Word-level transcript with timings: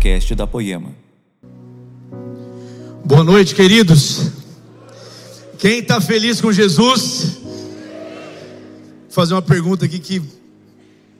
podcast 0.00 0.34
da 0.34 0.46
Poema. 0.46 0.94
Boa 3.04 3.22
noite, 3.22 3.54
queridos. 3.54 4.30
Quem 5.58 5.80
está 5.80 6.00
feliz 6.00 6.40
com 6.40 6.50
Jesus? 6.50 7.36
Vou 7.42 9.10
fazer 9.10 9.34
uma 9.34 9.42
pergunta 9.42 9.84
aqui 9.84 9.98
que 9.98 10.22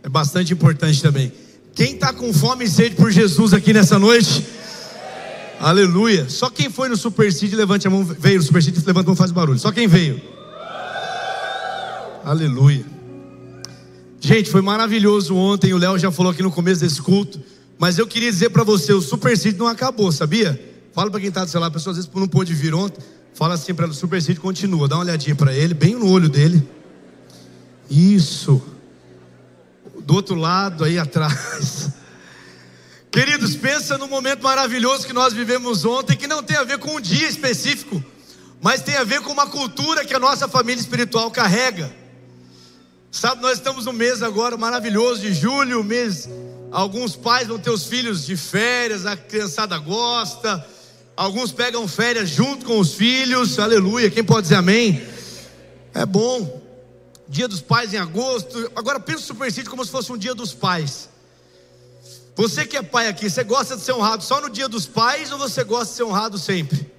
é 0.02 0.08
bastante 0.08 0.54
importante 0.54 1.02
também. 1.02 1.30
Quem 1.74 1.92
está 1.92 2.10
com 2.14 2.32
fome 2.32 2.64
e 2.64 2.70
sede 2.70 2.96
por 2.96 3.10
Jesus 3.10 3.52
aqui 3.52 3.74
nessa 3.74 3.98
noite? 3.98 4.46
Aleluia. 5.60 6.26
Só 6.30 6.48
quem 6.48 6.70
foi 6.70 6.88
no 6.88 6.96
Super 6.96 7.30
City, 7.30 7.54
levante 7.54 7.86
a 7.86 7.90
mão. 7.90 8.02
Veio 8.02 8.38
no 8.38 8.42
Super 8.42 8.62
City, 8.62 8.82
levanta 8.86 9.08
a 9.08 9.10
mão, 9.10 9.16
faz 9.16 9.30
barulho. 9.30 9.58
Só 9.58 9.70
quem 9.70 9.86
veio. 9.86 10.22
Aleluia. 12.24 12.86
Gente, 14.18 14.48
foi 14.48 14.62
maravilhoso 14.62 15.36
ontem. 15.36 15.74
O 15.74 15.78
Léo 15.78 15.98
já 15.98 16.10
falou 16.10 16.32
aqui 16.32 16.42
no 16.42 16.50
começo 16.50 16.80
desse 16.80 17.02
culto. 17.02 17.38
Mas 17.80 17.96
eu 17.96 18.06
queria 18.06 18.30
dizer 18.30 18.50
para 18.50 18.62
você: 18.62 18.92
o 18.92 19.00
Super 19.00 19.38
City 19.38 19.58
não 19.58 19.66
acabou, 19.66 20.12
sabia? 20.12 20.62
Fala 20.92 21.10
para 21.10 21.18
quem 21.18 21.30
está 21.30 21.46
do 21.46 21.58
lado, 21.58 21.70
a 21.70 21.70
pessoa 21.70 21.92
às 21.92 21.96
vezes 21.96 22.10
não 22.14 22.28
pôde 22.28 22.52
vir 22.52 22.74
ontem. 22.74 23.02
Fala 23.32 23.54
assim 23.54 23.72
para 23.72 23.86
ele: 23.86 23.94
o 23.94 23.96
Super 23.96 24.20
City 24.20 24.38
continua. 24.38 24.86
Dá 24.86 24.96
uma 24.96 25.04
olhadinha 25.04 25.34
para 25.34 25.54
ele, 25.54 25.72
bem 25.72 25.94
no 25.94 26.06
olho 26.06 26.28
dele. 26.28 26.62
Isso. 27.88 28.62
Do 30.00 30.14
outro 30.14 30.34
lado, 30.34 30.84
aí 30.84 30.98
atrás. 30.98 31.88
Queridos, 33.10 33.56
pensa 33.56 33.96
no 33.96 34.06
momento 34.06 34.42
maravilhoso 34.42 35.06
que 35.06 35.14
nós 35.14 35.32
vivemos 35.32 35.82
ontem, 35.86 36.18
que 36.18 36.26
não 36.26 36.42
tem 36.42 36.58
a 36.58 36.64
ver 36.64 36.76
com 36.76 36.96
um 36.96 37.00
dia 37.00 37.26
específico, 37.26 38.04
mas 38.60 38.82
tem 38.82 38.96
a 38.96 39.04
ver 39.04 39.22
com 39.22 39.32
uma 39.32 39.46
cultura 39.46 40.04
que 40.04 40.12
a 40.12 40.18
nossa 40.18 40.46
família 40.46 40.80
espiritual 40.80 41.30
carrega. 41.30 41.90
Sabe, 43.10 43.40
nós 43.40 43.54
estamos 43.54 43.86
no 43.86 43.92
mês 43.94 44.22
agora 44.22 44.58
maravilhoso 44.58 45.22
de 45.22 45.32
julho, 45.32 45.82
mês. 45.82 46.28
Alguns 46.70 47.16
pais 47.16 47.48
vão 47.48 47.58
ter 47.58 47.70
os 47.70 47.86
filhos 47.86 48.24
de 48.24 48.36
férias, 48.36 49.04
a 49.04 49.16
criançada 49.16 49.76
gosta. 49.78 50.64
Alguns 51.16 51.50
pegam 51.52 51.86
férias 51.88 52.30
junto 52.30 52.64
com 52.64 52.78
os 52.78 52.94
filhos, 52.94 53.58
aleluia. 53.58 54.10
Quem 54.10 54.22
pode 54.22 54.42
dizer 54.42 54.54
amém? 54.54 55.04
É 55.92 56.06
bom. 56.06 56.62
Dia 57.28 57.48
dos 57.48 57.60
pais 57.60 57.92
em 57.92 57.96
agosto. 57.96 58.70
Agora 58.76 59.00
pensa 59.00 59.18
o 59.18 59.26
Super 59.26 59.50
City 59.52 59.68
como 59.68 59.84
se 59.84 59.90
fosse 59.90 60.12
um 60.12 60.16
dia 60.16 60.34
dos 60.34 60.54
pais. 60.54 61.08
Você 62.36 62.64
que 62.64 62.76
é 62.76 62.82
pai 62.82 63.08
aqui, 63.08 63.28
você 63.28 63.42
gosta 63.42 63.76
de 63.76 63.82
ser 63.82 63.92
honrado 63.92 64.22
só 64.22 64.40
no 64.40 64.48
dia 64.48 64.68
dos 64.68 64.86
pais 64.86 65.32
ou 65.32 65.38
você 65.38 65.64
gosta 65.64 65.86
de 65.86 65.96
ser 65.96 66.04
honrado 66.04 66.38
sempre? 66.38 66.90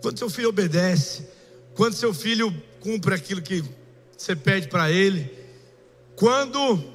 Quando 0.00 0.18
seu 0.18 0.30
filho 0.30 0.48
obedece, 0.48 1.28
quando 1.74 1.94
seu 1.94 2.12
filho 2.12 2.54
cumpre 2.80 3.14
aquilo 3.14 3.42
que 3.42 3.62
você 4.16 4.34
pede 4.34 4.68
para 4.68 4.90
ele, 4.90 5.32
quando 6.16 6.93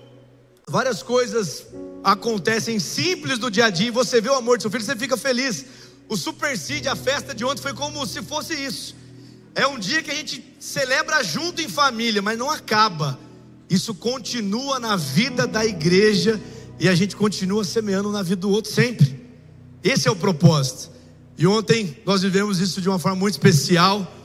várias 0.69 1.03
coisas 1.03 1.65
acontecem 2.03 2.79
simples 2.79 3.37
do 3.37 3.51
dia 3.51 3.65
a 3.65 3.69
dia 3.69 3.87
e 3.87 3.91
você 3.91 4.21
vê 4.21 4.29
o 4.29 4.35
amor 4.35 4.57
do 4.57 4.61
seu 4.61 4.71
filho, 4.71 4.83
você 4.83 4.95
fica 4.95 5.17
feliz. 5.17 5.65
O 6.07 6.15
Super 6.15 6.57
Seed, 6.57 6.87
a 6.87 6.95
festa 6.95 7.35
de 7.35 7.43
ontem 7.43 7.61
foi 7.61 7.73
como 7.73 8.05
se 8.05 8.21
fosse 8.21 8.53
isso. 8.53 8.95
É 9.53 9.67
um 9.67 9.77
dia 9.77 10.01
que 10.01 10.11
a 10.11 10.15
gente 10.15 10.55
celebra 10.59 11.23
junto 11.23 11.61
em 11.61 11.67
família, 11.67 12.21
mas 12.21 12.37
não 12.37 12.49
acaba. 12.49 13.19
Isso 13.69 13.93
continua 13.93 14.79
na 14.79 14.95
vida 14.95 15.45
da 15.45 15.65
igreja 15.65 16.39
e 16.79 16.87
a 16.87 16.95
gente 16.95 17.15
continua 17.15 17.63
semeando 17.63 18.11
na 18.11 18.23
vida 18.23 18.41
do 18.41 18.49
outro 18.49 18.71
sempre. 18.71 19.19
Esse 19.83 20.07
é 20.07 20.11
o 20.11 20.15
propósito. 20.15 20.91
E 21.37 21.45
ontem 21.45 21.97
nós 22.05 22.21
vivemos 22.21 22.59
isso 22.59 22.81
de 22.81 22.89
uma 22.89 22.99
forma 22.99 23.17
muito 23.17 23.33
especial 23.33 24.15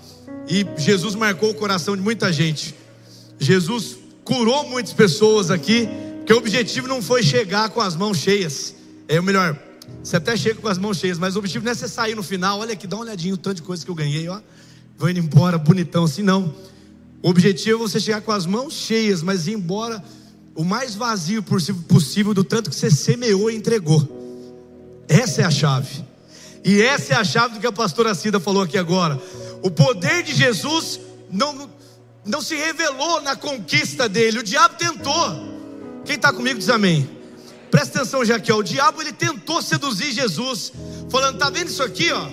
e 0.49 0.67
Jesus 0.77 1.15
marcou 1.15 1.51
o 1.51 1.55
coração 1.55 1.97
de 1.97 2.03
muita 2.03 2.33
gente. 2.33 2.75
Jesus 3.39 3.99
curou 4.25 4.69
muitas 4.69 4.93
pessoas 4.93 5.51
aqui, 5.51 5.89
porque 6.25 6.33
o 6.33 6.39
objetivo 6.39 6.89
não 6.89 7.03
foi 7.03 7.23
chegar 7.23 7.69
com 7.69 7.83
as 7.83 7.95
mãos 7.95 8.17
cheias. 8.17 8.75
É 9.07 9.21
o 9.21 9.23
melhor, 9.23 9.59
você 10.03 10.17
até 10.17 10.35
chega 10.35 10.59
com 10.59 10.69
as 10.69 10.79
mãos 10.79 10.97
cheias, 10.97 11.19
mas 11.19 11.37
o 11.37 11.39
objetivo 11.39 11.67
não 11.67 11.73
é 11.73 11.75
você 11.75 11.87
sair 11.87 12.15
no 12.15 12.23
final, 12.23 12.61
olha 12.61 12.73
aqui, 12.73 12.87
dá 12.87 12.97
uma 12.97 13.05
olhadinha 13.05 13.35
o 13.35 13.37
tanto 13.37 13.57
de 13.57 13.63
coisa 13.63 13.85
que 13.85 13.91
eu 13.91 13.95
ganhei, 13.95 14.27
ó. 14.27 14.41
Vou 14.97 15.11
indo 15.11 15.21
embora 15.21 15.59
bonitão 15.59 16.05
assim, 16.05 16.23
não. 16.23 16.55
O 17.23 17.29
objetivo 17.29 17.85
é 17.85 17.89
você 17.89 18.01
chegar 18.01 18.23
com 18.23 18.33
as 18.33 18.47
mãos 18.47 18.73
cheias, 18.73 19.23
mas 19.23 19.47
ir 19.47 19.53
embora 19.53 20.03
o 20.55 20.65
mais 20.65 20.95
vazio 20.95 21.43
possível 21.43 22.33
do 22.33 22.43
tanto 22.43 22.71
que 22.71 22.77
você 22.77 22.91
semeou 22.91 23.51
e 23.51 23.57
entregou. 23.57 25.05
Essa 25.07 25.43
é 25.43 25.45
a 25.45 25.51
chave. 25.51 26.03
E 26.65 26.81
essa 26.81 27.13
é 27.13 27.17
a 27.19 27.25
chave 27.25 27.57
do 27.57 27.61
que 27.61 27.67
a 27.67 27.73
pastora 27.73 28.15
Cida 28.15 28.41
falou 28.41 28.63
aqui 28.63 28.79
agora. 28.79 29.21
O 29.63 29.71
poder 29.71 30.23
de 30.23 30.35
Jesus 30.35 30.99
não, 31.31 31.69
não 32.25 32.41
se 32.41 32.57
revelou 32.57 33.21
na 33.21 33.37
conquista 33.37 34.09
dele. 34.09 34.39
O 34.39 34.43
diabo 34.43 34.77
tentou. 34.77 35.54
Quem 36.05 36.17
está 36.17 36.33
comigo 36.33 36.59
diz 36.59 36.69
amém. 36.69 37.09
Presta 37.71 38.01
atenção, 38.01 38.25
Jaquel. 38.25 38.59
O 38.59 38.63
diabo 38.63 39.01
ele 39.01 39.13
tentou 39.13 39.61
seduzir 39.63 40.13
Jesus, 40.13 40.73
falando: 41.11 41.39
tá 41.39 41.51
vendo 41.51 41.69
isso 41.69 41.83
aqui, 41.83 42.13
ó? 42.13 42.29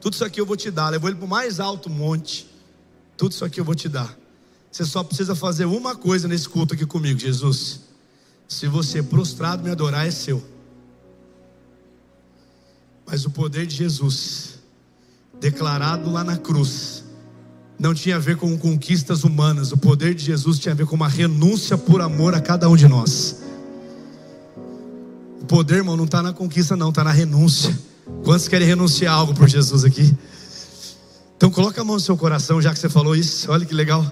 Tudo 0.00 0.14
isso 0.14 0.24
aqui 0.24 0.40
eu 0.40 0.46
vou 0.46 0.56
te 0.56 0.70
dar. 0.70 0.88
Levou 0.88 1.08
ele 1.08 1.16
para 1.16 1.26
o 1.26 1.28
mais 1.28 1.60
alto 1.60 1.90
monte. 1.90 2.48
Tudo 3.16 3.32
isso 3.32 3.44
aqui 3.44 3.60
eu 3.60 3.64
vou 3.64 3.74
te 3.74 3.88
dar. 3.88 4.16
Você 4.70 4.84
só 4.84 5.02
precisa 5.02 5.34
fazer 5.34 5.64
uma 5.64 5.94
coisa 5.94 6.28
nesse 6.28 6.48
culto 6.48 6.74
aqui 6.74 6.84
comigo, 6.84 7.18
Jesus. 7.18 7.80
Se 8.48 8.66
você 8.66 9.02
prostrado 9.02 9.62
me 9.62 9.70
adorar, 9.70 10.06
é 10.06 10.10
seu. 10.10 10.44
Mas 13.06 13.24
o 13.24 13.30
poder 13.30 13.66
de 13.66 13.74
Jesus, 13.74 14.58
declarado 15.40 16.10
lá 16.10 16.22
na 16.22 16.36
cruz, 16.36 17.04
não 17.78 17.94
tinha 17.94 18.16
a 18.16 18.18
ver 18.18 18.36
com 18.36 18.56
conquistas 18.56 19.24
humanas. 19.24 19.72
O 19.72 19.76
poder 19.76 20.14
de 20.14 20.24
Jesus 20.24 20.58
tinha 20.58 20.72
a 20.72 20.76
ver 20.76 20.86
com 20.86 20.96
uma 20.96 21.08
renúncia 21.08 21.76
por 21.76 22.00
amor 22.00 22.34
a 22.34 22.40
cada 22.40 22.68
um 22.68 22.76
de 22.76 22.88
nós. 22.88 23.42
O 25.42 25.44
poder, 25.46 25.76
irmão, 25.76 25.96
não 25.96 26.04
está 26.04 26.22
na 26.22 26.32
conquista, 26.32 26.76
não, 26.76 26.88
está 26.88 27.04
na 27.04 27.12
renúncia. 27.12 27.78
Quantos 28.24 28.48
querem 28.48 28.66
renunciar 28.66 29.14
algo 29.14 29.34
por 29.34 29.48
Jesus 29.48 29.84
aqui? 29.84 30.16
Então 31.36 31.50
coloca 31.50 31.80
a 31.80 31.84
mão 31.84 31.96
no 31.96 32.00
seu 32.00 32.16
coração, 32.16 32.60
já 32.62 32.72
que 32.72 32.78
você 32.78 32.88
falou 32.88 33.14
isso. 33.14 33.50
Olha 33.50 33.64
que 33.64 33.74
legal. 33.74 34.10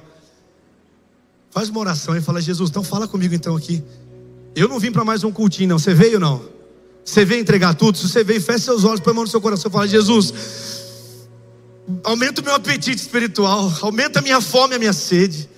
Faz 1.50 1.68
uma 1.68 1.80
oração 1.80 2.16
e 2.16 2.20
fala, 2.20 2.40
Jesus, 2.40 2.68
então 2.68 2.82
fala 2.82 3.08
comigo 3.08 3.34
então 3.34 3.56
aqui. 3.56 3.82
Eu 4.54 4.68
não 4.68 4.78
vim 4.78 4.92
para 4.92 5.04
mais 5.04 5.24
um 5.24 5.32
cultinho, 5.32 5.70
não. 5.70 5.78
Você 5.78 5.94
veio 5.94 6.20
não? 6.20 6.42
Você 7.04 7.24
veio 7.24 7.40
entregar 7.40 7.74
tudo? 7.74 7.98
Se 7.98 8.08
você 8.08 8.24
veio, 8.24 8.40
feche 8.40 8.64
seus 8.64 8.84
olhos, 8.84 9.00
põe 9.00 9.12
a 9.12 9.14
mão 9.14 9.24
no 9.24 9.30
seu 9.30 9.40
coração 9.40 9.68
e 9.68 9.72
fala, 9.72 9.86
Jesus, 9.86 10.32
aumenta 12.02 12.40
o 12.40 12.44
meu 12.44 12.54
apetite 12.54 13.00
espiritual, 13.00 13.72
aumenta 13.82 14.18
a 14.18 14.22
minha 14.22 14.40
fome, 14.40 14.74
a 14.74 14.78
minha 14.78 14.92
sede. 14.92 15.48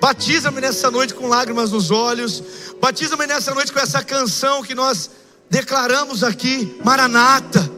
Batiza-me 0.00 0.60
nessa 0.60 0.90
noite 0.90 1.14
com 1.14 1.28
lágrimas 1.28 1.70
nos 1.70 1.90
olhos. 1.90 2.42
Batiza-me 2.80 3.26
nessa 3.26 3.54
noite 3.54 3.72
com 3.72 3.78
essa 3.78 4.02
canção 4.02 4.62
que 4.62 4.74
nós 4.74 5.10
declaramos 5.48 6.22
aqui, 6.22 6.76
Maranata. 6.84 7.70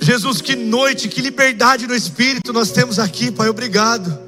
Jesus, 0.00 0.40
que 0.40 0.54
noite, 0.54 1.08
que 1.08 1.20
liberdade 1.20 1.86
no 1.86 1.94
espírito 1.94 2.52
nós 2.52 2.70
temos 2.70 2.98
aqui, 2.98 3.30
Pai. 3.30 3.48
Obrigado. 3.48 4.18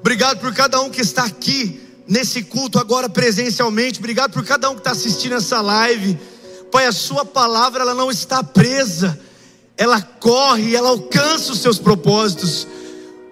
Obrigado 0.00 0.40
por 0.40 0.54
cada 0.54 0.80
um 0.80 0.88
que 0.88 1.02
está 1.02 1.24
aqui 1.24 1.80
nesse 2.06 2.42
culto 2.42 2.78
agora 2.78 3.08
presencialmente. 3.08 3.98
Obrigado 3.98 4.32
por 4.32 4.44
cada 4.44 4.70
um 4.70 4.74
que 4.74 4.80
está 4.80 4.92
assistindo 4.92 5.34
essa 5.34 5.60
live. 5.60 6.18
Pai, 6.72 6.86
a 6.86 6.92
Sua 6.92 7.24
palavra 7.24 7.82
ela 7.82 7.94
não 7.94 8.10
está 8.10 8.42
presa 8.42 9.18
ela 9.78 10.02
corre, 10.02 10.74
ela 10.74 10.88
alcança 10.88 11.52
os 11.52 11.60
seus 11.60 11.78
propósitos. 11.78 12.66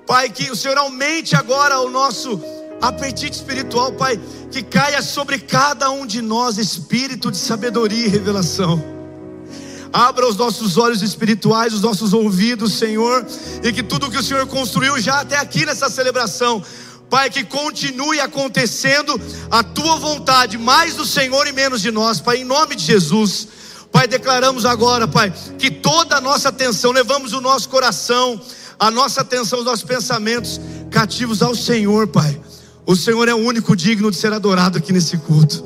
Pai, 0.06 0.30
que 0.30 0.48
o 0.48 0.56
Senhor 0.56 0.78
aumente 0.78 1.34
agora 1.34 1.80
o 1.80 1.90
nosso 1.90 2.40
apetite 2.80 3.36
espiritual, 3.36 3.92
Pai, 3.92 4.20
que 4.52 4.62
caia 4.62 5.02
sobre 5.02 5.40
cada 5.40 5.90
um 5.90 6.06
de 6.06 6.22
nós 6.22 6.56
espírito 6.56 7.32
de 7.32 7.36
sabedoria 7.36 8.06
e 8.06 8.08
revelação. 8.08 8.82
Abra 9.92 10.28
os 10.28 10.36
nossos 10.36 10.76
olhos 10.76 11.02
espirituais, 11.02 11.74
os 11.74 11.80
nossos 11.80 12.12
ouvidos, 12.12 12.74
Senhor, 12.74 13.26
e 13.64 13.72
que 13.72 13.82
tudo 13.82 14.10
que 14.10 14.18
o 14.18 14.22
Senhor 14.22 14.46
construiu 14.46 15.00
já 15.00 15.20
até 15.20 15.38
aqui 15.38 15.66
nessa 15.66 15.90
celebração, 15.90 16.62
Pai, 17.10 17.28
que 17.28 17.42
continue 17.42 18.21
acontecendo 18.21 19.21
a 19.50 19.65
tua 19.65 19.97
vontade, 19.97 20.59
mais 20.59 20.94
do 20.94 21.04
Senhor 21.04 21.47
e 21.48 21.53
menos 21.53 21.80
de 21.80 21.91
nós, 21.91 22.21
Pai, 22.21 22.38
em 22.38 22.44
nome 22.44 22.76
de 22.76 22.84
Jesus. 22.84 23.48
Pai, 23.97 24.07
declaramos 24.07 24.66
agora, 24.66 25.09
Pai, 25.09 25.33
que 25.59 25.71
toda 25.71 26.16
a 26.16 26.21
nossa 26.21 26.51
atenção, 26.51 26.93
levamos 26.93 27.33
o 27.33 27.41
nosso 27.41 27.66
coração, 27.71 28.39
a 28.78 28.91
nossa 28.91 29.22
atenção, 29.22 29.60
os 29.60 29.65
nossos 29.65 29.87
pensamentos 29.87 30.60
cativos 30.91 31.41
ao 31.41 31.54
Senhor, 31.54 32.07
Pai. 32.07 32.39
O 32.84 32.95
Senhor 32.95 33.27
é 33.27 33.33
o 33.33 33.39
único 33.39 33.75
digno 33.75 34.10
de 34.10 34.19
ser 34.19 34.34
adorado 34.34 34.77
aqui 34.77 34.93
nesse 34.93 35.16
culto. 35.16 35.65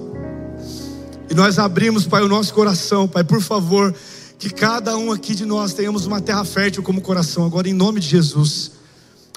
E 1.29 1.35
nós 1.35 1.59
abrimos, 1.59 2.06
Pai, 2.06 2.23
o 2.23 2.29
nosso 2.29 2.55
coração, 2.55 3.09
Pai, 3.09 3.25
por 3.25 3.43
favor, 3.43 3.93
que 4.38 4.49
cada 4.49 4.97
um 4.97 5.11
aqui 5.11 5.35
de 5.35 5.44
nós 5.44 5.75
tenhamos 5.75 6.06
uma 6.06 6.21
terra 6.21 6.44
fértil 6.44 6.85
como 6.85 7.00
coração, 7.00 7.44
agora 7.44 7.69
em 7.69 7.75
nome 7.75 7.99
de 7.99 8.06
Jesus. 8.06 8.71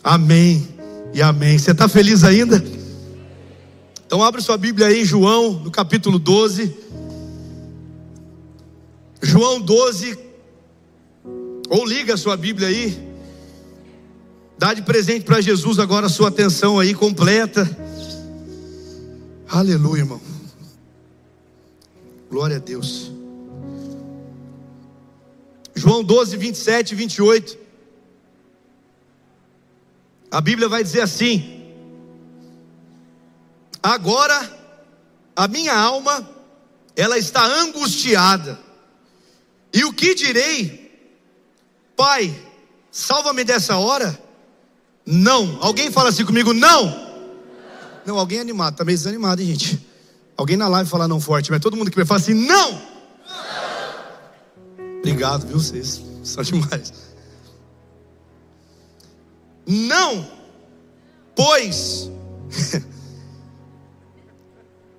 Amém 0.03 0.67
e 1.15 1.21
amém. 1.23 1.57
Você 1.57 1.71
está 1.71 1.89
feliz 1.89 2.23
ainda? 2.23 2.63
Então 4.05 4.23
abre 4.23 4.39
sua 4.39 4.55
Bíblia 4.55 4.85
aí 4.85 5.01
em 5.01 5.05
João, 5.05 5.53
no 5.53 5.71
capítulo 5.71 6.19
12. 6.19 6.83
João 9.23 9.61
12, 9.61 10.19
ou 11.69 11.85
liga 11.85 12.13
a 12.13 12.17
sua 12.17 12.35
Bíblia 12.35 12.67
aí, 12.67 13.15
dá 14.57 14.73
de 14.73 14.81
presente 14.81 15.23
para 15.23 15.39
Jesus 15.39 15.79
agora 15.79 16.07
a 16.07 16.09
sua 16.09 16.27
atenção 16.27 16.77
aí 16.77 16.93
completa. 16.93 17.65
Aleluia, 19.47 20.01
irmão. 20.01 20.19
Glória 22.29 22.57
a 22.57 22.59
Deus. 22.59 23.13
João 25.73 26.03
12, 26.03 26.35
27 26.35 26.91
e 26.91 26.95
28. 26.95 27.57
A 30.31 30.41
Bíblia 30.41 30.67
vai 30.67 30.83
dizer 30.83 30.99
assim: 30.99 31.63
Agora 33.81 34.51
a 35.33 35.47
minha 35.47 35.73
alma, 35.73 36.29
ela 36.93 37.17
está 37.17 37.45
angustiada. 37.45 38.72
E 39.83 39.85
o 39.85 39.91
que 39.91 40.15
direi? 40.15 40.89
Pai, 41.93 42.33
salva-me 42.89 43.43
dessa 43.43 43.75
hora? 43.75 44.17
Não. 45.05 45.57
Alguém 45.61 45.91
fala 45.91 46.07
assim 46.07 46.23
comigo, 46.23 46.53
não. 46.53 47.11
Não, 48.05 48.17
alguém 48.17 48.39
animado, 48.39 48.77
tá 48.77 48.85
meio 48.85 48.97
desanimado, 48.97 49.41
hein, 49.41 49.49
gente? 49.49 49.85
Alguém 50.37 50.55
na 50.55 50.69
live 50.69 50.89
fala 50.89 51.05
não 51.05 51.19
forte, 51.19 51.51
mas 51.51 51.59
todo 51.59 51.75
mundo 51.75 51.91
que 51.91 51.99
me 51.99 52.05
fala 52.05 52.21
assim, 52.21 52.33
não. 52.33 52.71
não. 52.71 52.81
Obrigado, 54.99 55.47
viu 55.47 55.59
vocês? 55.59 56.01
São 56.23 56.41
demais. 56.43 56.93
Não, 59.67 60.25
pois 61.35 62.09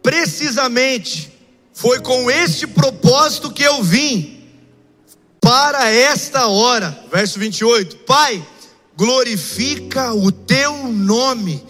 precisamente 0.03 1.33
foi 1.73 2.01
com 2.01 2.31
este 2.31 2.67
propósito 2.67 3.51
que 3.51 3.63
eu 3.63 3.83
vim 3.83 4.34
para 5.45 5.91
esta 5.91 6.47
hora. 6.47 6.99
Verso 7.13 7.39
28. 7.39 7.99
Pai, 7.99 8.43
glorifica 8.97 10.15
o 10.15 10.33
teu 10.33 10.89
nome. 10.89 11.63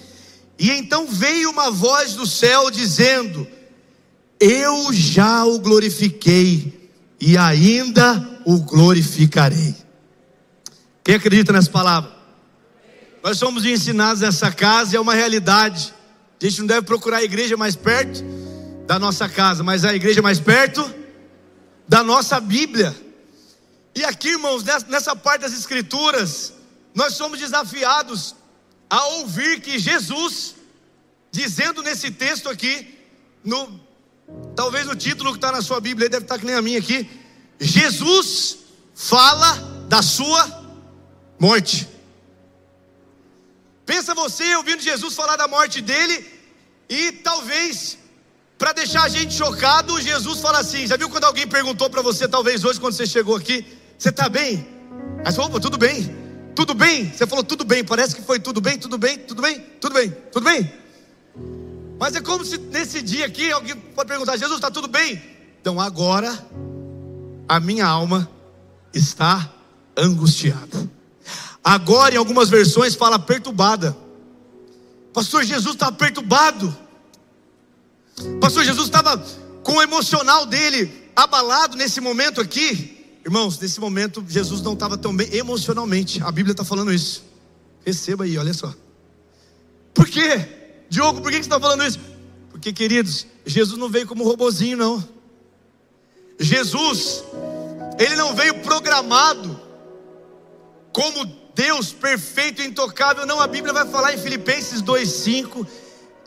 E 0.56 0.70
então 0.70 1.08
veio 1.08 1.50
uma 1.50 1.72
voz 1.72 2.14
do 2.14 2.24
céu 2.24 2.70
dizendo: 2.70 3.46
Eu 4.38 4.92
já 4.92 5.44
o 5.44 5.58
glorifiquei 5.58 6.88
e 7.20 7.36
ainda 7.36 8.40
o 8.46 8.60
glorificarei. 8.60 9.74
Quem 11.02 11.16
acredita 11.16 11.52
nessa 11.52 11.70
palavra? 11.70 12.14
Nós 13.24 13.38
somos 13.38 13.64
ensinados 13.64 14.20
nessa 14.20 14.52
casa 14.52 14.94
e 14.94 14.96
é 14.96 15.00
uma 15.00 15.14
realidade. 15.14 15.92
A 16.40 16.44
gente 16.46 16.60
não 16.60 16.66
deve 16.66 16.82
procurar 16.82 17.18
a 17.18 17.24
igreja 17.24 17.56
mais 17.56 17.74
perto 17.74 18.22
da 18.86 18.98
nossa 18.98 19.28
casa, 19.28 19.64
mas 19.64 19.84
a 19.84 19.94
igreja 19.94 20.22
mais 20.22 20.38
perto 20.38 20.94
da 21.88 22.04
nossa 22.04 22.38
Bíblia. 22.38 23.03
E 23.94 24.04
aqui, 24.04 24.30
irmãos, 24.30 24.64
nessa 24.88 25.14
parte 25.14 25.42
das 25.42 25.52
Escrituras, 25.52 26.52
nós 26.94 27.14
somos 27.14 27.38
desafiados 27.38 28.34
a 28.90 29.06
ouvir 29.18 29.60
que 29.60 29.78
Jesus, 29.78 30.56
dizendo 31.30 31.82
nesse 31.82 32.10
texto 32.10 32.48
aqui, 32.48 32.98
no, 33.44 33.80
talvez 34.56 34.88
o 34.88 34.96
título 34.96 35.30
que 35.30 35.38
está 35.38 35.52
na 35.52 35.62
sua 35.62 35.80
Bíblia, 35.80 36.08
deve 36.08 36.24
estar 36.24 36.38
que 36.38 36.46
nem 36.46 36.54
a 36.56 36.62
minha 36.62 36.78
aqui, 36.78 37.08
Jesus 37.60 38.58
fala 38.94 39.56
da 39.88 40.02
sua 40.02 40.64
morte. 41.38 41.88
Pensa 43.86 44.14
você 44.14 44.56
ouvindo 44.56 44.82
Jesus 44.82 45.14
falar 45.14 45.36
da 45.36 45.46
morte 45.46 45.80
dele 45.80 46.26
e 46.88 47.12
talvez 47.12 47.98
para 48.58 48.72
deixar 48.72 49.04
a 49.04 49.08
gente 49.08 49.34
chocado, 49.34 50.00
Jesus 50.00 50.40
fala 50.40 50.60
assim: 50.60 50.86
já 50.86 50.96
viu 50.96 51.10
quando 51.10 51.24
alguém 51.24 51.46
perguntou 51.46 51.90
para 51.90 52.02
você, 52.02 52.26
talvez 52.26 52.64
hoje, 52.64 52.80
quando 52.80 52.94
você 52.94 53.06
chegou 53.06 53.36
aqui, 53.36 53.66
você 54.04 54.10
está 54.10 54.28
bem? 54.28 54.66
Você 55.24 55.32
falou, 55.32 55.58
tudo 55.58 55.78
bem, 55.78 56.14
tudo 56.54 56.74
bem. 56.74 57.10
Você 57.10 57.26
falou, 57.26 57.42
tudo 57.42 57.64
bem, 57.64 57.82
parece 57.82 58.14
que 58.14 58.20
foi 58.20 58.38
tudo 58.38 58.60
bem, 58.60 58.78
tudo 58.78 58.98
bem, 58.98 59.18
tudo 59.18 59.40
bem, 59.40 59.58
tudo 59.80 59.94
bem, 59.94 60.10
tudo 60.30 60.44
bem. 60.44 60.74
Mas 61.98 62.14
é 62.14 62.20
como 62.20 62.44
se 62.44 62.58
nesse 62.58 63.00
dia 63.00 63.24
aqui 63.24 63.50
alguém 63.50 63.74
pode 63.74 64.06
perguntar: 64.06 64.36
Jesus, 64.36 64.56
está 64.56 64.70
tudo 64.70 64.88
bem? 64.88 65.22
Então 65.58 65.80
agora 65.80 66.38
a 67.48 67.58
minha 67.58 67.86
alma 67.86 68.30
está 68.92 69.50
angustiada. 69.96 70.86
Agora, 71.64 72.14
em 72.14 72.18
algumas 72.18 72.50
versões, 72.50 72.94
fala 72.94 73.18
perturbada. 73.18 73.96
Pastor 75.14 75.44
Jesus 75.44 75.76
está 75.76 75.90
perturbado. 75.90 76.76
Pastor 78.38 78.64
Jesus 78.64 78.84
estava 78.84 79.16
com 79.62 79.76
o 79.76 79.82
emocional 79.82 80.44
dele 80.44 81.10
abalado 81.16 81.74
nesse 81.74 82.02
momento 82.02 82.38
aqui. 82.38 82.93
Irmãos, 83.24 83.58
nesse 83.58 83.80
momento 83.80 84.22
Jesus 84.28 84.60
não 84.60 84.74
estava 84.74 84.98
tão 84.98 85.16
bem 85.16 85.34
emocionalmente. 85.34 86.22
A 86.22 86.30
Bíblia 86.30 86.52
está 86.52 86.64
falando 86.64 86.92
isso. 86.92 87.24
Receba 87.84 88.24
aí, 88.24 88.36
olha 88.36 88.52
só. 88.52 88.74
Por 89.94 90.06
quê? 90.06 90.46
Diogo, 90.90 91.20
por 91.22 91.30
que 91.30 91.36
você 91.36 91.42
está 91.42 91.58
falando 91.58 91.84
isso? 91.84 91.98
Porque, 92.50 92.72
queridos, 92.72 93.26
Jesus 93.46 93.78
não 93.78 93.88
veio 93.88 94.06
como 94.06 94.24
robozinho, 94.24 94.76
não. 94.76 95.08
Jesus, 96.38 97.24
ele 97.98 98.16
não 98.16 98.34
veio 98.34 98.60
programado 98.60 99.60
como 100.92 101.24
Deus 101.54 101.92
perfeito 101.92 102.60
e 102.60 102.66
intocável. 102.66 103.24
Não, 103.26 103.40
a 103.40 103.46
Bíblia 103.46 103.72
vai 103.72 103.86
falar 103.86 104.14
em 104.14 104.18
Filipenses 104.18 104.82
2,5 104.82 105.66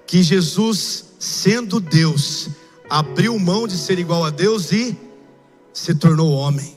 que 0.05 0.23
Jesus, 0.23 1.05
sendo 1.19 1.79
Deus, 1.79 2.49
abriu 2.89 3.37
mão 3.37 3.67
de 3.67 3.77
ser 3.77 3.99
igual 3.99 4.23
a 4.23 4.29
Deus 4.29 4.71
e 4.71 4.97
se 5.73 5.93
tornou 5.93 6.31
homem. 6.31 6.76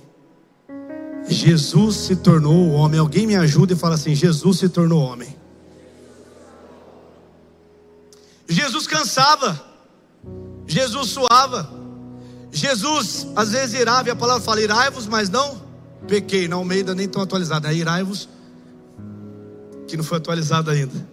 Jesus 1.29 1.97
se 1.97 2.17
tornou 2.17 2.71
homem. 2.71 2.99
Alguém 2.99 3.27
me 3.27 3.37
ajuda 3.37 3.73
e 3.73 3.77
fala 3.77 3.95
assim: 3.95 4.15
Jesus 4.15 4.59
se 4.59 4.69
tornou 4.69 5.03
homem. 5.03 5.37
Jesus 8.49 8.87
cansava, 8.87 9.65
Jesus 10.67 11.11
suava, 11.11 11.71
Jesus 12.51 13.29
às 13.37 13.53
vezes 13.53 13.79
irava, 13.81 14.09
e 14.09 14.11
a 14.13 14.17
palavra 14.17 14.43
fala: 14.43 14.61
irai-vos, 14.61 15.07
mas 15.07 15.29
não 15.31 15.63
pequei. 16.09 16.49
Na 16.49 16.57
Almeida 16.57 16.95
nem 16.95 17.09
tão 17.09 17.23
atualizada, 17.23 17.71
é 17.73 17.75
irai-vos 17.75 18.29
que 19.87 19.97
não 19.97 20.05
foi 20.05 20.19
atualizado 20.19 20.71
ainda. 20.71 21.09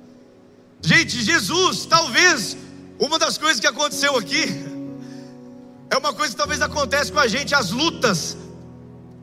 Gente, 0.82 1.22
Jesus, 1.24 1.86
talvez 1.86 2.58
uma 3.00 3.20
das 3.20 3.38
coisas 3.38 3.60
que 3.60 3.68
aconteceu 3.68 4.16
aqui 4.18 4.46
é 5.90 5.98
uma 5.98 6.14
coisa 6.14 6.32
que 6.32 6.38
talvez 6.38 6.62
acontece 6.62 7.12
com 7.12 7.20
a 7.20 7.28
gente, 7.28 7.54
as 7.54 7.72
lutas, 7.72 8.38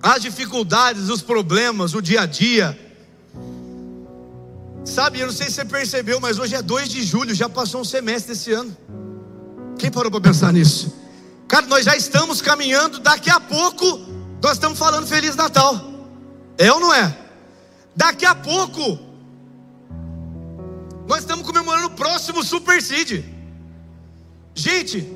as 0.05 0.21
dificuldades, 0.21 1.09
os 1.09 1.23
problemas, 1.23 1.95
o 1.95 2.03
dia 2.03 2.21
a 2.21 2.27
dia. 2.27 2.79
Sabe, 4.85 5.21
eu 5.21 5.29
não 5.29 5.33
sei 5.33 5.47
se 5.47 5.55
você 5.55 5.65
percebeu, 5.65 6.21
mas 6.21 6.39
hoje 6.39 6.55
é 6.55 6.61
2 6.61 6.91
de 6.91 7.03
julho, 7.03 7.35
já 7.35 7.49
passou 7.49 7.81
um 7.81 7.85
semestre 7.85 8.35
desse 8.35 8.53
ano. 8.53 8.77
Quem 9.79 9.91
parou 9.91 10.11
para 10.11 10.21
pensar 10.21 10.53
nisso? 10.53 10.95
Cara, 11.49 11.65
nós 11.67 11.87
já 11.87 11.97
estamos 11.97 12.43
caminhando, 12.43 13.01
daqui 13.01 13.31
a 13.31 13.41
pouco 13.41 13.99
nós 14.43 14.53
estamos 14.53 14.79
falando 14.79 15.07
Feliz 15.07 15.35
Natal. 15.37 15.81
É 16.59 16.71
ou 16.71 16.79
não 16.79 16.93
é? 16.93 17.17
Daqui 17.97 18.27
a 18.27 18.35
pouco 18.35 18.99
nós 21.09 21.21
estamos 21.21 21.47
comemorando 21.47 21.87
o 21.87 21.93
próximo 21.93 22.45
Super 22.45 22.83
Seed. 22.83 23.25
Gente, 24.55 25.09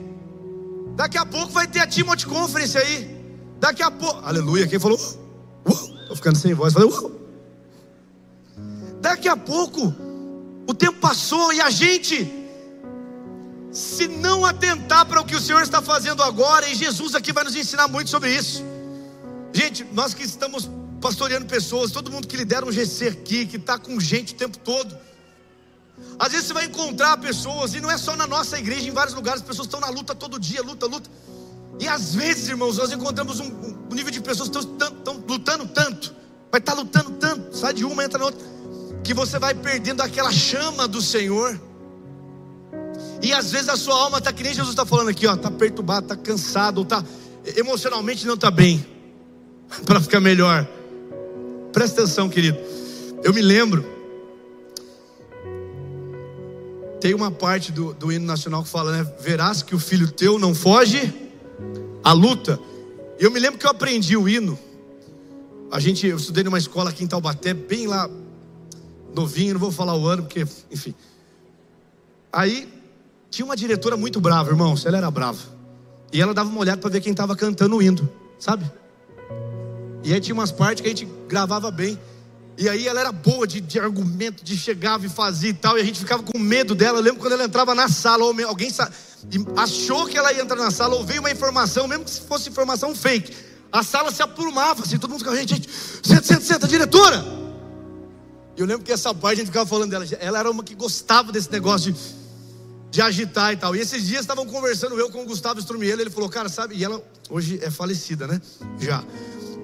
daqui 0.97 1.19
a 1.19 1.27
pouco 1.27 1.53
vai 1.53 1.67
ter 1.67 1.81
a 1.81 1.87
Timothy 1.87 2.25
Conference 2.25 2.79
aí. 2.79 3.18
Daqui 3.59 3.83
a 3.83 3.91
pouco, 3.91 4.25
aleluia, 4.25 4.67
quem 4.67 4.79
falou? 4.79 4.99
Estou 4.99 6.17
ficando 6.17 6.38
sem 6.38 6.55
voz, 6.55 6.73
falei, 6.73 6.88
Daqui 9.00 9.29
a 9.29 9.37
pouco, 9.37 9.95
o 10.67 10.75
tempo 10.75 10.99
passou 10.99 11.53
e 11.53 11.61
a 11.61 11.71
gente, 11.71 12.31
se 13.71 14.09
não 14.09 14.45
atentar 14.45 15.07
para 15.07 15.21
o 15.21 15.25
que 15.25 15.37
o 15.37 15.41
Senhor 15.41 15.62
está 15.62 15.83
fazendo 15.83 16.23
agora, 16.23 16.69
e 16.69 16.75
Jesus 16.75 17.15
aqui 17.15 17.33
vai 17.33 17.45
nos 17.45 17.57
ensinar 17.57 17.88
muito 17.88 18.11
sobre 18.11 18.35
isso. 18.35 18.65
Gente, 19.53 19.85
nós 19.93 20.15
que 20.15 20.23
estamos 20.25 20.69
pastoreando 21.00 21.47
pessoas, 21.47 21.91
todo 21.91 22.11
mundo 22.11 22.27
que 22.27 22.37
lidera 22.37 22.65
um 22.65 22.73
GC 22.73 23.09
aqui, 23.09 23.47
que 23.47 23.57
está 23.57 23.79
com 23.79 23.99
gente 24.00 24.35
o 24.35 24.37
tempo 24.37 24.59
todo, 24.59 24.97
às 26.19 26.33
vezes 26.33 26.47
você 26.47 26.55
vai 26.55 26.67
encontrar 26.67 27.17
pessoas, 27.19 27.75
e 27.75 27.81
não 27.81 27.91
é 27.91 27.99
só 27.99 28.17
na 28.17 28.27
nossa 28.27 28.59
igreja, 28.59 28.88
em 28.88 28.93
vários 28.93 29.15
lugares, 29.15 29.43
as 29.43 29.47
pessoas 29.47 29.67
estão 29.67 29.81
na 29.81 29.88
luta 29.88 30.15
todo 30.15 30.38
dia, 30.38 30.62
luta, 30.62 30.87
luta. 30.87 31.11
E 31.81 31.87
às 31.87 32.15
vezes, 32.15 32.49
irmãos, 32.49 32.77
nós 32.77 32.93
encontramos 32.93 33.41
um, 33.41 33.51
nível 33.93 34.11
de 34.11 34.21
pessoas 34.21 34.49
que 34.49 34.59
estão, 34.59 35.23
lutando 35.29 35.67
tanto, 35.67 36.15
vai 36.51 36.61
estar 36.61 36.75
lutando 36.75 37.13
tanto, 37.13 37.57
sai 37.57 37.73
de 37.73 37.85
uma, 37.85 38.05
entra 38.05 38.19
na 38.19 38.27
outra, 38.27 38.41
que 39.05 39.15
você 39.15 39.39
vai 39.39 39.55
perdendo 39.55 40.03
aquela 40.03 40.33
chama 40.33 40.89
do 40.89 41.01
Senhor. 41.01 41.59
E 43.23 43.33
às 43.33 43.51
vezes 43.51 43.69
a 43.69 43.77
sua 43.77 43.95
alma 43.95 44.19
está 44.19 44.33
que 44.33 44.43
nem 44.43 44.53
Jesus 44.53 44.71
está 44.71 44.85
falando 44.85 45.09
aqui, 45.09 45.27
ó, 45.27 45.35
está 45.35 45.51
perturbado, 45.51 46.13
está 46.13 46.17
cansado, 46.17 46.83
está 46.83 47.05
emocionalmente 47.57 48.27
não 48.27 48.35
está 48.35 48.51
bem, 48.51 48.85
para 49.87 50.01
ficar 50.01 50.21
melhor. 50.21 50.67
Presta 51.73 52.03
atenção, 52.03 52.29
querido. 52.29 52.59
Eu 53.23 53.33
me 53.33 53.43
lembro 53.43 53.99
tem 57.01 57.15
uma 57.15 57.31
parte 57.31 57.71
do, 57.71 57.95
do 57.95 58.11
hino 58.11 58.27
nacional 58.27 58.65
que 58.65 58.69
fala, 58.69 58.91
né? 58.91 59.13
Verás 59.21 59.63
que 59.63 59.73
o 59.73 59.79
filho 59.79 60.11
teu 60.11 60.37
não 60.37 60.53
foge 60.53 61.28
à 62.02 62.12
luta. 62.12 62.59
Eu 63.19 63.31
me 63.31 63.38
lembro 63.38 63.59
que 63.59 63.67
eu 63.67 63.71
aprendi 63.71 64.17
o 64.17 64.28
hino. 64.28 64.59
A 65.71 65.81
gente, 65.81 66.07
eu 66.07 66.17
estudei 66.17 66.45
numa 66.45 66.59
escola 66.59 66.90
aqui 66.90 67.05
em 67.05 67.07
Taubaté, 67.07 67.52
bem 67.52 67.87
lá, 67.87 68.09
novinho, 69.14 69.55
não 69.55 69.61
vou 69.61 69.71
falar 69.71 69.95
o 69.95 70.07
ano, 70.07 70.23
porque, 70.23 70.47
enfim. 70.71 70.95
Aí, 72.33 72.69
tinha 73.31 73.45
uma 73.45 73.57
diretora 73.57 73.97
muito 73.97 74.21
brava, 74.21 74.50
irmãos, 74.50 74.87
ela 74.87 74.97
era 74.97 75.11
brava. 75.11 75.40
E 76.12 76.21
ela 76.21 76.33
dava 76.33 76.49
uma 76.49 76.61
olhada 76.61 76.81
para 76.81 76.90
ver 76.90 77.00
quem 77.00 77.12
estava 77.12 77.37
cantando 77.37 77.76
o 77.76 77.83
hino, 77.83 78.09
sabe? 78.38 78.71
E 80.02 80.12
aí 80.12 80.21
tinha 80.21 80.35
umas 80.35 80.50
partes 80.50 80.81
que 80.81 80.87
a 80.87 80.90
gente 80.90 81.07
gravava 81.28 81.71
bem. 81.71 81.99
E 82.59 82.69
aí 82.69 82.88
ela 82.88 82.99
era 82.99 83.12
boa 83.12 83.47
de, 83.47 83.61
de 83.61 83.79
argumento, 83.79 84.43
de 84.43 84.57
chegava 84.57 85.07
e 85.07 85.09
fazia 85.09 85.50
e 85.50 85.55
tal, 85.55 85.79
e 85.79 85.81
a 85.81 85.85
gente 85.85 86.00
ficava 86.00 86.25
com 86.25 86.37
medo 86.37 86.75
dela. 86.75 86.99
Eu 86.99 87.03
lembro 87.03 87.21
quando 87.21 87.35
ela 87.35 87.45
entrava 87.45 87.73
na 87.73 87.88
sala, 87.88 88.25
ou 88.25 88.35
alguém 88.47 88.69
achou 89.57 90.07
que 90.09 90.19
ela 90.19 90.33
ia 90.33 90.43
entrar 90.43 90.57
na 90.57 90.73
sala, 90.73 90.97
ou 90.97 91.05
veio 91.05 91.21
uma 91.21 91.31
informação, 91.31 91.87
mesmo 91.87 92.05
que 92.05 92.21
fosse 92.21 92.49
informação 92.49 92.97
fake. 92.97 93.33
A 93.71 93.85
sala 93.85 94.11
se 94.11 94.23
apurmava, 94.23 94.83
assim, 94.83 94.99
todo 94.99 95.11
mundo 95.11 95.21
ficava, 95.21 95.37
gente, 95.37 95.55
gente, 95.55 95.71
senta, 96.03 96.23
senta, 96.25 96.41
senta, 96.41 96.67
diretora. 96.67 97.25
E 98.57 98.61
eu 98.61 98.67
lembro 98.67 98.85
que 98.85 98.91
essa 98.91 99.15
parte 99.15 99.35
a 99.35 99.38
gente 99.45 99.53
ficava 99.53 99.65
falando 99.65 99.91
dela, 99.91 100.05
ela 100.19 100.41
era 100.41 100.50
uma 100.50 100.65
que 100.65 100.75
gostava 100.75 101.31
desse 101.31 101.53
negócio 101.53 101.93
de, 101.93 102.00
de 102.91 103.00
agitar 103.00 103.53
e 103.53 103.57
tal. 103.57 103.77
E 103.77 103.79
esses 103.79 104.05
dias 104.05 104.23
estavam 104.23 104.45
conversando 104.45 104.99
eu 104.99 105.09
com 105.11 105.23
o 105.23 105.27
Gustavo 105.27 105.61
Strumiello, 105.61 106.00
ele 106.00 106.11
falou, 106.11 106.29
cara, 106.29 106.49
sabe, 106.49 106.75
e 106.75 106.83
ela 106.83 107.00
hoje 107.31 107.61
é 107.62 107.71
falecida, 107.71 108.27
né? 108.27 108.43
Já. 108.81 109.05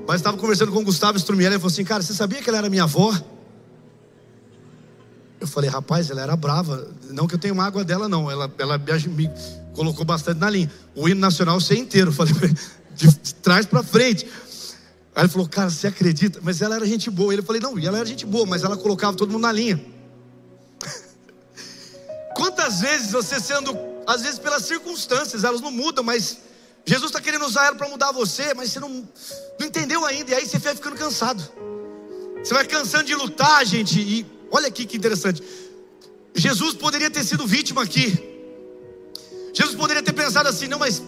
Mas 0.07 0.17
estava 0.17 0.37
conversando 0.37 0.71
com 0.71 0.81
o 0.81 0.85
Gustavo 0.85 1.17
Strumiello, 1.17 1.55
ele 1.55 1.61
falou 1.61 1.73
assim, 1.73 1.85
cara, 1.85 2.03
você 2.03 2.13
sabia 2.13 2.43
que 2.43 2.49
ela 2.49 2.59
era 2.59 2.71
minha 2.71 2.83
avó? 2.83 3.13
Eu 5.41 5.47
falei, 5.47 5.69
rapaz, 5.69 6.11
ela 6.11 6.23
era 6.23 6.37
brava. 6.37 6.89
Não 7.11 7.27
que 7.27 7.35
eu 7.35 7.39
tenha 7.39 7.55
mágoa 7.55 7.85
dela, 7.85 8.09
não. 8.09 8.31
Ela, 8.31 8.51
ela 8.59 8.79
me 8.79 9.31
colocou 9.75 10.05
bastante 10.05 10.39
na 10.39 10.49
linha. 10.49 10.71
O 10.95 11.09
hino 11.09 11.21
nacional 11.21 11.61
sei 11.61 11.79
inteiro. 11.79 12.11
Eu 12.11 12.15
falei, 12.15 12.33
de, 12.97 13.35
trás 13.35 13.67
para 13.67 13.83
frente. 13.83 14.27
Aí 15.15 15.23
ele 15.23 15.29
falou, 15.29 15.49
cara, 15.49 15.71
você 15.71 15.87
acredita? 15.87 16.41
Mas 16.43 16.63
ela 16.63 16.77
era 16.77 16.87
gente 16.87 17.11
boa. 17.11 17.33
Ele 17.33 17.43
falei, 17.43 17.61
não, 17.61 17.79
e 17.79 17.87
ela 17.87 17.99
era 17.99 18.07
gente 18.07 18.27
boa, 18.27 18.47
mas 18.47 18.65
ela 18.65 18.77
colocava 18.77 19.17
todo 19.17 19.31
mundo 19.31 19.43
na 19.43 19.53
linha. 19.53 19.85
Quantas 22.35 22.81
vezes 22.81 23.13
você 23.13 23.39
sendo, 23.39 23.77
às 24.07 24.23
vezes 24.23 24.39
pelas 24.39 24.65
circunstâncias, 24.65 25.45
elas 25.45 25.61
não 25.61 25.71
mudam, 25.71 26.03
mas 26.03 26.39
Jesus 26.87 27.11
está 27.11 27.21
querendo 27.21 27.47
usar 27.47 27.67
ela 27.67 27.77
para 27.77 27.89
mudar 27.89 28.13
você, 28.13 28.53
mas 28.55 28.71
você 28.71 28.81
não, 28.81 29.09
não 29.59 29.67
entendeu 29.67 30.05
ainda, 30.05 30.33
e 30.33 30.35
aí 30.35 30.47
você 30.47 30.59
vai 30.59 30.75
ficando 30.75 30.97
cansado. 30.97 31.43
Você 32.43 32.53
vai 32.53 32.67
cansando 32.67 33.05
de 33.05 33.15
lutar, 33.15 33.65
gente, 33.65 33.99
e 33.99 34.27
olha 34.51 34.69
aqui 34.69 34.85
que 34.85 34.97
interessante. 34.97 35.43
Jesus 36.35 36.75
poderia 36.75 37.11
ter 37.11 37.25
sido 37.25 37.47
vítima 37.47 37.83
aqui. 37.83 38.33
Jesus 39.55 39.75
poderia 39.77 40.03
ter 40.03 40.13
pensado 40.13 40.49
assim, 40.49 40.69
não, 40.69 40.79
mas 40.79 41.03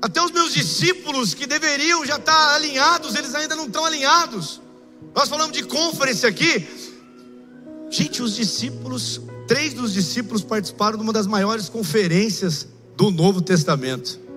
até 0.00 0.22
os 0.22 0.30
meus 0.30 0.54
discípulos 0.54 1.34
que 1.34 1.46
deveriam 1.46 2.06
já 2.06 2.16
estar 2.16 2.54
alinhados, 2.54 3.14
eles 3.16 3.34
ainda 3.34 3.54
não 3.54 3.66
estão 3.66 3.84
alinhados. 3.84 4.62
Nós 5.14 5.28
falamos 5.28 5.52
de 5.52 5.64
conferência 5.64 6.28
aqui. 6.28 6.66
Gente, 7.90 8.22
os 8.22 8.36
discípulos, 8.36 9.20
três 9.46 9.74
dos 9.74 9.92
discípulos 9.92 10.42
participaram 10.42 10.96
de 10.96 11.02
uma 11.02 11.12
das 11.12 11.26
maiores 11.26 11.68
conferências 11.68 12.66
do 12.96 13.10
Novo 13.10 13.42
Testamento. 13.42 14.27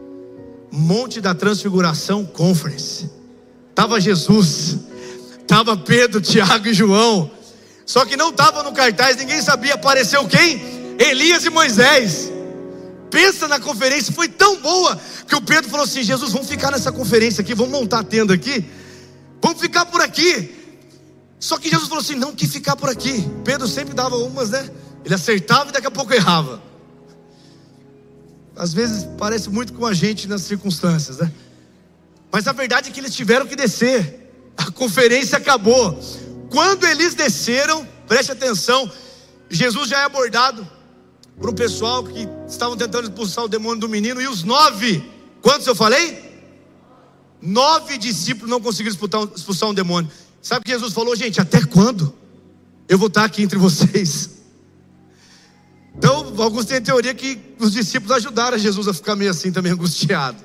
Monte 0.71 1.19
da 1.19 1.35
Transfiguração 1.35 2.25
Conference. 2.25 3.09
Tava 3.75 3.99
Jesus, 3.99 4.77
tava 5.45 5.75
Pedro, 5.75 6.21
Tiago 6.21 6.67
e 6.67 6.73
João. 6.73 7.29
Só 7.85 8.05
que 8.05 8.15
não 8.15 8.29
estava 8.29 8.63
no 8.63 8.71
cartaz, 8.71 9.17
ninguém 9.17 9.41
sabia. 9.41 9.73
Apareceu 9.73 10.25
quem? 10.27 10.61
Elias 10.97 11.43
e 11.43 11.49
Moisés. 11.49 12.31
Pensa 13.09 13.47
na 13.49 13.59
conferência, 13.59 14.13
foi 14.13 14.29
tão 14.29 14.61
boa 14.61 14.97
que 15.27 15.35
o 15.35 15.41
Pedro 15.41 15.69
falou 15.69 15.83
assim: 15.83 16.01
Jesus, 16.01 16.31
vamos 16.31 16.47
ficar 16.47 16.71
nessa 16.71 16.91
conferência 16.91 17.41
aqui, 17.41 17.53
vamos 17.53 17.73
montar 17.73 17.99
a 17.99 18.03
tenda 18.03 18.33
aqui, 18.33 18.65
vamos 19.41 19.59
ficar 19.59 19.85
por 19.85 19.99
aqui. 19.99 20.55
Só 21.37 21.57
que 21.57 21.69
Jesus 21.69 21.89
falou 21.89 22.01
assim: 22.01 22.15
não, 22.15 22.33
que 22.33 22.47
ficar 22.47 22.77
por 22.77 22.89
aqui. 22.89 23.27
Pedro 23.43 23.67
sempre 23.67 23.93
dava 23.93 24.15
umas, 24.15 24.51
né? 24.51 24.69
Ele 25.03 25.13
acertava 25.13 25.69
e 25.69 25.73
daqui 25.73 25.87
a 25.87 25.91
pouco 25.91 26.13
errava. 26.13 26.61
Às 28.61 28.73
vezes 28.73 29.07
parece 29.17 29.49
muito 29.49 29.73
com 29.73 29.87
a 29.87 29.91
gente 29.91 30.27
nas 30.27 30.43
circunstâncias, 30.43 31.17
né? 31.17 31.31
Mas 32.31 32.47
a 32.47 32.51
verdade 32.51 32.89
é 32.89 32.91
que 32.91 32.99
eles 32.99 33.15
tiveram 33.15 33.47
que 33.47 33.55
descer. 33.55 34.31
A 34.55 34.69
conferência 34.69 35.39
acabou. 35.39 35.99
Quando 36.51 36.85
eles 36.85 37.15
desceram, 37.15 37.87
preste 38.07 38.31
atenção, 38.31 38.87
Jesus 39.49 39.89
já 39.89 40.01
é 40.01 40.03
abordado 40.03 40.67
por 41.39 41.49
um 41.49 41.53
pessoal 41.53 42.03
que 42.03 42.29
estavam 42.47 42.77
tentando 42.77 43.05
expulsar 43.05 43.45
o 43.45 43.47
demônio 43.47 43.79
do 43.79 43.89
menino, 43.89 44.21
e 44.21 44.27
os 44.27 44.43
nove, 44.43 45.03
quantos 45.41 45.65
eu 45.65 45.73
falei? 45.73 46.39
Nove 47.41 47.97
discípulos 47.97 48.47
não 48.47 48.61
conseguiram 48.61 48.95
expulsar 49.35 49.69
um 49.69 49.73
demônio. 49.73 50.11
Sabe 50.39 50.61
o 50.61 50.65
que 50.65 50.71
Jesus 50.71 50.93
falou, 50.93 51.15
gente? 51.15 51.41
Até 51.41 51.65
quando 51.65 52.13
eu 52.87 52.99
vou 52.99 53.07
estar 53.07 53.23
aqui 53.23 53.41
entre 53.41 53.57
vocês? 53.57 54.40
Então, 55.97 56.33
alguns 56.41 56.65
têm 56.65 56.77
a 56.77 56.81
teoria 56.81 57.13
que 57.13 57.39
os 57.59 57.73
discípulos 57.73 58.15
ajudaram 58.15 58.57
Jesus 58.57 58.87
a 58.87 58.93
ficar 58.93 59.15
meio 59.15 59.31
assim 59.31 59.51
também 59.51 59.71
angustiado. 59.71 60.37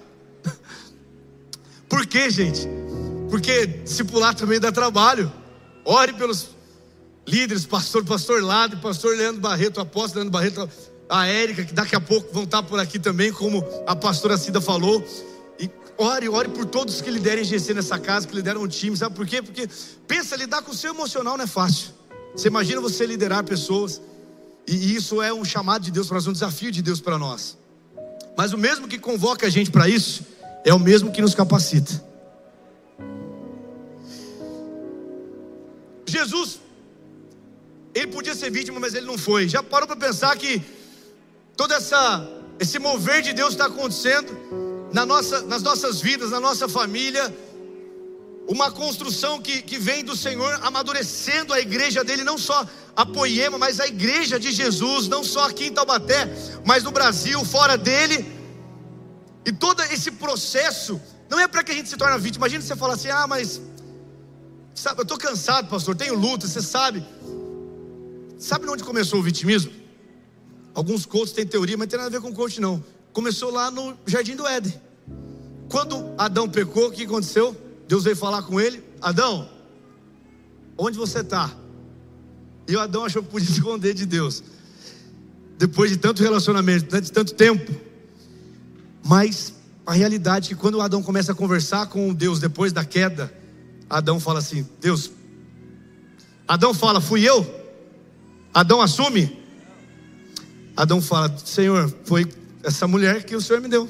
Por 1.88 2.06
quê, 2.06 2.30
gente? 2.30 2.66
Porque 3.30 3.66
discipular 3.66 4.34
também 4.34 4.58
dá 4.58 4.72
trabalho. 4.72 5.32
Ore 5.84 6.12
pelos 6.12 6.48
líderes, 7.26 7.64
pastor, 7.64 8.04
pastor 8.04 8.42
Lado, 8.42 8.76
pastor 8.78 9.16
Leandro 9.16 9.40
Barreto, 9.40 9.80
apóstolo 9.80 10.24
Leandro 10.24 10.32
Barreto, 10.32 10.68
a 11.08 11.26
Érica, 11.26 11.64
que 11.64 11.72
daqui 11.72 11.94
a 11.94 12.00
pouco 12.00 12.32
vão 12.32 12.44
estar 12.44 12.62
por 12.62 12.78
aqui 12.78 12.98
também, 12.98 13.32
como 13.32 13.64
a 13.86 13.94
pastora 13.94 14.36
Cida 14.36 14.60
falou. 14.60 15.04
E 15.58 15.70
ore, 15.98 16.28
ore 16.28 16.48
por 16.48 16.64
todos 16.66 17.00
que 17.00 17.10
liderem 17.10 17.44
GC 17.44 17.74
nessa 17.74 17.98
casa, 17.98 18.26
que 18.26 18.34
lideram 18.34 18.62
um 18.62 18.68
time, 18.68 18.96
sabe 18.96 19.14
por 19.14 19.26
quê? 19.26 19.42
Porque 19.42 19.68
pensa, 20.06 20.36
lidar 20.36 20.62
com 20.62 20.72
o 20.72 20.74
seu 20.74 20.92
emocional 20.92 21.36
não 21.36 21.44
é 21.44 21.48
fácil. 21.48 21.90
Você 22.34 22.48
imagina 22.48 22.80
você 22.80 23.06
liderar 23.06 23.44
pessoas, 23.44 24.00
e 24.66 24.94
isso 24.94 25.22
é 25.22 25.32
um 25.32 25.44
chamado 25.44 25.82
de 25.82 25.90
Deus 25.90 26.08
para 26.08 26.16
nós, 26.16 26.26
um 26.26 26.32
desafio 26.32 26.72
de 26.72 26.82
Deus 26.82 27.00
para 27.00 27.18
nós. 27.18 27.56
Mas 28.36 28.52
o 28.52 28.58
mesmo 28.58 28.88
que 28.88 28.98
convoca 28.98 29.46
a 29.46 29.50
gente 29.50 29.70
para 29.70 29.88
isso, 29.88 30.24
é 30.64 30.74
o 30.74 30.78
mesmo 30.78 31.12
que 31.12 31.22
nos 31.22 31.34
capacita. 31.34 32.04
Jesus 36.06 36.60
ele 37.96 38.08
podia 38.08 38.34
ser 38.34 38.50
vítima, 38.50 38.78
mas 38.78 38.92
ele 38.94 39.06
não 39.06 39.16
foi. 39.16 39.48
Já 39.48 39.62
parou 39.62 39.86
para 39.86 39.96
pensar 39.96 40.36
que 40.36 40.62
todo 41.56 41.72
essa, 41.72 42.28
esse 42.60 42.78
mover 42.78 43.22
de 43.22 43.32
Deus 43.32 43.52
está 43.52 43.66
acontecendo 43.66 44.36
na 44.92 45.06
nossa, 45.06 45.40
nas 45.42 45.62
nossas 45.62 45.98
vidas, 45.98 46.30
na 46.30 46.38
nossa 46.38 46.68
família. 46.68 47.34
Uma 48.46 48.70
construção 48.70 49.40
que, 49.40 49.60
que 49.62 49.78
vem 49.78 50.04
do 50.04 50.16
Senhor 50.16 50.60
amadurecendo 50.62 51.52
a 51.52 51.60
igreja 51.60 52.04
dele, 52.04 52.22
não 52.22 52.38
só 52.38 52.64
a 52.94 53.04
Poema, 53.04 53.58
mas 53.58 53.80
a 53.80 53.86
igreja 53.86 54.38
de 54.38 54.52
Jesus, 54.52 55.08
não 55.08 55.24
só 55.24 55.48
aqui 55.48 55.66
em 55.66 55.72
Taubaté, 55.72 56.28
mas 56.64 56.84
no 56.84 56.92
Brasil, 56.92 57.44
fora 57.44 57.76
dele. 57.76 58.24
E 59.44 59.52
todo 59.52 59.82
esse 59.82 60.12
processo 60.12 61.00
não 61.28 61.40
é 61.40 61.48
para 61.48 61.64
que 61.64 61.72
a 61.72 61.74
gente 61.74 61.88
se 61.88 61.96
torne 61.96 62.18
vítima. 62.18 62.46
Imagina 62.46 62.62
você 62.62 62.76
falar 62.76 62.94
assim: 62.94 63.08
ah, 63.08 63.26
mas 63.26 63.60
sabe, 64.74 65.00
eu 65.00 65.02
estou 65.02 65.18
cansado, 65.18 65.68
pastor, 65.68 65.96
tenho 65.96 66.14
luta, 66.14 66.46
você 66.46 66.62
sabe. 66.62 67.04
Sabe 68.38 68.68
onde 68.68 68.84
começou 68.84 69.18
o 69.18 69.22
vitimismo? 69.22 69.72
Alguns 70.74 71.06
coaches 71.06 71.32
têm 71.32 71.46
teoria, 71.46 71.76
mas 71.76 71.86
não 71.86 71.90
tem 71.90 71.98
nada 71.98 72.08
a 72.08 72.20
ver 72.20 72.20
com 72.20 72.34
coach, 72.34 72.60
não. 72.60 72.84
Começou 73.12 73.50
lá 73.50 73.70
no 73.70 73.96
Jardim 74.06 74.36
do 74.36 74.46
Éden. 74.46 74.78
Quando 75.70 76.14
Adão 76.18 76.48
pecou, 76.48 76.88
o 76.88 76.92
que 76.92 77.04
aconteceu? 77.04 77.56
Deus 77.88 78.04
veio 78.04 78.16
falar 78.16 78.42
com 78.42 78.60
ele: 78.60 78.82
Adão, 79.00 79.48
onde 80.76 80.98
você 80.98 81.20
está? 81.20 81.52
E 82.68 82.74
o 82.74 82.80
Adão 82.80 83.04
achou 83.04 83.22
que 83.22 83.30
podia 83.30 83.48
esconder 83.50 83.94
de 83.94 84.06
Deus. 84.06 84.42
Depois 85.58 85.90
de 85.90 85.96
tanto 85.96 86.22
relacionamento, 86.22 87.00
de 87.00 87.12
tanto 87.12 87.34
tempo. 87.34 87.72
Mas 89.04 89.54
a 89.86 89.92
realidade 89.92 90.46
é 90.46 90.54
que 90.54 90.60
quando 90.60 90.80
Adão 90.80 91.02
começa 91.02 91.32
a 91.32 91.34
conversar 91.34 91.86
com 91.86 92.12
Deus 92.12 92.40
depois 92.40 92.72
da 92.72 92.84
queda, 92.84 93.32
Adão 93.88 94.18
fala 94.18 94.40
assim: 94.40 94.66
Deus, 94.80 95.10
Adão 96.46 96.74
fala, 96.74 97.00
fui 97.00 97.28
eu? 97.28 97.44
Adão 98.52 98.80
assume? 98.80 99.38
Adão 100.76 101.00
fala: 101.00 101.34
Senhor, 101.38 101.92
foi 102.04 102.26
essa 102.62 102.86
mulher 102.86 103.24
que 103.24 103.34
o 103.34 103.40
Senhor 103.40 103.60
me 103.60 103.68
deu. 103.68 103.88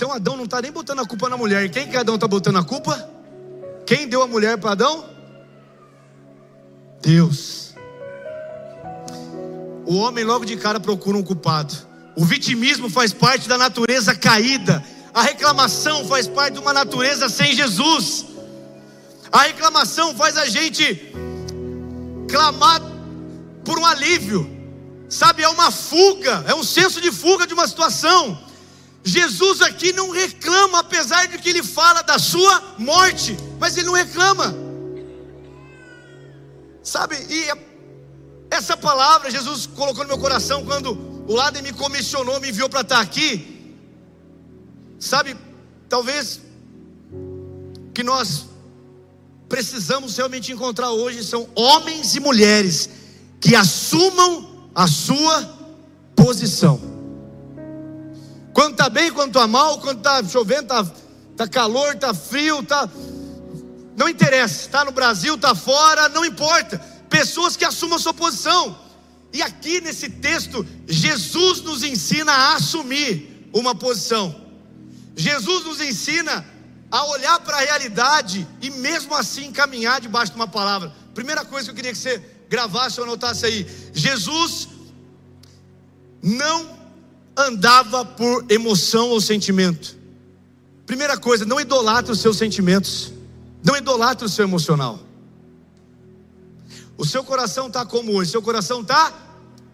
Então 0.00 0.14
Adão 0.14 0.34
não 0.34 0.44
está 0.44 0.62
nem 0.62 0.72
botando 0.72 1.00
a 1.00 1.04
culpa 1.04 1.28
na 1.28 1.36
mulher. 1.36 1.68
Quem 1.68 1.86
que 1.86 1.94
Adão 1.94 2.14
está 2.14 2.26
botando 2.26 2.56
a 2.56 2.64
culpa? 2.64 3.06
Quem 3.84 4.08
deu 4.08 4.22
a 4.22 4.26
mulher 4.26 4.56
para 4.56 4.70
Adão? 4.70 5.04
Deus. 7.02 7.74
O 9.84 9.96
homem 9.96 10.24
logo 10.24 10.46
de 10.46 10.56
cara 10.56 10.80
procura 10.80 11.18
um 11.18 11.22
culpado. 11.22 11.74
O 12.16 12.24
vitimismo 12.24 12.88
faz 12.88 13.12
parte 13.12 13.46
da 13.46 13.58
natureza 13.58 14.14
caída. 14.14 14.82
A 15.12 15.20
reclamação 15.20 16.06
faz 16.06 16.26
parte 16.26 16.54
de 16.54 16.60
uma 16.60 16.72
natureza 16.72 17.28
sem 17.28 17.54
Jesus. 17.54 18.24
A 19.30 19.42
reclamação 19.42 20.14
faz 20.14 20.38
a 20.38 20.46
gente 20.46 21.12
clamar 22.26 22.80
por 23.66 23.78
um 23.78 23.84
alívio, 23.84 24.50
sabe? 25.10 25.42
É 25.42 25.48
uma 25.50 25.70
fuga, 25.70 26.42
é 26.48 26.54
um 26.54 26.64
senso 26.64 27.02
de 27.02 27.12
fuga 27.12 27.46
de 27.46 27.52
uma 27.52 27.68
situação. 27.68 28.48
Jesus 29.02 29.62
aqui 29.62 29.92
não 29.92 30.10
reclama, 30.10 30.80
apesar 30.80 31.26
de 31.26 31.38
que 31.38 31.48
ele 31.48 31.62
fala 31.62 32.02
da 32.02 32.18
sua 32.18 32.74
morte, 32.78 33.36
mas 33.58 33.76
ele 33.76 33.86
não 33.86 33.94
reclama, 33.94 34.54
sabe? 36.82 37.16
E 37.28 37.48
essa 38.50 38.76
palavra 38.76 39.30
Jesus 39.30 39.66
colocou 39.66 40.02
no 40.04 40.08
meu 40.08 40.18
coração 40.18 40.64
quando 40.64 40.92
o 41.26 41.34
Laden 41.34 41.62
me 41.62 41.72
comissionou, 41.72 42.40
me 42.40 42.50
enviou 42.50 42.68
para 42.68 42.82
estar 42.82 43.00
aqui. 43.00 43.74
Sabe, 44.98 45.36
talvez 45.88 46.40
que 47.94 48.02
nós 48.02 48.46
precisamos 49.48 50.16
realmente 50.16 50.52
encontrar 50.52 50.90
hoje 50.90 51.24
são 51.24 51.48
homens 51.54 52.14
e 52.14 52.20
mulheres 52.20 52.90
que 53.40 53.54
assumam 53.54 54.68
a 54.74 54.86
sua 54.86 55.58
posição. 56.14 56.89
Quando 58.60 58.72
está 58.72 58.90
bem, 58.90 59.10
quando 59.10 59.28
está 59.28 59.46
mal, 59.46 59.80
quando 59.80 60.00
está 60.00 60.22
chovendo, 60.22 60.64
está 60.64 60.84
tá 61.34 61.48
calor, 61.48 61.94
está 61.94 62.12
frio, 62.12 62.62
tá 62.62 62.86
não 63.96 64.06
interessa, 64.06 64.66
está 64.66 64.84
no 64.84 64.92
Brasil, 64.92 65.34
está 65.34 65.54
fora, 65.54 66.10
não 66.10 66.26
importa. 66.26 66.78
Pessoas 67.08 67.56
que 67.56 67.64
assumam 67.64 67.96
a 67.96 67.98
sua 67.98 68.12
posição. 68.12 68.78
E 69.32 69.40
aqui 69.40 69.80
nesse 69.80 70.10
texto, 70.10 70.66
Jesus 70.86 71.62
nos 71.62 71.82
ensina 71.82 72.32
a 72.32 72.56
assumir 72.56 73.48
uma 73.50 73.74
posição. 73.74 74.38
Jesus 75.16 75.64
nos 75.64 75.80
ensina 75.80 76.44
a 76.90 77.06
olhar 77.06 77.40
para 77.40 77.56
a 77.56 77.60
realidade 77.60 78.46
e 78.60 78.68
mesmo 78.68 79.14
assim 79.14 79.52
caminhar 79.52 80.02
debaixo 80.02 80.32
de 80.32 80.36
uma 80.36 80.48
palavra. 80.48 80.92
Primeira 81.14 81.46
coisa 81.46 81.64
que 81.64 81.70
eu 81.70 81.76
queria 81.76 81.92
que 81.92 81.98
você 81.98 82.22
gravasse 82.46 83.00
ou 83.00 83.06
anotasse 83.06 83.46
aí: 83.46 83.66
Jesus 83.94 84.68
não 86.22 86.79
andava 87.46 88.04
por 88.04 88.44
emoção 88.48 89.08
ou 89.10 89.20
sentimento. 89.20 89.96
Primeira 90.86 91.16
coisa, 91.16 91.44
não 91.44 91.60
idolatre 91.60 92.10
os 92.10 92.20
seus 92.20 92.36
sentimentos, 92.36 93.12
não 93.62 93.76
idolatre 93.76 94.24
o 94.24 94.28
seu 94.28 94.44
emocional. 94.44 94.98
O 96.96 97.06
seu 97.06 97.24
coração 97.24 97.68
está 97.68 97.86
como 97.86 98.12
hoje? 98.12 98.30
Seu 98.30 98.42
coração 98.42 98.82
está 98.82 99.12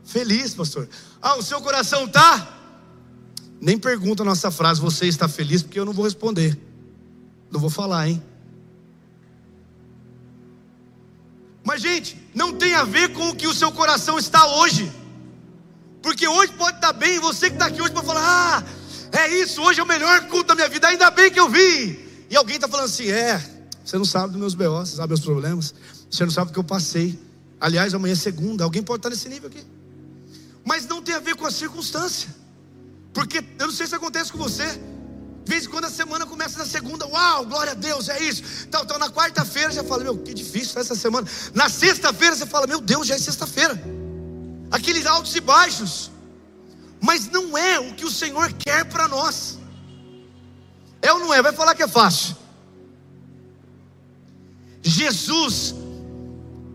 feliz, 0.05 0.55
pastor. 0.55 0.89
Ah, 1.21 1.37
o 1.37 1.43
seu 1.43 1.61
coração 1.61 2.05
está. 2.05 2.55
Nem 3.61 3.79
pergunta 3.79 4.23
a 4.23 4.27
nossa 4.27 4.51
frase, 4.51 4.81
você 4.81 5.07
está 5.07 5.27
feliz, 5.27 5.63
porque 5.63 5.81
eu 5.81 5.85
não 5.85 5.93
vou 5.93 6.05
responder. 6.05 6.59
Não 7.51 7.59
vou 7.59 7.71
falar, 7.71 8.09
hein? 8.09 8.23
Mas, 11.65 11.83
gente, 11.83 12.17
não 12.33 12.53
tem 12.53 12.75
a 12.75 12.85
ver 12.85 13.13
com 13.13 13.31
o 13.31 13.35
que 13.35 13.49
o 13.49 13.55
seu 13.55 13.73
coração 13.73 14.19
está 14.19 14.47
hoje. 14.59 14.93
Porque 16.03 16.27
hoje 16.29 16.53
pode 16.53 16.77
estar 16.77 16.93
bem, 16.93 17.19
você 17.19 17.49
que 17.49 17.57
está 17.57 17.67
aqui 17.67 17.81
hoje 17.81 17.93
pode 17.93 18.07
falar: 18.07 18.23
Ah, 18.23 19.19
é 19.19 19.29
isso, 19.43 19.63
hoje 19.63 19.81
é 19.81 19.83
o 19.83 19.87
melhor 19.87 20.27
culto 20.29 20.49
da 20.49 20.55
minha 20.55 20.69
vida, 20.69 20.89
ainda 20.89 21.11
bem 21.11 21.31
que 21.31 21.41
eu 21.41 21.49
vi. 21.49 22.27
E 22.31 22.37
alguém 22.37 22.57
está 22.57 22.69
falando 22.69 22.87
assim: 22.87 23.09
É, 23.09 23.41
você 23.85 23.97
não 23.97 24.05
sabe 24.05 24.33
dos 24.33 24.41
meus 24.41 24.55
B.O., 24.55 24.85
você 24.85 24.97
sabe 24.97 25.09
meus 25.09 25.21
problemas, 25.21 25.75
você 26.11 26.25
não 26.25 26.33
sabe 26.33 26.51
o 26.51 26.53
que 26.53 26.59
eu 26.59 26.65
passei. 26.65 27.19
Aliás, 27.61 27.95
amanhã 27.95 28.13
é 28.13 28.17
segunda, 28.17 28.65
alguém 28.65 28.83
pode 28.83 28.99
estar 28.99 29.11
nesse 29.11 29.29
nível 29.29 29.49
aqui. 29.49 29.65
Mas 30.65 30.87
não 30.87 31.01
tem 31.01 31.15
a 31.15 31.21
ver 31.21 31.37
com 31.37 31.47
a 31.47 31.51
circunstância. 31.51 32.29
Porque 33.15 33.39
eu 33.59 33.67
não 33.67 33.73
sei 33.73 33.87
se 33.87 33.95
acontece 33.95 34.31
com 34.33 34.39
você. 34.39 34.67
De 35.47 35.51
vez 35.53 35.65
em 35.65 35.69
quando 35.71 35.85
a 35.85 35.91
semana 35.91 36.27
começa 36.27 36.59
na 36.59 36.67
segunda, 36.67 37.07
uau, 37.07 37.47
glória 37.47 37.71
a 37.71 37.75
Deus, 37.75 38.09
é 38.09 38.21
isso. 38.21 38.43
Então, 38.67 38.83
então 38.83 38.99
na 38.99 39.09
quarta-feira 39.09 39.71
já 39.71 39.85
fala, 39.85 40.03
meu, 40.03 40.19
que 40.19 40.35
difícil 40.35 40.79
essa 40.81 40.97
semana. 40.97 41.27
Na 41.55 41.69
sexta-feira 41.69 42.35
você 42.35 42.45
fala, 42.45 42.67
meu 42.67 42.81
Deus, 42.81 43.07
já 43.07 43.15
é 43.15 43.19
sexta-feira. 43.19 43.81
Aqueles 44.77 45.07
altos 45.07 45.35
e 45.35 45.41
baixos. 45.41 46.11
Mas 47.01 47.29
não 47.37 47.57
é 47.57 47.79
o 47.81 47.95
que 47.95 48.05
o 48.05 48.11
Senhor 48.11 48.53
quer 48.53 48.85
para 48.85 49.09
nós. 49.09 49.59
É 51.01 51.11
ou 51.13 51.21
não 51.21 51.33
é? 51.33 51.41
Vai 51.41 51.53
falar 51.53 51.75
que 51.75 51.83
é 51.83 51.89
fácil. 51.89 52.37
Jesus, 54.83 55.75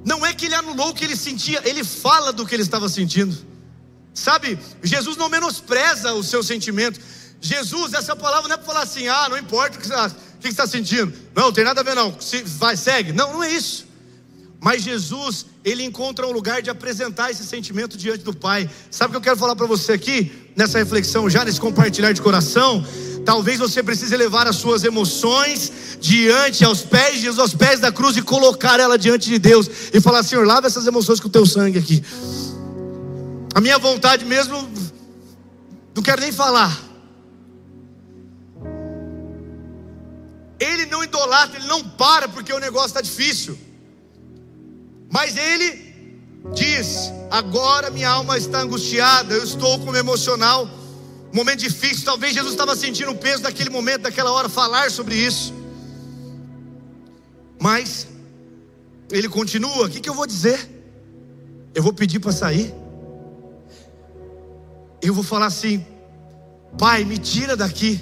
não 0.04 0.26
é 0.26 0.34
que 0.34 0.46
ele 0.48 0.56
anulou 0.56 0.90
o 0.90 0.94
que 0.94 1.06
ele 1.06 1.16
sentia, 1.16 1.62
ele 1.64 1.84
fala 1.84 2.34
do 2.34 2.46
que 2.46 2.56
ele 2.56 2.64
estava 2.64 2.90
sentindo. 2.90 3.38
Sabe, 4.14 4.60
Jesus 4.84 5.16
não 5.16 5.30
menospreza 5.30 6.14
o 6.14 6.24
seu 6.24 6.42
sentimento. 6.44 7.00
Jesus, 7.40 7.94
essa 7.94 8.16
palavra 8.16 8.48
não 8.48 8.56
é 8.56 8.58
para 8.58 8.66
falar 8.66 8.82
assim, 8.82 9.08
ah, 9.08 9.28
não 9.30 9.38
importa 9.38 9.78
o 9.78 9.82
que 9.82 9.88
você 9.88 10.48
está 10.50 10.66
sentindo. 10.66 11.14
Não, 11.36 11.54
tem 11.54 11.64
nada 11.64 11.82
a 11.82 11.84
ver, 11.84 11.96
não. 11.96 12.20
Se, 12.20 12.42
vai, 12.44 12.76
segue. 12.76 13.14
Não, 13.14 13.34
não 13.34 13.44
é 13.44 13.52
isso. 13.52 13.91
Mas 14.64 14.84
Jesus, 14.84 15.48
ele 15.66 15.84
encontra 15.84 16.28
um 16.28 16.32
lugar 16.32 16.62
de 16.62 16.70
apresentar 16.70 17.32
esse 17.32 17.44
sentimento 17.44 17.98
diante 17.98 18.24
do 18.24 18.32
Pai. 18.32 18.70
Sabe 18.92 19.10
o 19.10 19.12
que 19.14 19.18
eu 19.18 19.22
quero 19.22 19.36
falar 19.36 19.56
para 19.56 19.66
você 19.66 19.94
aqui, 19.94 20.32
nessa 20.56 20.78
reflexão, 20.78 21.28
já 21.28 21.44
nesse 21.44 21.60
compartilhar 21.60 22.12
de 22.12 22.22
coração? 22.22 22.86
Talvez 23.26 23.58
você 23.58 23.82
precise 23.82 24.16
levar 24.16 24.48
as 24.48 24.58
suas 24.58 24.84
emoções 24.84 25.98
diante, 26.00 26.64
aos 26.64 26.84
pés 26.84 27.16
de 27.16 27.22
Jesus, 27.22 27.40
aos 27.40 27.56
pés 27.56 27.80
da 27.80 27.92
cruz 27.92 28.16
e 28.18 28.22
colocar 28.22 28.80
ela 28.80 29.00
diante 29.00 29.32
de 29.32 29.40
Deus 29.40 29.68
e 29.92 30.00
falar: 30.00 30.22
Senhor, 30.22 30.46
lava 30.46 30.68
essas 30.68 30.86
emoções 30.86 31.20
com 31.20 31.28
o 31.28 31.32
teu 31.32 31.46
sangue 31.46 31.80
aqui. 31.80 32.04
A 33.56 33.60
minha 33.60 33.80
vontade 33.80 34.24
mesmo, 34.26 34.70
não 35.96 36.04
quero 36.04 36.22
nem 36.22 36.32
falar. 36.32 36.80
Ele 40.60 40.86
não 40.86 41.04
idolatra, 41.04 41.58
ele 41.58 41.68
não 41.68 41.84
para 41.84 42.30
porque 42.30 42.54
o 42.54 42.60
negócio 42.60 42.90
está 42.90 43.02
difícil. 43.02 43.58
Mas 45.12 45.36
ele 45.36 45.94
diz: 46.56 47.12
agora 47.30 47.92
minha 47.92 48.10
alma 48.10 48.38
está 48.38 48.62
angustiada, 48.62 49.36
eu 49.36 49.44
estou 49.44 49.78
com 49.80 49.92
o 49.92 49.96
emocional, 49.96 50.68
momento 51.34 51.60
difícil. 51.60 52.06
Talvez 52.06 52.34
Jesus 52.34 52.54
estava 52.54 52.76
sentindo 52.76 53.12
o 53.12 53.18
peso 53.18 53.44
daquele 53.44 53.70
momento, 53.70 54.04
daquela 54.04 54.32
hora, 54.32 54.48
falar 54.48 54.90
sobre 54.90 55.16
isso. 55.16 55.54
Mas 57.60 58.08
ele 59.12 59.28
continua: 59.28 59.86
o 59.86 59.90
que, 59.90 60.00
que 60.00 60.10
eu 60.10 60.14
vou 60.14 60.26
dizer? 60.26 60.70
Eu 61.76 61.84
vou 61.84 61.94
pedir 61.94 62.20
para 62.20 62.32
sair. 62.32 62.74
Eu 65.02 65.14
vou 65.14 65.26
falar 65.26 65.48
assim: 65.48 65.86
Pai, 66.78 67.04
me 67.04 67.18
tira 67.18 67.58
daqui. 67.58 68.02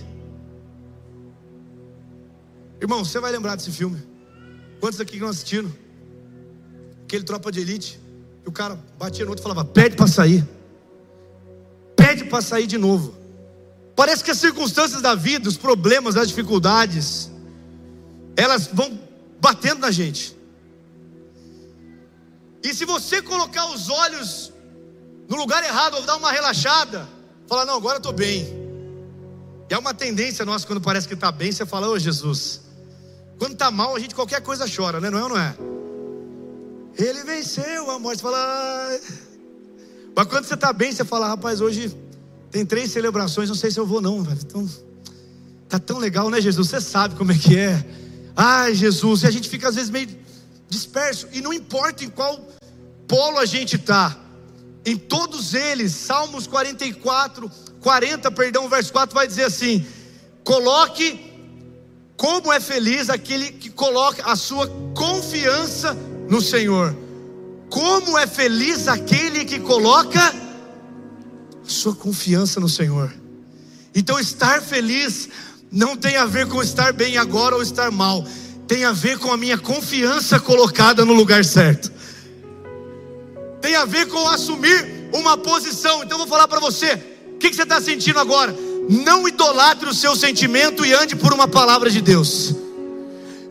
Irmão, 2.80 3.04
você 3.04 3.20
vai 3.20 3.32
lembrar 3.32 3.56
desse 3.56 3.72
filme? 3.72 4.02
Quantos 4.80 5.02
aqui 5.02 5.14
que 5.14 5.20
não 5.20 5.30
assistiram? 5.30 5.70
Aquele 7.10 7.24
tropa 7.24 7.52
de 7.52 7.60
elite, 7.60 8.00
o 8.46 8.52
cara 8.52 8.80
batia 8.98 9.26
no 9.26 9.32
outro 9.32 9.42
e 9.42 9.48
falava: 9.48 9.66
pede 9.66 9.96
para 9.96 10.08
sair, 10.08 10.48
pede 11.96 12.26
para 12.26 12.42
sair 12.42 12.68
de 12.68 12.78
novo. 12.78 13.16
Parece 13.96 14.24
que 14.24 14.32
as 14.32 14.38
circunstâncias 14.38 15.02
da 15.02 15.16
vida, 15.16 15.50
os 15.50 15.58
problemas, 15.58 16.16
as 16.16 16.28
dificuldades, 16.28 17.32
elas 18.38 18.70
vão 18.72 18.98
batendo 19.42 19.80
na 19.80 19.92
gente. 19.92 20.38
E 22.64 22.74
se 22.74 22.86
você 22.86 23.22
colocar 23.22 23.66
os 23.72 23.90
olhos 23.90 24.54
no 25.28 25.36
lugar 25.36 25.64
errado, 25.64 25.96
ou 25.96 26.04
dar 26.04 26.16
uma 26.16 26.32
relaxada, 26.32 27.08
falar: 27.48 27.66
Não, 27.66 27.76
agora 27.76 27.98
estou 27.98 28.14
bem. 28.14 28.48
E 29.70 29.74
é 29.74 29.78
uma 29.78 29.94
tendência 29.94 30.46
nossa, 30.46 30.66
quando 30.66 30.82
parece 30.82 31.08
que 31.08 31.16
está 31.16 31.32
bem, 31.32 31.52
você 31.52 31.66
fala: 31.66 31.90
Ô 31.90 31.94
oh, 31.94 32.00
Jesus. 32.00 32.62
Quando 33.40 33.54
está 33.54 33.72
mal, 33.72 33.96
a 33.96 34.00
gente 34.00 34.14
qualquer 34.14 34.42
coisa 34.42 34.66
chora, 34.68 35.00
né? 35.00 35.10
Não 35.10 35.18
é 35.18 35.24
ou 35.24 35.30
não 35.30 35.38
é? 35.40 35.56
Ele 36.98 37.24
venceu 37.24 37.90
a 37.92 38.00
morte. 38.00 38.18
Você 38.18 38.24
fala, 38.24 38.38
ah. 38.38 39.00
mas 40.16 40.28
quando 40.28 40.46
você 40.46 40.54
está 40.54 40.74
bem, 40.74 40.92
você 40.92 41.06
fala, 41.06 41.28
rapaz, 41.28 41.62
hoje 41.62 41.96
tem 42.52 42.66
três 42.66 42.92
celebrações, 42.92 43.50
não 43.50 43.56
sei 43.56 43.72
se 43.72 43.80
eu 43.80 43.86
vou 43.86 44.02
não. 44.02 44.22
Então, 44.22 44.68
tá 45.68 45.80
tão 45.80 45.98
legal, 45.98 46.30
né, 46.30 46.42
Jesus? 46.42 46.70
Você 46.70 46.82
sabe 46.82 47.16
como 47.16 47.32
é 47.32 47.38
que 47.38 47.58
é. 47.58 47.86
Ai, 48.36 48.74
Jesus, 48.74 49.24
e 49.24 49.28
a 49.28 49.32
gente 49.32 49.50
fica 49.50 49.70
às 49.70 49.76
vezes 49.76 49.90
meio 49.90 50.08
disperso, 50.70 51.28
e 51.32 51.42
não 51.42 51.52
importa 51.52 52.06
em 52.06 52.10
qual 52.10 52.40
polo 53.08 53.40
a 53.40 53.46
gente 53.46 53.76
está, 53.76 54.18
em 54.86 54.96
todos 54.96 55.54
eles, 55.54 55.92
Salmos 55.94 56.48
44, 56.48 57.52
40, 57.82 58.32
perdão, 58.32 58.70
verso 58.70 58.92
4 58.94 59.14
vai 59.14 59.28
dizer 59.28 59.44
assim: 59.44 59.86
coloque 60.44 61.28
como 62.16 62.52
é 62.52 62.60
feliz 62.60 63.10
aquele 63.10 63.52
que 63.52 63.70
coloca 63.70 64.24
a 64.30 64.36
sua 64.36 64.68
confiança 64.96 65.98
no 66.30 66.42
Senhor. 66.42 66.96
Como 67.70 68.18
é 68.18 68.28
feliz 68.28 68.88
aquele 68.88 69.44
que 69.44 69.60
coloca 69.60 70.34
sua 71.64 71.96
confiança 71.96 72.60
no 72.60 72.70
Senhor. 72.70 73.14
Então, 73.94 74.20
estar 74.20 74.62
feliz 74.62 75.30
não 75.72 75.96
tem 75.96 76.18
a 76.18 76.26
ver 76.26 76.48
com 76.48 76.62
estar 76.62 76.94
bem 76.94 77.18
agora 77.18 77.56
ou 77.56 77.62
estar 77.62 77.92
mal, 77.92 78.26
tem 78.68 78.86
a 78.86 78.92
ver 78.92 79.18
com 79.20 79.32
a 79.32 79.38
minha 79.38 79.58
confiança 79.58 80.40
colocada 80.40 81.06
no 81.06 81.14
lugar 81.14 81.46
certo, 81.46 81.92
tem 83.62 83.76
a 83.76 83.86
ver 83.86 84.08
com 84.08 84.28
assumir 84.30 85.10
uma 85.14 85.38
posição. 85.38 86.04
Então, 86.04 86.18
vou 86.18 86.28
falar 86.28 86.48
para 86.48 86.60
você: 86.60 86.94
o 87.34 87.38
que, 87.38 87.50
que 87.50 87.56
você 87.56 87.64
está 87.64 87.82
sentindo 87.82 88.20
agora? 88.20 88.56
Não 88.90 89.28
idolatre 89.28 89.88
o 89.88 89.94
seu 89.94 90.16
sentimento 90.16 90.84
e 90.84 90.94
ande 90.94 91.16
por 91.16 91.34
uma 91.34 91.48
palavra 91.48 91.90
de 91.90 92.02
Deus. 92.02 92.56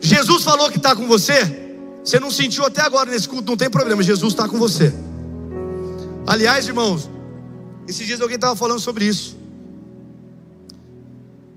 Jesus 0.01 0.43
falou 0.43 0.69
que 0.69 0.77
está 0.77 0.95
com 0.95 1.07
você. 1.07 1.68
Você 2.03 2.19
não 2.19 2.31
sentiu 2.31 2.65
até 2.65 2.81
agora 2.81 3.11
nesse 3.11 3.27
culto, 3.27 3.49
não 3.49 3.57
tem 3.57 3.69
problema, 3.69 4.01
Jesus 4.01 4.33
está 4.33 4.47
com 4.47 4.57
você. 4.57 4.93
Aliás, 6.25 6.67
irmãos, 6.67 7.09
esses 7.87 8.05
dias 8.05 8.21
alguém 8.21 8.35
estava 8.35 8.55
falando 8.55 8.79
sobre 8.79 9.05
isso. 9.05 9.37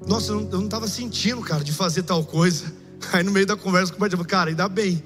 Nossa, 0.07 0.33
eu 0.33 0.41
não 0.41 0.65
estava 0.65 0.89
sentindo, 0.89 1.41
cara, 1.43 1.63
de 1.63 1.73
fazer 1.73 2.03
tal 2.03 2.25
coisa. 2.25 2.73
Aí 3.13 3.23
no 3.23 3.31
meio 3.31 3.47
da 3.47 3.57
conversa 3.57 3.93
com 3.93 4.05
o 4.05 4.09
pai, 4.09 4.27
cara, 4.27 4.51
ainda 4.51 4.69
bem, 4.69 5.03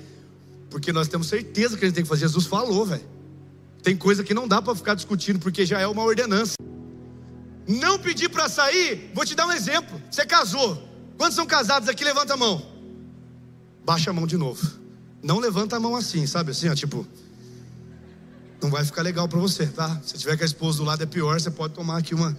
porque 0.71 0.93
nós 0.93 1.09
temos 1.09 1.29
certeza 1.29 1.77
que 1.77 1.85
a 1.85 1.89
gente 1.89 1.95
tem 1.97 2.05
que 2.05 2.09
fazer. 2.09 2.23
Jesus 2.23 2.47
falou, 2.47 2.87
velho. 2.87 3.05
Tem 3.83 3.97
coisa 3.97 4.25
que 4.25 4.35
não 4.35 4.49
dá 4.49 4.61
para 4.61 4.75
ficar 4.75 4.95
discutindo, 4.95 5.39
porque 5.39 5.65
já 5.65 5.81
é 5.81 5.87
uma 5.87 6.03
ordenança. 6.03 6.55
Não 7.69 7.99
pedir 7.99 8.29
para 8.29 8.49
sair, 8.49 9.11
vou 9.15 9.25
te 9.25 9.35
dar 9.35 9.47
um 9.47 9.53
exemplo. 9.53 10.01
Você 10.11 10.25
casou. 10.25 10.83
Quantos 11.17 11.35
são 11.35 11.47
casados 11.47 11.89
aqui? 11.89 12.05
Levanta 12.05 12.35
a 12.35 12.37
mão. 12.37 12.65
Baixa 13.85 14.11
a 14.11 14.13
mão 14.13 14.27
de 14.27 14.37
novo. 14.37 14.86
Não 15.27 15.41
levanta 15.41 15.75
a 15.75 15.81
mão 15.81 15.97
assim, 15.97 16.25
sabe 16.25 16.53
assim, 16.53 16.69
ó, 16.69 16.75
tipo. 16.77 17.05
Não 18.63 18.71
vai 18.71 18.85
ficar 18.85 19.03
legal 19.03 19.27
para 19.27 19.41
você, 19.41 19.67
tá? 19.67 20.01
Se 20.05 20.17
tiver 20.17 20.37
com 20.37 20.45
a 20.45 20.47
esposa 20.47 20.79
do 20.79 20.85
lado 20.85 21.03
é 21.03 21.07
pior, 21.07 21.41
você 21.41 21.51
pode 21.51 21.75
tomar 21.75 21.99
aqui 21.99 22.15
uma. 22.15 22.39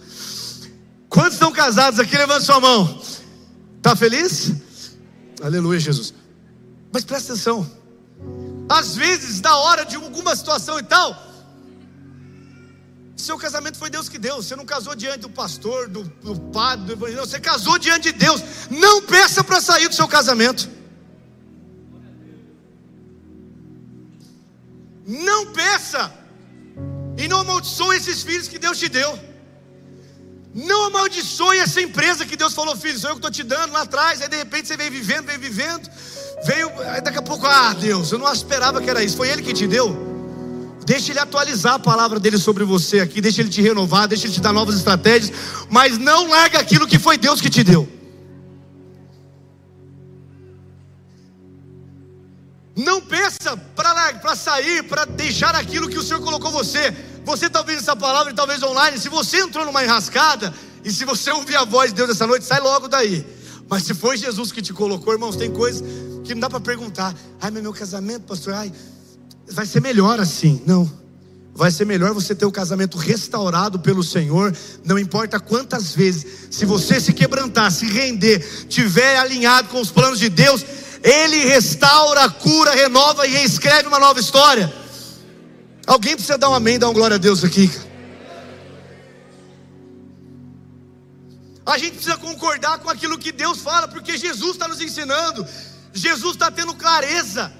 Quantos 1.06 1.34
estão 1.34 1.52
casados 1.52 2.00
aqui? 2.00 2.16
Levanta 2.16 2.40
sua 2.40 2.58
mão. 2.58 3.02
Tá 3.82 3.94
feliz? 3.94 4.54
Aleluia, 5.42 5.78
Jesus. 5.78 6.14
Mas 6.90 7.04
presta 7.04 7.34
atenção. 7.34 7.70
Às 8.70 8.96
vezes, 8.96 9.42
na 9.42 9.54
hora 9.58 9.84
de 9.84 9.96
alguma 9.96 10.34
situação 10.34 10.78
e 10.78 10.82
tal, 10.82 11.14
seu 13.14 13.36
casamento 13.36 13.76
foi 13.76 13.90
Deus 13.90 14.08
que 14.08 14.18
deu. 14.18 14.36
Você 14.36 14.56
não 14.56 14.64
casou 14.64 14.94
diante 14.94 15.18
do 15.18 15.28
pastor, 15.28 15.88
do, 15.88 16.04
do 16.04 16.40
padre, 16.40 16.86
do 16.86 16.92
evangelho. 16.94 17.20
Você 17.20 17.38
casou 17.38 17.78
diante 17.78 18.12
de 18.12 18.18
Deus. 18.18 18.42
Não 18.70 19.02
peça 19.02 19.44
para 19.44 19.60
sair 19.60 19.88
do 19.88 19.94
seu 19.94 20.08
casamento. 20.08 20.77
Não 25.08 25.46
peça. 25.46 26.12
E 27.16 27.26
não 27.26 27.40
amaldiçoe 27.40 27.96
esses 27.96 28.22
filhos 28.22 28.46
que 28.46 28.58
Deus 28.58 28.78
te 28.78 28.90
deu. 28.90 29.18
Não 30.54 30.86
amaldiçoe 30.86 31.58
essa 31.58 31.80
empresa 31.80 32.26
que 32.26 32.36
Deus 32.36 32.52
falou, 32.52 32.76
filho, 32.76 32.98
sou 32.98 33.10
eu 33.10 33.16
que 33.16 33.26
estou 33.26 33.30
te 33.30 33.42
dando 33.42 33.72
lá 33.72 33.82
atrás. 33.82 34.20
Aí 34.20 34.28
de 34.28 34.36
repente 34.36 34.68
você 34.68 34.76
vem 34.76 34.90
vivendo, 34.90 35.26
vem 35.26 35.38
vivendo. 35.38 35.88
Veio, 36.44 36.70
aí 36.90 37.00
daqui 37.00 37.18
a 37.18 37.22
pouco, 37.22 37.46
ah, 37.46 37.72
Deus, 37.72 38.12
eu 38.12 38.18
não 38.18 38.30
esperava 38.30 38.82
que 38.82 38.90
era 38.90 39.02
isso. 39.02 39.16
Foi 39.16 39.28
Ele 39.28 39.42
que 39.42 39.54
te 39.54 39.66
deu. 39.66 39.96
Deixa 40.84 41.10
Ele 41.12 41.18
atualizar 41.18 41.74
a 41.74 41.78
palavra 41.78 42.20
dele 42.20 42.36
sobre 42.36 42.64
você 42.64 43.00
aqui. 43.00 43.22
Deixa 43.22 43.40
Ele 43.40 43.48
te 43.48 43.62
renovar, 43.62 44.06
deixa 44.06 44.26
Ele 44.26 44.34
te 44.34 44.40
dar 44.40 44.52
novas 44.52 44.76
estratégias. 44.76 45.32
Mas 45.70 45.96
não 45.96 46.28
larga 46.28 46.58
aquilo 46.58 46.86
que 46.86 46.98
foi 46.98 47.16
Deus 47.16 47.40
que 47.40 47.48
te 47.48 47.64
deu. 47.64 47.88
Não 52.78 53.00
peça 53.00 53.56
para 53.74 54.36
sair, 54.36 54.84
para 54.84 55.04
deixar 55.04 55.52
aquilo 55.56 55.88
que 55.88 55.98
o 55.98 56.02
Senhor 56.02 56.22
colocou 56.22 56.52
você. 56.52 56.94
Você 57.24 57.46
está 57.46 57.58
ouvindo 57.58 57.78
essa 57.78 57.96
palavra 57.96 58.32
e 58.32 58.36
talvez 58.36 58.62
online. 58.62 59.00
Se 59.00 59.08
você 59.08 59.40
entrou 59.40 59.66
numa 59.66 59.82
enrascada, 59.82 60.54
e 60.84 60.92
se 60.92 61.04
você 61.04 61.32
ouvir 61.32 61.56
a 61.56 61.64
voz 61.64 61.90
de 61.90 61.96
Deus 61.96 62.10
essa 62.10 62.24
noite, 62.24 62.44
sai 62.44 62.60
logo 62.60 62.86
daí. 62.86 63.26
Mas 63.68 63.82
se 63.82 63.94
foi 63.94 64.16
Jesus 64.16 64.52
que 64.52 64.62
te 64.62 64.72
colocou, 64.72 65.12
irmãos, 65.12 65.34
tem 65.34 65.50
coisas 65.50 65.82
que 66.24 66.34
não 66.34 66.40
dá 66.40 66.48
para 66.48 66.60
perguntar. 66.60 67.12
Ai, 67.40 67.50
meu 67.50 67.72
casamento, 67.72 68.22
pastor, 68.22 68.54
ai, 68.54 68.72
vai 69.50 69.66
ser 69.66 69.82
melhor 69.82 70.20
assim. 70.20 70.62
Não. 70.64 70.88
Vai 71.52 71.72
ser 71.72 71.84
melhor 71.84 72.14
você 72.14 72.32
ter 72.32 72.46
o 72.46 72.52
casamento 72.52 72.96
restaurado 72.96 73.80
pelo 73.80 74.04
Senhor, 74.04 74.56
não 74.84 74.96
importa 74.96 75.40
quantas 75.40 75.92
vezes, 75.92 76.46
se 76.52 76.64
você 76.64 77.00
se 77.00 77.12
quebrantar, 77.12 77.72
se 77.72 77.86
render, 77.86 78.38
tiver 78.68 79.16
alinhado 79.16 79.68
com 79.68 79.80
os 79.80 79.90
planos 79.90 80.20
de 80.20 80.28
Deus, 80.28 80.64
ele 81.02 81.44
restaura, 81.44 82.28
cura, 82.28 82.74
renova 82.74 83.26
e 83.26 83.30
reescreve 83.30 83.88
uma 83.88 83.98
nova 83.98 84.18
história. 84.18 84.72
Alguém 85.86 86.14
precisa 86.14 86.36
dar 86.36 86.50
um 86.50 86.54
amém, 86.54 86.78
dar 86.78 86.88
um 86.88 86.92
glória 86.92 87.14
a 87.14 87.18
Deus 87.18 87.44
aqui. 87.44 87.70
A 91.64 91.76
gente 91.76 91.92
precisa 91.92 92.16
concordar 92.16 92.78
com 92.78 92.88
aquilo 92.88 93.18
que 93.18 93.30
Deus 93.30 93.60
fala, 93.60 93.86
porque 93.86 94.16
Jesus 94.16 94.52
está 94.52 94.66
nos 94.66 94.80
ensinando, 94.80 95.46
Jesus 95.92 96.32
está 96.32 96.50
tendo 96.50 96.74
clareza. 96.74 97.52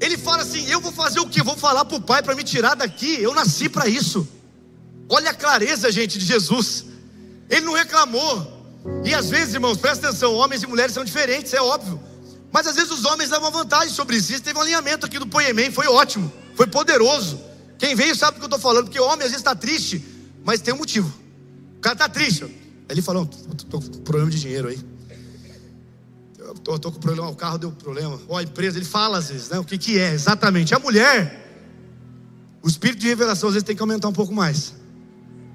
Ele 0.00 0.16
fala 0.16 0.42
assim: 0.42 0.64
Eu 0.68 0.80
vou 0.80 0.92
fazer 0.92 1.20
o 1.20 1.28
que? 1.28 1.42
Vou 1.42 1.56
falar 1.56 1.84
para 1.84 1.96
o 1.96 2.00
Pai 2.00 2.22
para 2.22 2.34
me 2.34 2.44
tirar 2.44 2.74
daqui. 2.74 3.20
Eu 3.20 3.34
nasci 3.34 3.68
para 3.68 3.88
isso. 3.88 4.26
Olha 5.08 5.30
a 5.30 5.34
clareza, 5.34 5.90
gente, 5.90 6.18
de 6.18 6.24
Jesus. 6.24 6.84
Ele 7.50 7.62
não 7.62 7.72
reclamou. 7.72 8.56
E 9.04 9.12
às 9.12 9.28
vezes, 9.28 9.54
irmãos, 9.54 9.76
presta 9.78 10.08
atenção: 10.08 10.34
homens 10.34 10.62
e 10.62 10.66
mulheres 10.66 10.94
são 10.94 11.04
diferentes, 11.04 11.52
é 11.52 11.60
óbvio. 11.60 12.07
Mas 12.52 12.66
às 12.66 12.76
vezes 12.76 12.90
os 12.90 13.04
homens 13.04 13.30
davam 13.30 13.50
vantagem 13.50 13.92
sobre 13.94 14.16
isso. 14.16 14.40
Teve 14.40 14.58
um 14.58 14.62
alinhamento 14.62 15.06
aqui 15.06 15.18
do 15.18 15.26
Poemem, 15.26 15.70
foi 15.70 15.86
ótimo, 15.86 16.32
foi 16.54 16.66
poderoso. 16.66 17.40
Quem 17.78 17.94
veio 17.94 18.14
sabe 18.16 18.32
do 18.32 18.40
que 18.40 18.44
eu 18.44 18.56
estou 18.56 18.60
falando, 18.60 18.86
porque 18.86 18.98
o 18.98 19.04
homem 19.04 19.24
às 19.24 19.30
vezes 19.30 19.38
está 19.38 19.54
triste, 19.54 20.04
mas 20.44 20.60
tem 20.60 20.74
um 20.74 20.78
motivo. 20.78 21.12
O 21.76 21.80
cara 21.80 21.94
está 21.94 22.08
triste. 22.08 22.44
Ele 22.88 23.02
falou: 23.02 23.28
estou 23.56 23.80
com 23.80 23.88
problema 24.00 24.30
de 24.30 24.40
dinheiro 24.40 24.68
aí. 24.68 24.78
Estou 26.56 26.90
com 26.90 26.98
problema, 26.98 27.28
o 27.28 27.36
carro 27.36 27.58
deu 27.58 27.70
problema. 27.70 28.18
Ou 28.26 28.36
a 28.36 28.42
empresa, 28.42 28.78
ele 28.78 28.84
fala 28.84 29.18
às 29.18 29.28
vezes, 29.28 29.50
né? 29.50 29.58
O 29.58 29.64
que, 29.64 29.76
que 29.76 29.98
é 29.98 30.12
exatamente? 30.12 30.74
A 30.74 30.78
mulher, 30.78 31.46
o 32.62 32.68
espírito 32.68 33.00
de 33.00 33.06
revelação 33.06 33.48
às 33.48 33.54
vezes 33.54 33.66
tem 33.66 33.76
que 33.76 33.82
aumentar 33.82 34.08
um 34.08 34.12
pouco 34.12 34.32
mais. 34.32 34.74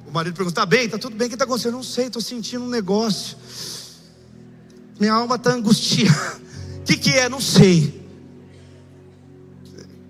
O 0.07 0.11
marido 0.11 0.35
pergunta: 0.35 0.61
está 0.61 0.65
bem? 0.65 0.85
Está 0.85 0.97
tudo 0.97 1.15
bem? 1.15 1.25
O 1.25 1.29
que 1.29 1.35
está 1.35 1.45
acontecendo? 1.45 1.73
Não 1.73 1.83
sei, 1.83 2.05
estou 2.05 2.21
sentindo 2.21 2.63
um 2.63 2.69
negócio. 2.69 3.35
Minha 4.99 5.13
alma 5.13 5.35
está 5.35 5.51
angustiada. 5.51 6.43
O 6.83 6.85
que, 6.85 6.97
que 6.97 7.11
é? 7.11 7.29
Não 7.29 7.39
sei. 7.39 8.05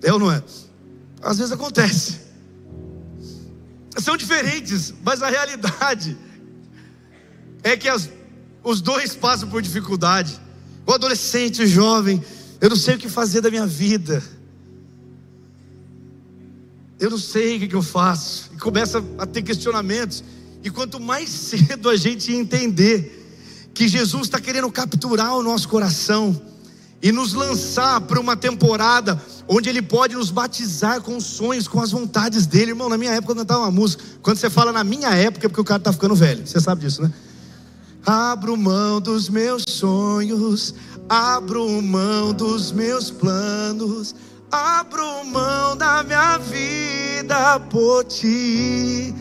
É 0.02 0.12
ou 0.12 0.18
não 0.18 0.32
é? 0.32 0.44
Às 1.22 1.38
vezes 1.38 1.54
acontece. 1.54 2.18
São 4.02 4.18
diferentes, 4.18 4.92
mas 5.04 5.22
a 5.22 5.30
realidade 5.30 6.18
é 7.62 7.78
que 7.78 7.88
as, 7.88 8.10
os 8.64 8.82
dois 8.82 9.16
passam 9.16 9.48
por 9.48 9.62
dificuldade. 9.62 10.42
O 10.84 10.92
adolescente, 10.92 11.62
o 11.62 11.68
jovem, 11.68 12.22
eu 12.60 12.72
não 12.72 12.76
sei 12.76 12.96
o 12.96 12.98
que 12.98 13.08
fazer 13.08 13.42
da 13.42 13.52
minha 13.52 13.68
vida. 13.68 14.24
Eu 17.00 17.12
não 17.12 17.20
sei 17.20 17.58
o 17.58 17.60
que, 17.60 17.68
que 17.68 17.76
eu 17.76 17.84
faço. 17.84 18.50
E 18.56 18.58
começa 18.58 19.04
a 19.20 19.28
ter 19.28 19.44
questionamentos. 19.44 20.24
E 20.64 20.72
quanto 20.72 21.00
mais 21.00 21.30
cedo 21.30 21.88
a 21.88 21.96
gente 21.96 22.34
entender 22.34 23.70
que 23.76 23.88
Jesus 23.88 24.24
está 24.24 24.42
querendo 24.42 24.72
capturar 24.72 25.36
o 25.36 25.44
nosso 25.44 25.70
coração, 25.70 26.42
e 27.04 27.12
nos 27.12 27.34
lançar 27.34 28.00
para 28.00 28.18
uma 28.18 28.38
temporada 28.38 29.22
onde 29.46 29.68
Ele 29.68 29.82
pode 29.82 30.16
nos 30.16 30.32
batizar 30.32 31.02
com 31.02 31.18
os 31.18 31.26
sonhos, 31.26 31.68
com 31.68 31.82
as 31.82 31.92
vontades 31.92 32.48
dele. 32.48 32.72
Irmão, 32.72 32.88
na 32.88 32.98
minha 32.98 33.12
época 33.12 33.34
eu 33.34 33.36
cantava 33.36 33.60
uma 33.60 33.72
música. 33.72 34.02
Quando 34.22 34.38
você 34.38 34.50
fala 34.50 34.72
na 34.72 34.86
minha 34.86 35.10
época, 35.10 35.46
é 35.46 35.50
porque 35.50 35.60
o 35.60 35.66
cara 35.66 35.80
está 35.80 35.92
ficando 35.92 36.16
velho. 36.16 36.48
Você 36.48 36.62
sabe 36.62 36.80
disso, 36.80 37.02
né? 37.02 37.12
Abro 38.06 38.56
mão 38.56 39.02
dos 39.02 39.28
meus 39.28 39.66
sonhos, 39.68 40.74
abro 41.10 41.82
mão 41.82 42.32
dos 42.32 42.72
meus 42.72 43.12
planos, 43.12 44.16
abro 44.50 45.26
mão 45.26 45.76
da 45.76 46.04
minha 46.04 46.38
vida 46.38 47.60
por 47.70 48.06
ti. 48.06 49.14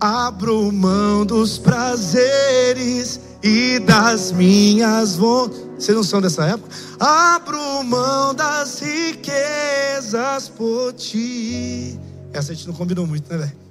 Abro 0.00 0.72
mão 0.72 1.26
dos 1.26 1.58
prazeres 1.58 3.20
e 3.42 3.78
das 3.78 4.32
minhas 4.32 5.16
vontades 5.16 5.71
vocês 5.82 5.96
não 5.96 6.04
são 6.04 6.20
dessa 6.20 6.44
época? 6.46 6.68
Abro 7.00 7.82
mão 7.82 8.32
das 8.32 8.78
riquezas 8.78 10.48
por 10.48 10.92
ti. 10.92 11.98
Essa 12.32 12.52
a 12.52 12.54
gente 12.54 12.68
não 12.68 12.74
combinou 12.74 13.04
muito, 13.04 13.28
né, 13.28 13.38
velho? 13.38 13.62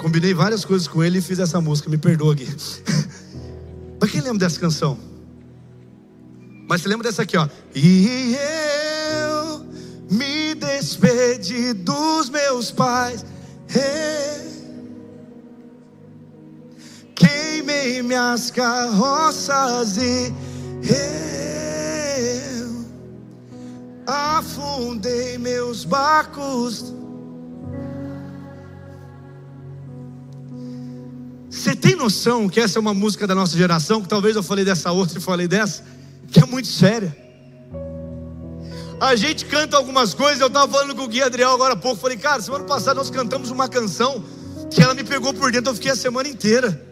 Combinei 0.00 0.32
várias 0.32 0.64
coisas 0.64 0.86
com 0.86 1.02
ele 1.02 1.18
e 1.18 1.20
fiz 1.20 1.40
essa 1.40 1.60
música, 1.60 1.90
me 1.90 1.98
perdoa 1.98 2.34
aqui. 2.34 2.46
Mas 4.00 4.10
quem 4.12 4.20
lembra 4.20 4.38
dessa 4.38 4.60
canção? 4.60 4.96
Mas 6.68 6.82
você 6.82 6.88
lembra 6.88 7.08
dessa 7.08 7.22
aqui, 7.22 7.36
ó. 7.36 7.48
E 7.74 8.36
eu 9.34 9.66
me 10.08 10.54
despedi 10.54 11.72
dos 11.72 12.30
meus 12.30 12.70
pais. 12.70 13.26
Queimei 17.16 18.02
minhas 18.02 18.52
carroças 18.52 19.96
e 19.96 20.32
eu 20.82 22.84
afundei 24.06 25.38
meus 25.38 25.84
barcos. 25.84 26.94
Você 31.50 31.76
tem 31.76 31.94
noção 31.94 32.48
que 32.48 32.60
essa 32.60 32.78
é 32.78 32.80
uma 32.80 32.94
música 32.94 33.26
da 33.26 33.34
nossa 33.34 33.56
geração? 33.56 34.00
Que 34.00 34.08
talvez 34.08 34.36
eu 34.36 34.42
falei 34.42 34.64
dessa 34.64 34.90
outra 34.92 35.18
e 35.18 35.20
falei 35.20 35.46
dessa, 35.46 35.84
que 36.30 36.40
é 36.40 36.46
muito 36.46 36.68
séria. 36.68 37.14
A 39.00 39.16
gente 39.16 39.46
canta 39.46 39.76
algumas 39.76 40.12
coisas, 40.12 40.40
eu 40.40 40.46
estava 40.46 40.70
falando 40.70 40.94
com 40.94 41.04
o 41.04 41.08
Gui 41.08 41.22
Adriel 41.22 41.52
agora 41.52 41.74
há 41.74 41.76
pouco. 41.76 42.00
Falei, 42.00 42.16
cara, 42.16 42.42
semana 42.42 42.64
passada 42.64 42.94
nós 42.94 43.10
cantamos 43.10 43.50
uma 43.50 43.68
canção 43.68 44.22
que 44.70 44.82
ela 44.82 44.94
me 44.94 45.02
pegou 45.02 45.32
por 45.32 45.50
dentro, 45.50 45.70
eu 45.70 45.74
fiquei 45.74 45.90
a 45.90 45.96
semana 45.96 46.28
inteira. 46.28 46.89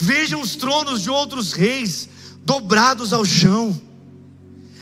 Vejam 0.00 0.40
os 0.40 0.56
tronos 0.56 1.02
de 1.02 1.10
outros 1.10 1.52
reis 1.52 2.08
dobrados 2.42 3.12
ao 3.12 3.24
chão. 3.24 3.78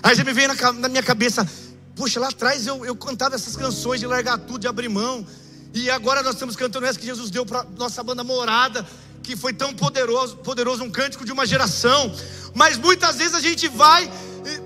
Aí 0.03 0.15
já 0.15 0.23
me 0.23 0.33
veio 0.33 0.49
na, 0.49 0.73
na 0.73 0.89
minha 0.89 1.03
cabeça, 1.03 1.49
puxa, 1.97 2.21
lá 2.21 2.29
atrás 2.29 2.67
eu, 2.67 2.85
eu 2.85 2.95
cantava 2.95 3.35
essas 3.35 3.57
canções 3.57 3.99
de 3.99 4.07
largar 4.07 4.39
tudo, 4.39 4.61
de 4.61 4.69
abrir 4.69 4.89
mão. 4.89 5.27
E 5.75 5.91
agora 5.91 6.23
nós 6.23 6.35
estamos 6.35 6.55
cantando 6.55 6.87
essa 6.87 6.99
que 6.99 7.07
Jesus 7.07 7.31
deu 7.31 7.45
para 7.45 7.65
nossa 7.77 8.03
banda 8.03 8.23
morada, 8.23 8.87
que 9.23 9.37
foi 9.37 9.53
tão 9.53 9.75
poderoso, 9.75 10.37
poderoso, 10.37 10.85
um 10.85 10.91
cântico 10.91 11.25
de 11.25 11.33
uma 11.33 11.45
geração. 11.45 12.15
Mas 12.55 12.79
muitas 12.79 13.17
vezes 13.17 13.35
a 13.35 13.41
gente 13.41 13.67
vai, 13.69 14.11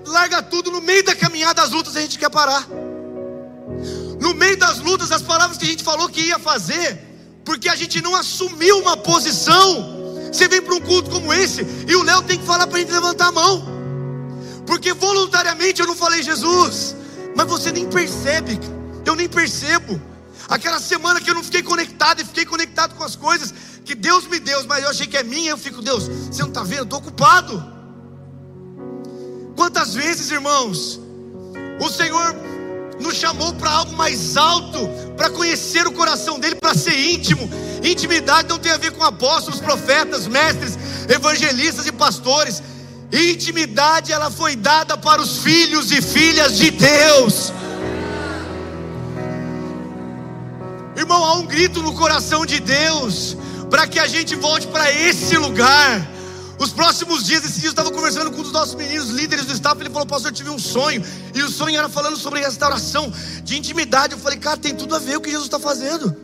larga 0.07 0.43
tudo 0.43 0.71
no 0.71 0.81
meio 0.81 1.03
da 1.03 1.17
caminhada 1.17 1.63
das 1.63 1.71
lutas, 1.71 1.97
a 1.97 2.01
gente 2.01 2.19
quer 2.19 2.31
parar. 2.31 2.69
no 4.21 4.35
meio 4.35 4.57
das 4.57 4.79
lutas, 4.79 5.11
as 5.11 5.23
palavras 5.23 5.59
que 5.59 5.65
a 5.65 5.69
gente 5.69 5.83
falou 5.83 6.09
que 6.09 6.21
ia 6.21 6.39
fazer, 6.39 7.01
porque 7.45 7.69
a 7.69 7.75
gente 7.75 8.01
não 8.01 8.15
assumiu 8.15 8.79
uma 8.79 8.97
posição. 8.97 10.02
Você 10.33 10.49
vem 10.49 10.63
para 10.63 10.75
um 10.75 10.81
culto 10.81 11.11
como 11.11 11.33
esse 11.33 11.65
e 11.87 11.95
o 11.95 12.03
Léo 12.03 12.23
tem 12.23 12.39
que 12.39 12.47
falar 12.47 12.67
para 12.67 12.79
a 12.79 12.81
gente 12.81 12.91
levantar 12.91 13.27
a 13.27 13.33
mão, 13.33 13.65
porque 14.67 14.95
voluntariamente 14.95 15.81
eu 15.81 15.87
não 15.87 15.95
falei 15.95 16.23
Jesus, 16.23 16.97
mas 17.37 17.47
você 17.47 17.71
nem 17.71 17.87
percebe, 17.89 18.59
eu 19.05 19.15
nem 19.15 19.29
percebo. 19.29 20.01
Aquela 20.49 20.81
semana 20.81 21.21
que 21.21 21.31
eu 21.31 21.35
não 21.35 21.45
fiquei 21.45 21.63
conectado 21.63 22.21
e 22.21 22.25
fiquei 22.25 22.45
conectado 22.45 22.95
com 22.95 23.05
as 23.05 23.15
coisas 23.15 23.53
que 23.85 23.95
Deus 23.95 24.27
me 24.27 24.39
deu, 24.39 24.65
mas 24.67 24.83
eu 24.83 24.91
achei 24.91 25.07
que 25.07 25.17
é 25.17 25.23
minha, 25.23 25.51
eu 25.51 25.59
fico, 25.59 25.83
Deus, 25.83 26.09
você 26.09 26.43
não 26.43 26.49
está 26.49 26.63
vendo? 26.63 26.79
Eu 26.79 26.85
estou 26.85 26.99
ocupado. 26.99 27.73
Quantas 29.57 29.95
vezes, 29.95 30.31
irmãos, 30.31 31.01
o 31.81 31.89
Senhor 31.89 32.35
nos 33.03 33.17
chamou 33.17 33.53
para 33.55 33.71
algo 33.71 33.95
mais 33.97 34.37
alto, 34.37 34.89
para 35.17 35.29
conhecer 35.29 35.87
o 35.87 35.93
coração 35.93 36.39
dele, 36.39 36.55
para 36.55 36.75
ser 36.75 36.99
íntimo. 36.99 37.51
Intimidade 37.83 38.49
não 38.49 38.59
tem 38.59 38.73
a 38.73 38.79
ver 38.79 38.93
com 38.93 39.03
apóstolos, 39.03 39.61
profetas, 39.61 40.27
mestres, 40.27 40.79
evangelistas 41.09 41.87
e 41.87 41.93
pastores. 41.93 42.63
Intimidade 43.13 44.13
ela 44.13 44.31
foi 44.31 44.57
dada 44.57 44.97
para 44.97 45.21
os 45.21 45.39
filhos 45.39 45.91
e 45.93 46.01
filhas 46.01 46.57
de 46.57 46.71
Deus. 46.71 47.53
Irmão, 50.97 51.25
há 51.25 51.35
um 51.35 51.47
grito 51.47 51.83
no 51.83 51.95
coração 51.95 52.47
de 52.47 52.61
Deus 52.61 53.37
para 53.71 53.87
que 53.87 53.99
a 53.99 54.07
gente 54.07 54.35
volte 54.35 54.67
para 54.67 54.93
esse 54.93 55.37
lugar. 55.37 56.12
Os 56.63 56.73
próximos 56.73 57.25
dias, 57.25 57.45
esse 57.45 57.59
dia 57.59 57.71
eu 57.71 57.73
estava 57.73 57.91
conversando 57.91 58.31
com 58.31 58.39
um 58.39 58.43
dos 58.45 58.53
nossos 58.53 58.77
meninos, 58.77 59.11
líderes 59.11 59.47
do 59.47 59.53
staff, 59.53 59.81
ele 59.81 59.91
falou, 59.91 60.07
pastor, 60.07 60.31
eu 60.31 60.35
tive 60.35 60.49
um 60.49 60.61
sonho, 60.61 61.05
e 61.35 61.43
o 61.43 61.49
sonho 61.49 61.77
era 61.77 61.89
falando 61.89 62.17
sobre 62.17 62.39
restauração, 62.39 63.13
de 63.43 63.59
intimidade. 63.59 64.13
Eu 64.13 64.19
falei, 64.21 64.39
cara, 64.39 64.57
tem 64.57 64.73
tudo 64.73 64.95
a 64.95 65.01
ver 65.01 65.17
o 65.17 65.21
que 65.21 65.29
Jesus 65.29 65.47
está 65.47 65.59
fazendo. 65.59 66.17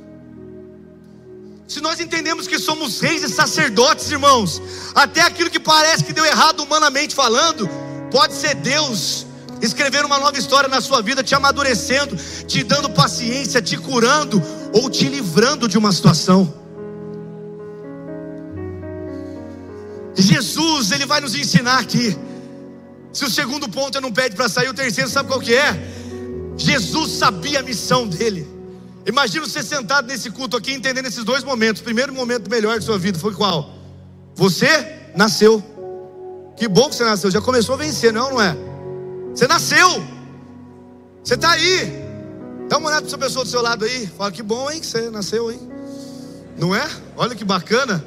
Se 1.66 1.80
nós 1.80 1.98
entendemos 1.98 2.46
que 2.46 2.56
somos 2.56 3.00
reis 3.00 3.24
e 3.24 3.28
sacerdotes, 3.28 4.12
irmãos, 4.12 4.62
até 4.94 5.22
aquilo 5.22 5.50
que 5.50 5.58
parece 5.58 6.04
que 6.04 6.12
deu 6.12 6.24
errado 6.24 6.60
humanamente 6.62 7.16
falando, 7.16 7.68
pode 8.08 8.32
ser 8.34 8.54
Deus 8.54 9.26
escrever 9.60 10.04
uma 10.04 10.20
nova 10.20 10.38
história 10.38 10.68
na 10.68 10.80
sua 10.80 11.02
vida, 11.02 11.24
te 11.24 11.34
amadurecendo, 11.34 12.16
te 12.46 12.62
dando 12.62 12.88
paciência, 12.90 13.60
te 13.60 13.76
curando 13.76 14.40
ou 14.72 14.88
te 14.88 15.08
livrando 15.08 15.66
de 15.66 15.76
uma 15.76 15.90
situação. 15.90 16.67
Jesus, 20.22 20.90
ele 20.90 21.06
vai 21.06 21.20
nos 21.20 21.34
ensinar 21.34 21.78
aqui. 21.78 22.16
Se 23.12 23.24
o 23.24 23.30
segundo 23.30 23.68
ponto 23.68 23.96
eu 23.96 24.02
não 24.02 24.12
pede 24.12 24.36
para 24.36 24.48
sair, 24.48 24.68
o 24.68 24.74
terceiro 24.74 25.08
sabe 25.08 25.28
qual 25.28 25.40
que 25.40 25.54
é? 25.54 25.78
Jesus 26.56 27.12
sabia 27.12 27.60
a 27.60 27.62
missão 27.62 28.06
dele. 28.06 28.46
Imagina 29.06 29.46
você 29.46 29.62
sentado 29.62 30.06
nesse 30.06 30.30
culto 30.30 30.56
aqui, 30.56 30.72
entendendo 30.72 31.06
esses 31.06 31.24
dois 31.24 31.42
momentos. 31.44 31.80
O 31.80 31.84
primeiro 31.84 32.12
momento 32.12 32.50
melhor 32.50 32.78
de 32.78 32.84
sua 32.84 32.98
vida 32.98 33.18
foi 33.18 33.32
qual? 33.32 33.74
Você 34.34 34.66
nasceu. 35.16 35.62
Que 36.56 36.66
bom 36.66 36.88
que 36.88 36.96
você 36.96 37.04
nasceu, 37.04 37.30
já 37.30 37.40
começou 37.40 37.76
a 37.76 37.78
vencer, 37.78 38.12
não, 38.12 38.30
não 38.30 38.42
é? 38.42 38.56
Você 39.32 39.46
nasceu. 39.46 40.02
Você 41.22 41.34
está 41.34 41.52
aí. 41.52 41.92
Dá 42.68 42.76
uma 42.76 42.88
olhada 42.88 43.02
para 43.02 43.08
essa 43.08 43.18
pessoa 43.18 43.44
do 43.44 43.50
seu 43.50 43.62
lado 43.62 43.84
aí. 43.84 44.06
Fala 44.08 44.32
que 44.32 44.42
bom, 44.42 44.70
hein? 44.70 44.80
Que 44.80 44.86
você 44.86 45.08
nasceu, 45.10 45.50
hein? 45.50 45.60
Não 46.58 46.74
é? 46.74 46.86
Olha 47.16 47.34
que 47.34 47.44
bacana. 47.44 48.04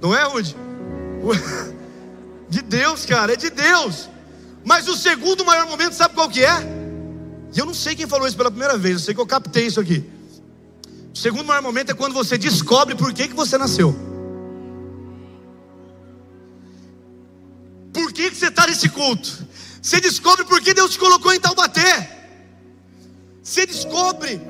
Não 0.00 0.14
é, 0.14 0.24
Rude? 0.24 0.56
De 2.48 2.60
Deus, 2.60 3.06
cara, 3.06 3.32
é 3.32 3.36
de 3.36 3.48
Deus. 3.48 4.10
Mas 4.62 4.86
o 4.86 4.94
segundo 4.94 5.42
maior 5.42 5.66
momento, 5.66 5.94
sabe 5.94 6.14
qual 6.14 6.28
que 6.28 6.44
é? 6.44 6.52
E 7.54 7.58
eu 7.58 7.64
não 7.64 7.72
sei 7.72 7.96
quem 7.96 8.06
falou 8.06 8.26
isso 8.26 8.36
pela 8.36 8.50
primeira 8.50 8.76
vez, 8.76 8.94
eu 8.94 9.00
sei 9.00 9.14
que 9.14 9.20
eu 9.20 9.26
captei 9.26 9.66
isso 9.66 9.80
aqui. 9.80 10.04
O 11.14 11.16
segundo 11.16 11.46
maior 11.46 11.62
momento 11.62 11.90
é 11.90 11.94
quando 11.94 12.12
você 12.12 12.36
descobre 12.36 12.94
por 12.94 13.12
que, 13.14 13.28
que 13.28 13.34
você 13.34 13.56
nasceu. 13.56 13.94
Por 17.92 18.12
que, 18.12 18.30
que 18.30 18.36
você 18.36 18.48
está 18.48 18.66
nesse 18.66 18.90
culto? 18.90 19.46
Você 19.80 20.00
descobre 20.00 20.44
por 20.44 20.60
que 20.60 20.74
Deus 20.74 20.92
te 20.92 20.98
colocou 20.98 21.32
em 21.32 21.40
Taubaté. 21.40 22.26
Você 23.42 23.66
descobre 23.66 24.40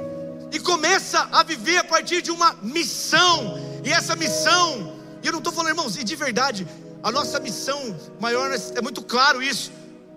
e 0.52 0.58
começa 0.58 1.28
a 1.32 1.42
viver 1.42 1.78
a 1.78 1.84
partir 1.84 2.20
de 2.20 2.30
uma 2.30 2.54
missão. 2.62 3.58
E 3.84 3.90
essa 3.90 4.14
missão 4.14 4.91
e 5.22 5.26
eu 5.26 5.32
não 5.32 5.38
estou 5.38 5.52
falando, 5.52 5.70
irmãos, 5.70 5.96
e 5.96 6.04
de 6.04 6.16
verdade, 6.16 6.66
a 7.02 7.10
nossa 7.10 7.38
missão 7.38 7.96
maior 8.20 8.50
é 8.52 8.80
muito 8.80 9.02
claro 9.02 9.42
isso. 9.42 9.70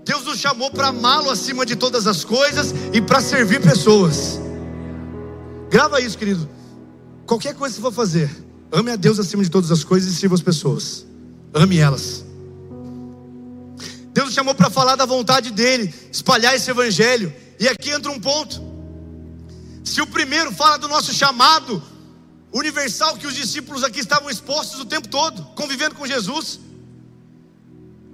Deus 0.04 0.24
nos 0.24 0.38
chamou 0.38 0.70
para 0.72 0.88
amá-lo 0.88 1.30
acima 1.30 1.65
de 1.65 1.76
todas 1.76 2.06
as 2.06 2.24
coisas 2.24 2.74
e 2.94 3.02
para 3.02 3.22
servir 3.22 3.62
pessoas. 3.62 4.39
Grava 5.70 6.00
isso, 6.00 6.18
querido. 6.18 6.48
Qualquer 7.26 7.56
coisa 7.56 7.76
que 7.76 7.82
você 7.82 7.88
for 7.88 7.94
fazer, 7.94 8.30
ame 8.72 8.91
a 8.91 8.96
Deus 8.96 9.20
acima 9.20 9.44
de 9.44 9.50
todas 9.50 9.72
as 9.72 9.84
coisas 9.84 10.12
e 10.12 10.15
sirva 10.15 10.36
as 10.36 10.41
pessoas. 10.41 11.06
Ame 11.54 11.78
elas. 11.78 12.24
Deus 14.13 14.28
nos 14.28 14.36
chamou 14.36 14.54
para 14.54 14.70
falar 14.70 14.96
da 14.96 15.06
vontade 15.06 15.52
dele, 15.52 15.94
espalhar 16.12 16.56
esse 16.56 16.70
evangelho. 16.70 17.34
E 17.60 17.68
aqui 17.68 17.89
entra 17.89 18.12
um 18.12 18.20
ponto. 18.20 18.62
Se 19.84 20.02
o 20.02 20.08
primeiro 20.08 20.52
fala 20.52 20.78
do 20.78 20.88
nosso 20.88 21.13
chamado, 21.13 21.82
universal 22.60 23.18
que 23.18 23.28
os 23.28 23.36
discípulos 23.36 23.84
aqui 23.84 24.00
estavam 24.00 24.30
expostos 24.30 24.80
o 24.80 24.86
tempo 24.86 25.10
todo, 25.10 25.44
convivendo 25.56 25.94
com 25.94 26.08
Jesus. 26.08 26.58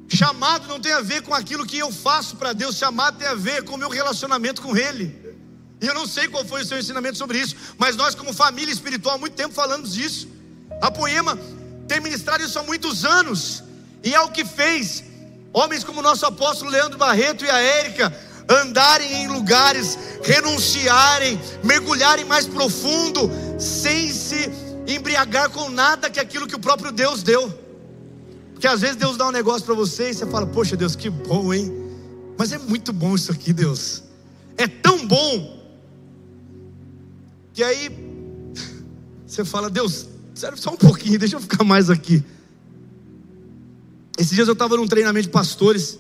Chamado 0.09 0.67
não 0.67 0.79
tem 0.79 0.91
a 0.91 1.01
ver 1.01 1.21
com 1.21 1.33
aquilo 1.33 1.65
que 1.65 1.77
eu 1.77 1.91
faço 1.91 2.35
para 2.35 2.51
Deus, 2.51 2.75
chamado 2.75 3.19
tem 3.19 3.27
a 3.27 3.35
ver 3.35 3.63
com 3.63 3.75
o 3.75 3.77
meu 3.77 3.89
relacionamento 3.89 4.59
com 4.59 4.75
Ele. 4.75 5.15
E 5.79 5.85
eu 5.85 5.93
não 5.93 6.07
sei 6.07 6.27
qual 6.27 6.43
foi 6.43 6.63
o 6.63 6.65
seu 6.65 6.79
ensinamento 6.79 7.19
sobre 7.19 7.37
isso, 7.39 7.55
mas 7.77 7.95
nós, 7.95 8.15
como 8.15 8.33
família 8.33 8.73
espiritual, 8.73 9.15
há 9.15 9.17
muito 9.19 9.35
tempo 9.35 9.53
falamos 9.53 9.93
disso. 9.93 10.27
A 10.81 10.89
Poema 10.89 11.37
tem 11.87 11.99
ministrado 11.99 12.43
isso 12.43 12.57
há 12.57 12.63
muitos 12.63 13.05
anos, 13.05 13.63
e 14.03 14.15
é 14.15 14.21
o 14.21 14.31
que 14.31 14.43
fez 14.43 15.03
homens 15.53 15.83
como 15.83 15.99
o 15.99 16.03
nosso 16.03 16.25
apóstolo 16.25 16.71
Leandro 16.71 16.97
Barreto 16.97 17.45
e 17.45 17.49
a 17.49 17.59
Érica 17.59 18.11
andarem 18.49 19.23
em 19.23 19.27
lugares, 19.27 19.97
renunciarem, 20.23 21.39
mergulharem 21.63 22.25
mais 22.25 22.47
profundo, 22.47 23.29
sem 23.59 24.11
se 24.11 24.49
embriagar 24.87 25.49
com 25.49 25.69
nada 25.69 26.09
que 26.09 26.19
aquilo 26.19 26.47
que 26.47 26.55
o 26.55 26.59
próprio 26.59 26.91
Deus 26.91 27.23
deu. 27.23 27.51
Porque 28.53 28.67
às 28.67 28.81
vezes 28.81 28.95
Deus 28.95 29.17
dá 29.17 29.27
um 29.27 29.31
negócio 29.31 29.65
para 29.65 29.75
você 29.75 30.11
e 30.11 30.13
você 30.13 30.25
fala: 30.25 30.45
Poxa, 30.45 30.77
Deus, 30.77 30.95
que 30.95 31.09
bom, 31.09 31.53
hein? 31.53 31.71
Mas 32.37 32.51
é 32.51 32.57
muito 32.57 32.93
bom 32.93 33.15
isso 33.15 33.31
aqui, 33.31 33.53
Deus. 33.53 34.03
É 34.57 34.67
tão 34.67 35.07
bom. 35.07 35.59
Que 37.53 37.63
aí 37.63 37.89
você 39.25 39.43
fala: 39.43 39.69
Deus, 39.69 40.07
sério, 40.35 40.57
só 40.57 40.71
um 40.71 40.77
pouquinho, 40.77 41.17
deixa 41.17 41.35
eu 41.35 41.41
ficar 41.41 41.63
mais 41.63 41.89
aqui. 41.89 42.23
Esses 44.17 44.33
dias 44.33 44.47
eu 44.47 44.53
estava 44.53 44.77
num 44.77 44.87
treinamento 44.87 45.27
de 45.27 45.31
pastores. 45.31 45.97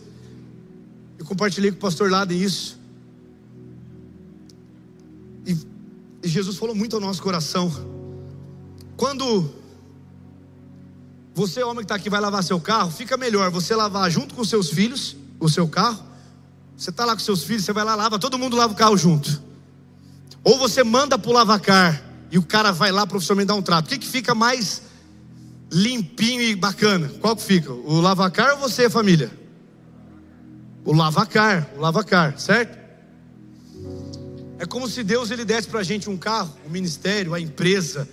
Eu 1.21 1.25
compartilhei 1.25 1.69
com 1.69 1.77
o 1.77 1.79
pastor 1.79 2.09
Laden 2.09 2.41
isso. 2.41 2.79
E, 5.45 5.55
e 6.23 6.27
Jesus 6.27 6.57
falou 6.57 6.73
muito 6.73 6.95
ao 6.95 6.99
nosso 6.99 7.21
coração. 7.21 7.71
Quando 8.97 9.53
você, 11.35 11.61
homem 11.61 11.77
que 11.77 11.83
está 11.83 11.93
aqui, 11.93 12.09
vai 12.09 12.19
lavar 12.19 12.43
seu 12.43 12.59
carro, 12.59 12.89
fica 12.89 13.17
melhor 13.17 13.51
você 13.51 13.75
lavar 13.75 14.09
junto 14.09 14.33
com 14.33 14.43
seus 14.43 14.71
filhos 14.71 15.15
o 15.39 15.47
seu 15.47 15.67
carro. 15.67 16.03
Você 16.75 16.89
está 16.89 17.05
lá 17.05 17.13
com 17.13 17.19
seus 17.19 17.43
filhos, 17.43 17.65
você 17.65 17.71
vai 17.71 17.83
lá, 17.83 17.93
lava, 17.93 18.17
todo 18.17 18.39
mundo 18.39 18.57
lava 18.57 18.73
o 18.73 18.75
carro 18.75 18.97
junto. 18.97 19.43
Ou 20.43 20.57
você 20.57 20.83
manda 20.83 21.19
para 21.19 21.29
o 21.29 21.33
lavacar 21.33 22.03
e 22.31 22.39
o 22.39 22.43
cara 22.43 22.71
vai 22.71 22.91
lá 22.91 23.05
profissionalmente 23.05 23.47
dar 23.47 23.53
um 23.53 23.61
trato. 23.61 23.85
O 23.85 23.89
que, 23.89 23.99
que 23.99 24.07
fica 24.07 24.33
mais 24.33 24.81
limpinho 25.71 26.41
e 26.41 26.55
bacana? 26.55 27.11
Qual 27.21 27.35
que 27.35 27.43
fica? 27.43 27.71
O 27.71 28.01
lavacar 28.01 28.53
ou 28.53 28.57
você, 28.57 28.89
família? 28.89 29.39
O 30.83 30.93
lavacar, 30.93 31.69
o 31.75 31.79
lavacar, 31.79 32.39
certo? 32.39 32.81
É 34.57 34.65
como 34.65 34.87
se 34.87 35.03
Deus 35.03 35.31
ele 35.31 35.43
desse 35.43 35.67
para 35.67 35.79
a 35.79 35.83
gente 35.83 36.09
um 36.09 36.17
carro, 36.17 36.55
um 36.65 36.69
ministério, 36.69 37.33
a 37.33 37.39
empresa, 37.39 38.07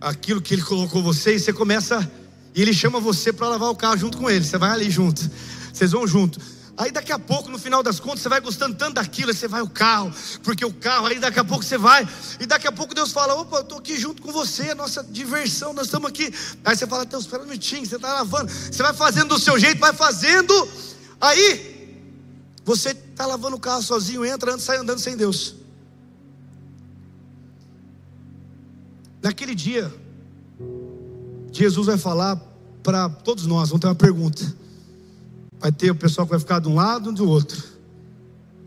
aquilo 0.00 0.40
que 0.40 0.54
Ele 0.54 0.62
colocou 0.62 1.02
você, 1.02 1.34
e 1.34 1.40
você 1.40 1.52
começa, 1.52 2.08
e 2.54 2.62
Ele 2.62 2.72
chama 2.72 3.00
você 3.00 3.32
para 3.32 3.48
lavar 3.48 3.70
o 3.70 3.74
carro 3.76 3.96
junto 3.96 4.16
com 4.16 4.30
Ele. 4.30 4.44
Você 4.44 4.58
vai 4.58 4.70
ali 4.70 4.90
junto, 4.90 5.28
vocês 5.72 5.92
vão 5.92 6.06
junto. 6.06 6.40
Aí 6.76 6.92
daqui 6.92 7.10
a 7.10 7.18
pouco, 7.18 7.50
no 7.50 7.58
final 7.58 7.82
das 7.82 7.98
contas, 7.98 8.20
você 8.20 8.28
vai 8.28 8.40
gostando 8.40 8.76
tanto 8.76 8.94
daquilo, 8.94 9.30
aí 9.30 9.36
você 9.36 9.48
vai 9.48 9.60
o 9.60 9.68
carro, 9.68 10.12
porque 10.44 10.64
o 10.64 10.72
carro, 10.72 11.06
aí 11.06 11.18
daqui 11.18 11.40
a 11.40 11.44
pouco 11.44 11.64
você 11.64 11.76
vai, 11.76 12.06
e 12.38 12.46
daqui 12.46 12.68
a 12.68 12.72
pouco 12.72 12.94
Deus 12.94 13.10
fala: 13.10 13.34
opa, 13.34 13.56
eu 13.56 13.62
estou 13.62 13.78
aqui 13.78 13.98
junto 13.98 14.22
com 14.22 14.30
você, 14.30 14.74
nossa 14.76 15.02
diversão, 15.02 15.72
nós 15.72 15.86
estamos 15.86 16.08
aqui. 16.08 16.32
Aí 16.64 16.76
você 16.76 16.86
fala: 16.86 17.04
Deus, 17.04 17.24
espera 17.24 17.42
um 17.42 17.46
minutinho, 17.46 17.84
você 17.84 17.96
está 17.96 18.12
lavando, 18.14 18.52
você 18.52 18.80
vai 18.80 18.94
fazendo 18.94 19.30
do 19.30 19.38
seu 19.40 19.58
jeito, 19.58 19.80
vai 19.80 19.92
fazendo, 19.92 20.68
aí 21.20 21.77
você 22.68 22.90
está 22.90 23.24
lavando 23.24 23.56
o 23.56 23.58
carro 23.58 23.82
sozinho, 23.82 24.26
entra, 24.26 24.52
anda, 24.52 24.60
sai 24.60 24.76
andando 24.76 24.98
sem 24.98 25.16
Deus. 25.16 25.54
Naquele 29.22 29.54
dia, 29.54 29.90
Jesus 31.50 31.86
vai 31.86 31.96
falar 31.96 32.36
para 32.82 33.08
todos 33.08 33.46
nós, 33.46 33.70
vamos 33.70 33.80
ter 33.80 33.86
uma 33.86 33.94
pergunta. 33.94 34.54
Vai 35.58 35.72
ter 35.72 35.90
o 35.90 35.94
pessoal 35.94 36.26
que 36.26 36.32
vai 36.32 36.38
ficar 36.38 36.58
de 36.60 36.68
um 36.68 36.74
lado 36.74 37.10
e 37.10 37.14
do 37.14 37.26
outro. 37.26 37.64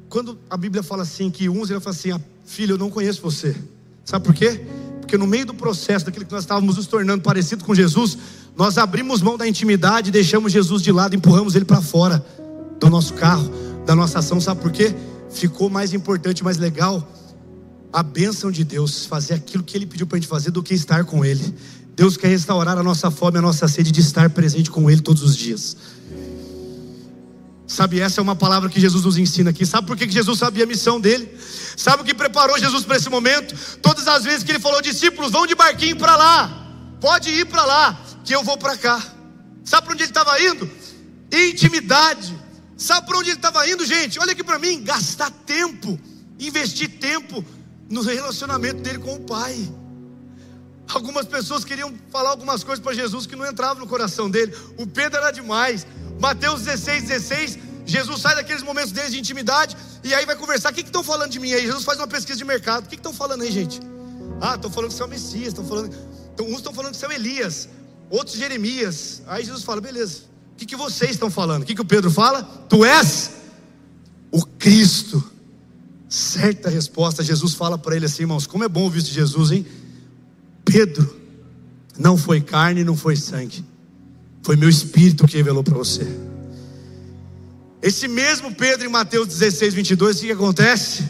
quando 0.09 0.35
a 0.49 0.57
Bíblia 0.57 0.81
fala 0.81 1.03
assim, 1.03 1.29
que 1.29 1.47
uns 1.47 1.69
ele 1.69 1.79
fala 1.79 1.95
assim, 1.95 2.11
ah, 2.11 2.19
filho, 2.43 2.73
eu 2.73 2.79
não 2.79 2.89
conheço 2.89 3.21
você. 3.21 3.55
Sabe 4.03 4.25
por 4.25 4.33
quê? 4.33 4.65
Porque 4.99 5.15
no 5.15 5.27
meio 5.27 5.45
do 5.45 5.53
processo, 5.53 6.07
daquilo 6.07 6.25
que 6.25 6.33
nós 6.33 6.43
estávamos 6.43 6.75
nos 6.75 6.87
tornando 6.87 7.21
parecido 7.21 7.63
com 7.63 7.75
Jesus, 7.75 8.17
nós 8.57 8.79
abrimos 8.79 9.21
mão 9.21 9.37
da 9.37 9.47
intimidade, 9.47 10.09
deixamos 10.09 10.51
Jesus 10.51 10.81
de 10.81 10.91
lado, 10.91 11.15
empurramos 11.15 11.55
ele 11.55 11.65
para 11.65 11.81
fora 11.81 12.25
do 12.79 12.89
nosso 12.89 13.13
carro, 13.13 13.70
da 13.85 13.95
nossa 13.95 14.19
ação. 14.19 14.39
Sabe 14.39 14.61
por 14.61 14.71
quê? 14.71 14.93
Ficou 15.29 15.69
mais 15.69 15.93
importante, 15.93 16.43
mais 16.43 16.57
legal 16.57 17.07
a 17.93 18.01
bênção 18.01 18.51
de 18.51 18.63
Deus, 18.63 19.05
fazer 19.05 19.33
aquilo 19.33 19.63
que 19.63 19.75
Ele 19.77 19.85
pediu 19.85 20.07
para 20.07 20.17
a 20.17 20.19
gente 20.21 20.29
fazer, 20.29 20.51
do 20.51 20.63
que 20.63 20.73
estar 20.73 21.03
com 21.03 21.25
Ele. 21.25 21.53
Deus 21.95 22.15
quer 22.15 22.29
restaurar 22.29 22.77
a 22.77 22.83
nossa 22.83 23.11
fome, 23.11 23.37
a 23.37 23.41
nossa 23.41 23.67
sede 23.67 23.91
de 23.91 23.99
estar 23.99 24.29
presente 24.29 24.71
com 24.71 24.89
Ele 24.89 25.01
todos 25.01 25.21
os 25.21 25.35
dias. 25.35 25.75
Sabe, 27.67 28.01
essa 28.01 28.19
é 28.19 28.21
uma 28.21 28.35
palavra 28.35 28.69
que 28.69 28.79
Jesus 28.79 29.03
nos 29.03 29.17
ensina 29.17 29.49
aqui. 29.49 29.65
Sabe 29.65 29.87
por 29.87 29.95
que 29.95 30.09
Jesus 30.09 30.39
sabia 30.39 30.65
a 30.65 30.67
missão 30.67 30.99
dele? 30.99 31.29
Sabe 31.77 32.03
o 32.03 32.05
que 32.05 32.13
preparou 32.13 32.57
Jesus 32.59 32.83
para 32.83 32.97
esse 32.97 33.09
momento? 33.09 33.55
Todas 33.81 34.07
as 34.07 34.23
vezes 34.23 34.43
que 34.43 34.51
ele 34.51 34.59
falou, 34.59 34.81
discípulos, 34.81 35.31
vão 35.31 35.47
de 35.47 35.55
barquinho 35.55 35.95
para 35.95 36.15
lá, 36.15 36.67
pode 36.99 37.29
ir 37.29 37.45
para 37.45 37.63
lá, 37.65 38.01
que 38.25 38.35
eu 38.35 38.43
vou 38.43 38.57
para 38.57 38.75
cá. 38.75 39.01
Sabe 39.63 39.85
para 39.85 39.93
onde 39.93 40.03
ele 40.03 40.11
estava 40.11 40.41
indo? 40.41 40.69
Intimidade. 41.31 42.40
Sabe 42.81 43.05
para 43.05 43.19
onde 43.19 43.29
ele 43.29 43.37
estava 43.37 43.69
indo, 43.69 43.85
gente? 43.85 44.17
Olha 44.17 44.31
aqui 44.31 44.43
para 44.43 44.57
mim: 44.57 44.83
gastar 44.83 45.29
tempo, 45.29 45.99
investir 46.39 46.89
tempo 46.97 47.45
no 47.87 48.01
relacionamento 48.01 48.81
dele 48.81 48.97
com 48.97 49.13
o 49.13 49.19
Pai. 49.19 49.55
Algumas 50.91 51.27
pessoas 51.27 51.63
queriam 51.63 51.93
falar 52.09 52.31
algumas 52.31 52.63
coisas 52.63 52.83
para 52.83 52.91
Jesus 52.95 53.27
que 53.27 53.35
não 53.35 53.45
entravam 53.45 53.83
no 53.83 53.87
coração 53.87 54.31
dele. 54.31 54.51
O 54.79 54.87
Pedro 54.87 55.19
era 55.19 55.29
demais. 55.29 55.85
Mateus 56.19 56.63
16, 56.63 57.03
16. 57.03 57.59
Jesus 57.85 58.19
sai 58.19 58.33
daqueles 58.33 58.63
momentos 58.63 58.91
deles 58.91 59.11
de 59.11 59.19
intimidade 59.19 59.77
e 60.03 60.15
aí 60.15 60.25
vai 60.25 60.35
conversar. 60.35 60.71
O 60.71 60.73
que 60.73 60.81
estão 60.81 61.03
falando 61.03 61.29
de 61.29 61.39
mim 61.39 61.53
aí? 61.53 61.61
Jesus 61.61 61.83
faz 61.83 61.99
uma 61.99 62.07
pesquisa 62.07 62.39
de 62.39 62.43
mercado. 62.43 62.85
O 62.85 62.89
que 62.89 62.95
estão 62.95 63.13
falando 63.13 63.43
aí, 63.43 63.51
gente? 63.51 63.79
Ah, 64.41 64.55
estão 64.55 64.71
falando 64.71 64.89
que 64.89 64.95
você 64.95 65.03
é 65.03 65.05
o 65.05 65.09
Messias. 65.09 65.49
Estão 65.49 65.67
falando. 65.67 65.95
Então, 66.33 66.47
uns 66.47 66.57
estão 66.57 66.73
falando 66.73 66.93
que 66.93 66.97
você 66.97 67.05
é 67.05 67.09
o 67.09 67.11
Elias, 67.11 67.69
outros 68.09 68.37
Jeremias. 68.37 69.21
Aí 69.27 69.45
Jesus 69.45 69.63
fala: 69.63 69.79
beleza. 69.79 70.30
Que, 70.61 70.65
que 70.67 70.75
vocês 70.75 71.09
estão 71.09 71.31
falando? 71.31 71.63
O 71.63 71.65
que, 71.65 71.73
que 71.73 71.81
o 71.81 71.85
Pedro 71.85 72.11
fala? 72.11 72.43
Tu 72.43 72.85
és 72.85 73.31
o 74.29 74.45
Cristo. 74.45 75.23
Certa 76.07 76.69
resposta, 76.69 77.23
Jesus 77.23 77.55
fala 77.55 77.79
para 77.79 77.95
ele 77.95 78.05
assim, 78.05 78.21
irmãos: 78.21 78.45
como 78.45 78.63
é 78.63 78.69
bom 78.69 78.83
ouvir 78.83 79.01
de 79.01 79.11
Jesus, 79.11 79.49
hein? 79.49 79.65
Pedro, 80.63 81.17
não 81.97 82.15
foi 82.15 82.41
carne, 82.41 82.83
não 82.83 82.95
foi 82.95 83.15
sangue, 83.15 83.65
foi 84.43 84.55
meu 84.55 84.69
espírito 84.69 85.25
que 85.25 85.35
revelou 85.35 85.63
para 85.63 85.75
você. 85.75 86.05
Esse 87.81 88.07
mesmo 88.07 88.53
Pedro, 88.53 88.85
em 88.85 88.91
Mateus 88.91 89.29
16, 89.29 89.73
22, 89.73 90.15
o 90.15 90.19
que, 90.19 90.25
que 90.27 90.31
acontece? 90.31 91.09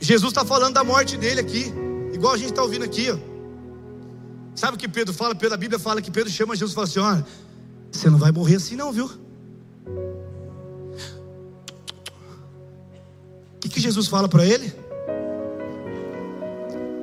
Jesus 0.00 0.32
está 0.32 0.44
falando 0.44 0.74
da 0.74 0.82
morte 0.82 1.16
dele 1.16 1.38
aqui, 1.38 1.72
igual 2.12 2.34
a 2.34 2.36
gente 2.36 2.50
está 2.50 2.64
ouvindo 2.64 2.84
aqui, 2.84 3.08
ó. 3.08 3.18
Sabe 4.56 4.74
o 4.74 4.80
que 4.80 4.88
Pedro 4.88 5.14
fala? 5.14 5.32
Pela 5.36 5.56
Bíblia 5.56 5.78
fala 5.78 6.02
que 6.02 6.10
Pedro 6.10 6.32
chama 6.32 6.56
Jesus 6.56 6.72
e 6.72 6.74
fala 6.74 6.88
assim: 6.88 6.98
olha, 6.98 7.24
você 7.90 8.10
não 8.10 8.18
vai 8.18 8.30
morrer 8.30 8.56
assim, 8.56 8.76
não, 8.76 8.92
viu? 8.92 9.10
O 13.56 13.60
que, 13.60 13.68
que 13.68 13.80
Jesus 13.80 14.06
fala 14.06 14.28
para 14.28 14.46
ele? 14.46 14.72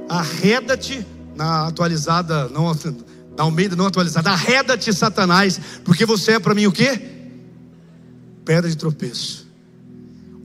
Arreda-te 0.07 1.05
na 1.35 1.67
atualizada, 1.67 2.47
não, 2.49 2.73
na 3.37 3.43
Almeida 3.43 3.75
não 3.75 3.85
atualizada, 3.85 4.29
arreda-te, 4.31 4.93
Satanás, 4.93 5.59
porque 5.83 6.05
você 6.05 6.33
é 6.33 6.39
para 6.39 6.55
mim 6.55 6.65
o 6.65 6.71
quê? 6.71 7.01
Pedra 8.45 8.69
de 8.69 8.77
tropeço. 8.77 9.45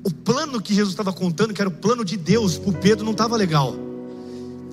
O 0.03 0.11
plano 0.11 0.61
que 0.61 0.74
Jesus 0.74 0.92
estava 0.92 1.12
contando, 1.12 1.53
que 1.53 1.61
era 1.61 1.68
o 1.68 1.72
plano 1.72 2.05
de 2.05 2.16
Deus, 2.16 2.59
para 2.59 2.72
Pedro 2.72 3.05
não 3.05 3.12
estava 3.12 3.37
legal. 3.37 3.76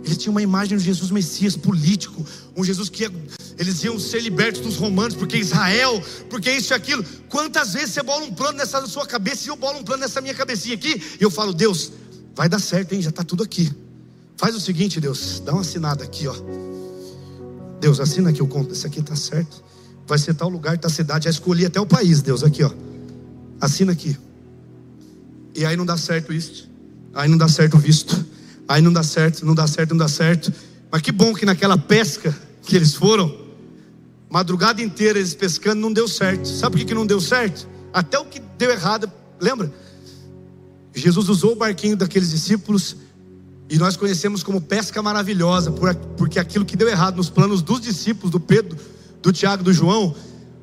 Ele 0.04 0.16
tinha 0.16 0.32
uma 0.32 0.42
imagem 0.42 0.78
de 0.78 0.84
Jesus 0.84 1.12
Messias 1.12 1.56
político, 1.58 2.26
um 2.56 2.64
Jesus 2.64 2.88
que 2.88 3.04
ia, 3.04 3.12
eles 3.58 3.84
iam 3.84 4.00
ser 4.00 4.22
libertos 4.22 4.62
dos 4.62 4.76
romanos, 4.76 5.16
porque 5.16 5.38
Israel, 5.38 6.02
porque 6.30 6.52
isso 6.52 6.74
e 6.74 6.76
aquilo. 6.76 7.04
Quantas 7.30 7.74
vezes 7.74 7.92
você 7.92 8.04
bola 8.04 8.24
um 8.24 8.34
plano 8.34 8.58
nessa 8.58 8.86
sua 8.88 9.06
cabeça 9.06 9.46
e 9.46 9.50
eu 9.50 9.56
bolo 9.56 9.80
um 9.80 9.84
plano 9.84 10.02
nessa 10.02 10.22
minha 10.22 10.34
cabecinha 10.34 10.76
aqui, 10.76 11.02
e 11.20 11.24
eu 11.24 11.32
falo, 11.32 11.54
Deus, 11.54 11.92
vai 12.36 12.48
dar 12.48 12.60
certo, 12.60 12.94
hein? 12.94 13.02
Já 13.02 13.10
está 13.10 13.24
tudo 13.24 13.44
aqui. 13.44 13.72
Faz 14.38 14.56
o 14.56 14.60
seguinte, 14.60 15.02
Deus, 15.02 15.42
dá 15.44 15.52
uma 15.52 15.62
assinada 15.62 16.04
aqui, 16.04 16.28
ó. 16.28 16.36
Deus, 17.80 18.00
assina 18.00 18.30
aqui 18.30 18.42
o 18.42 18.48
conto. 18.48 18.74
Esse 18.74 18.86
aqui 18.86 19.00
está 19.00 19.16
certo. 19.16 19.64
Vai 20.06 20.20
ser 20.20 20.36
tal 20.36 20.48
lugar, 20.48 20.78
tal 20.78 20.92
cidade. 20.92 21.26
Já 21.26 21.32
escolhi 21.32 21.66
até 21.66 21.82
o 21.82 21.86
país, 21.86 22.22
Deus, 22.22 22.44
aqui, 22.44 22.64
ó. 22.64 22.72
Assina 23.60 23.92
aqui. 23.92 24.16
E 25.56 25.66
aí 25.66 25.76
não 25.76 25.86
dá 25.86 25.98
certo 25.98 26.32
isso. 26.32 26.70
Aí 27.16 27.28
não 27.28 27.38
dá 27.38 27.48
certo 27.48 27.78
o 27.78 27.80
visto. 27.80 28.24
Aí 28.68 28.82
não 28.82 28.94
dá 28.94 29.02
certo, 29.02 29.44
não 29.44 29.56
dá 29.56 29.66
certo, 29.66 29.90
não 29.92 29.98
dá 29.98 30.08
certo. 30.08 30.54
Mas 30.92 31.02
que 31.02 31.12
bom 31.12 31.34
que 31.34 31.46
naquela 31.46 31.78
pesca 31.78 32.36
que 32.62 32.76
eles 32.76 32.94
foram, 32.94 33.47
madrugada 34.30 34.82
inteira 34.82 35.20
eles 35.20 35.34
pescando, 35.34 35.82
não 35.82 35.92
deu 35.92 36.08
certo. 36.08 36.48
Sabe 36.48 36.74
por 36.74 36.80
que, 36.80 36.86
que 36.86 36.94
não 36.94 37.06
deu 37.06 37.20
certo? 37.20 37.68
Até 37.94 38.20
o 38.20 38.26
que 38.26 38.42
deu 38.58 38.72
errado, 38.72 39.12
lembra? 39.40 39.72
Jesus 40.94 41.30
usou 41.30 41.54
o 41.54 41.56
barquinho 41.56 41.96
daqueles 41.96 42.32
discípulos 42.32 42.96
e 43.70 43.78
nós 43.78 43.96
conhecemos 43.98 44.44
como 44.44 44.62
pesca 44.62 45.02
maravilhosa, 45.02 45.72
porque 46.18 46.40
aquilo 46.40 46.66
que 46.66 46.78
deu 46.78 46.88
errado 46.88 47.18
nos 47.18 47.30
planos 47.30 47.62
dos 47.62 47.82
discípulos, 47.82 48.32
do 48.32 48.40
Pedro, 48.40 48.78
do 49.22 49.32
Tiago, 49.32 49.64
do 49.64 49.74
João, 49.74 50.16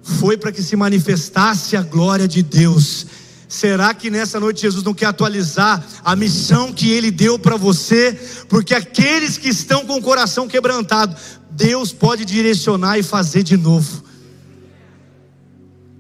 foi 0.02 0.36
para 0.36 0.50
que 0.50 0.62
se 0.62 0.74
manifestasse 0.74 1.76
a 1.76 1.82
glória 1.82 2.26
de 2.26 2.42
Deus. 2.42 3.06
Será 3.54 3.94
que 3.94 4.10
nessa 4.10 4.40
noite 4.40 4.62
Jesus 4.62 4.82
não 4.82 4.92
quer 4.92 5.06
atualizar 5.06 5.80
a 6.04 6.16
missão 6.16 6.72
que 6.72 6.90
ele 6.90 7.12
deu 7.12 7.38
para 7.38 7.56
você? 7.56 8.18
Porque 8.48 8.74
aqueles 8.74 9.38
que 9.38 9.48
estão 9.48 9.86
com 9.86 9.94
o 9.94 10.02
coração 10.02 10.48
quebrantado, 10.48 11.14
Deus 11.52 11.92
pode 11.92 12.24
direcionar 12.24 12.98
e 12.98 13.04
fazer 13.04 13.44
de 13.44 13.56
novo. 13.56 14.02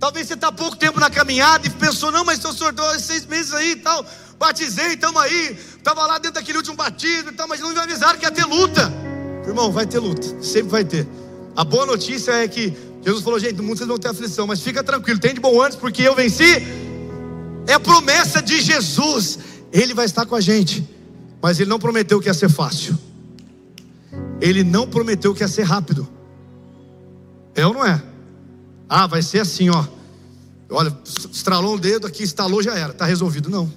Talvez 0.00 0.26
você 0.26 0.34
está 0.34 0.50
pouco 0.50 0.76
tempo 0.76 0.98
na 0.98 1.08
caminhada 1.08 1.64
e 1.64 1.70
pensou, 1.70 2.10
não, 2.10 2.24
mas 2.24 2.40
seu 2.40 2.52
senhor, 2.52 2.74
seis 2.98 3.24
meses 3.24 3.54
aí 3.54 3.70
e 3.70 3.76
tal 3.76 4.04
batizei, 4.36 4.94
estamos 4.94 5.22
aí, 5.22 5.56
estava 5.76 6.04
lá 6.08 6.18
dentro 6.18 6.32
daquele 6.32 6.58
último 6.58 6.76
batismo 6.76 7.30
e 7.30 7.32
tal, 7.34 7.46
mas 7.46 7.60
não 7.60 7.72
me 7.72 7.78
avisaram 7.78 8.18
que 8.18 8.26
ia 8.26 8.32
ter 8.32 8.44
luta. 8.44 8.92
Irmão, 9.46 9.70
vai 9.70 9.86
ter 9.86 10.00
luta, 10.00 10.42
sempre 10.42 10.70
vai 10.72 10.84
ter. 10.84 11.06
A 11.54 11.62
boa 11.62 11.86
notícia 11.86 12.32
é 12.32 12.48
que 12.48 12.76
Jesus 13.00 13.22
falou, 13.22 13.38
gente, 13.38 13.54
no 13.54 13.62
mundo 13.62 13.78
vocês 13.78 13.88
vão 13.88 13.96
ter 13.96 14.08
aflição, 14.08 14.44
mas 14.44 14.60
fica 14.60 14.82
tranquilo, 14.82 15.20
tem 15.20 15.34
de 15.34 15.40
bom 15.40 15.62
ânimo, 15.62 15.80
porque 15.80 16.02
eu 16.02 16.16
venci. 16.16 16.84
É 17.66 17.78
promessa 17.78 18.42
de 18.42 18.60
Jesus, 18.60 19.38
Ele 19.72 19.94
vai 19.94 20.04
estar 20.04 20.26
com 20.26 20.34
a 20.34 20.40
gente, 20.40 20.88
mas 21.40 21.58
Ele 21.60 21.70
não 21.70 21.78
prometeu 21.78 22.20
que 22.20 22.28
ia 22.28 22.34
ser 22.34 22.48
fácil. 22.50 22.98
Ele 24.40 24.62
não 24.62 24.86
prometeu 24.88 25.34
que 25.34 25.42
ia 25.42 25.48
ser 25.48 25.62
rápido. 25.62 26.08
É 27.54 27.66
ou 27.66 27.72
não 27.72 27.84
é? 27.84 28.02
Ah, 28.88 29.06
vai 29.06 29.22
ser 29.22 29.40
assim, 29.40 29.70
ó. 29.70 29.86
Olha, 30.70 30.96
estralou 31.32 31.74
um 31.74 31.78
dedo 31.78 32.06
aqui, 32.06 32.22
estalou, 32.22 32.62
já 32.62 32.76
era, 32.76 32.92
está 32.92 33.04
resolvido. 33.04 33.48
Não. 33.48 33.72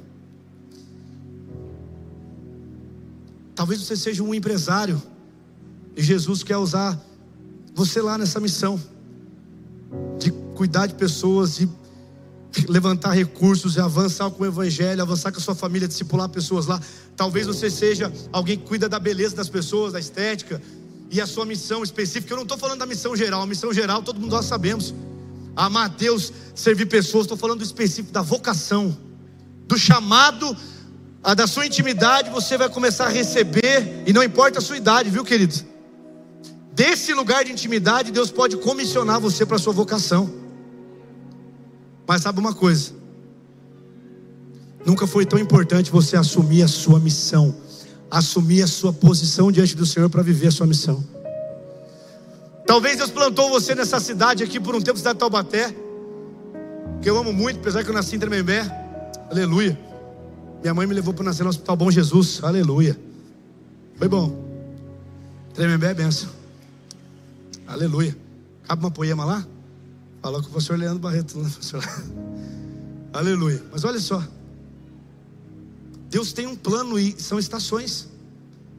Talvez 3.56 3.82
você 3.82 3.96
seja 3.96 4.24
um 4.24 4.34
empresário 4.34 5.02
e 5.96 6.04
Jesus 6.04 6.44
quer 6.44 6.58
usar 6.58 7.00
você 7.74 8.02
lá 8.02 8.18
nessa 8.18 8.40
missão 8.40 8.80
de 10.20 10.32
cuidar 10.56 10.88
de 10.88 10.96
pessoas, 10.96 11.56
de 11.56 11.70
levantar 12.68 13.12
recursos 13.12 13.76
e 13.76 13.80
avançar 13.80 14.30
com 14.32 14.44
o 14.44 14.46
evangelho, 14.46 15.02
avançar 15.02 15.32
com 15.32 15.40
a 15.40 15.42
sua 15.42 15.56
família, 15.56 15.88
discipular 15.88 16.30
pessoas 16.30 16.66
lá. 16.66 16.80
Talvez 17.16 17.48
você 17.48 17.70
seja 17.70 18.12
alguém 18.32 18.58
que 18.58 18.66
cuida 18.66 18.88
da 18.88 19.00
beleza 19.00 19.36
das 19.36 19.50
pessoas, 19.50 19.94
da 19.94 20.00
estética, 20.00 20.62
e 21.10 21.22
a 21.22 21.28
sua 21.28 21.46
missão 21.46 21.84
específica. 21.84 22.34
Eu 22.34 22.38
não 22.38 22.44
estou 22.44 22.58
falando 22.58 22.80
da 22.80 22.86
missão 22.86 23.16
geral, 23.16 23.42
a 23.42 23.46
missão 23.46 23.74
geral 23.74 24.02
todo 24.02 24.20
mundo 24.20 24.32
nós 24.32 24.46
sabemos. 24.46 24.94
Amar 25.56 25.86
a 25.86 25.88
Deus, 25.88 26.32
servir 26.54 26.86
pessoas, 26.86 27.24
estou 27.24 27.38
falando 27.38 27.60
do 27.60 27.66
específico, 27.66 28.12
da 28.12 28.22
vocação, 28.22 28.96
do 29.68 29.78
chamado 29.78 30.56
da 31.36 31.48
sua 31.48 31.66
intimidade 31.66 32.30
você 32.30 32.58
vai 32.58 32.70
começar 32.70 33.08
a 33.08 33.10
receber, 33.10 34.04
e 34.06 34.14
não 34.14 34.24
importa 34.24 34.60
a 34.60 34.62
sua 34.62 34.78
idade, 34.78 35.10
viu, 35.10 35.26
querido? 35.26 35.56
Desse 36.72 37.14
lugar 37.14 37.44
de 37.44 37.52
intimidade, 37.52 38.12
Deus 38.12 38.32
pode 38.32 38.56
comissionar 38.58 39.20
você 39.20 39.46
para 39.46 39.56
a 39.56 39.60
sua 39.60 39.74
vocação. 39.74 40.47
Mas 42.08 42.22
sabe 42.22 42.40
uma 42.40 42.54
coisa? 42.54 42.92
Nunca 44.86 45.06
foi 45.06 45.26
tão 45.26 45.38
importante 45.38 45.92
você 45.92 46.16
assumir 46.16 46.64
a 46.64 46.68
sua 46.68 47.00
missão, 47.00 47.54
assumir 48.10 48.62
a 48.62 48.68
sua 48.68 48.94
posição 48.94 49.52
diante 49.52 49.76
do 49.76 49.86
Senhor 49.86 50.10
para 50.10 50.24
viver 50.24 50.48
a 50.48 50.52
sua 50.52 50.66
missão. 50.66 51.04
Talvez 52.66 52.98
Deus 52.98 53.12
plantou 53.12 53.50
você 53.50 53.76
nessa 53.76 54.00
cidade 54.00 54.44
aqui 54.44 54.60
por 54.60 54.74
um 54.74 54.82
tempo, 54.82 54.98
cidade 54.98 55.16
de 55.16 55.20
Taubaté, 55.20 55.76
que 57.02 57.10
eu 57.10 57.18
amo 57.18 57.34
muito, 57.34 57.60
apesar 57.60 57.84
que 57.84 57.90
eu 57.90 57.94
nasci 57.94 58.16
em 58.16 58.20
Tremembé. 58.20 58.66
Aleluia. 59.30 59.78
Minha 60.62 60.74
mãe 60.74 60.88
me 60.88 60.94
levou 60.94 61.14
para 61.14 61.26
nascer 61.26 61.44
no 61.44 61.50
Hospital 61.50 61.76
Bom 61.76 61.92
Jesus. 61.92 62.42
Aleluia. 62.42 62.98
Foi 63.98 64.08
bom. 64.08 64.46
Tremembé 65.54 65.92
é 65.92 65.94
benção. 65.94 66.30
Aleluia. 67.68 68.16
Cabe 68.68 68.84
uma 68.84 68.92
poema 68.92 69.26
lá? 69.26 69.46
Falou 70.22 70.42
com 70.42 70.50
o 70.50 70.52
pastor 70.52 70.78
Leandro 70.78 71.00
Barreto, 71.00 71.38
né, 71.38 71.50
pastor? 71.56 71.84
Aleluia. 73.14 73.64
Mas 73.72 73.84
olha 73.84 74.00
só. 74.00 74.24
Deus 76.10 76.34
tem 76.34 76.48
um 76.48 76.56
plano 76.56 76.98
e 76.98 77.20
são 77.20 77.38
estações. 77.38 78.08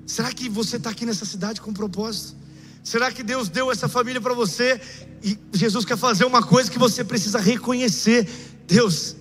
Será 0.06 0.32
que 0.32 0.48
você 0.48 0.76
está 0.76 0.90
aqui 0.90 1.04
nessa 1.04 1.24
cidade 1.24 1.60
com 1.60 1.70
um 1.70 1.74
propósito? 1.74 2.36
Será 2.82 3.12
que 3.12 3.22
Deus 3.22 3.48
deu 3.48 3.70
essa 3.70 3.88
família 3.88 4.20
para 4.20 4.32
você 4.32 4.80
e 5.22 5.38
Jesus 5.52 5.84
quer 5.84 5.98
fazer 5.98 6.24
uma 6.24 6.42
coisa 6.42 6.70
que 6.70 6.78
você 6.78 7.04
precisa 7.04 7.38
reconhecer? 7.38 8.26
Deus, 8.66 9.16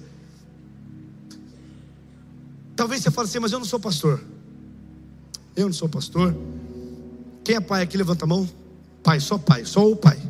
talvez 2.76 3.02
você 3.02 3.12
fale 3.12 3.28
assim, 3.28 3.40
mas 3.40 3.52
eu 3.52 3.60
não 3.60 3.66
sou 3.66 3.80
pastor. 3.80 4.24
Eu 5.56 5.66
não 5.66 5.74
sou 5.74 5.90
pastor. 5.90 6.36
Quem 7.44 7.56
é 7.56 7.60
pai 7.60 7.82
aqui? 7.82 7.98
Levanta 7.98 8.26
a 8.26 8.28
mão. 8.28 8.50
Pai, 9.04 9.20
só 9.20 9.38
pai, 9.38 9.66
só 9.66 9.90
o 9.90 9.96
pai. 9.96 10.22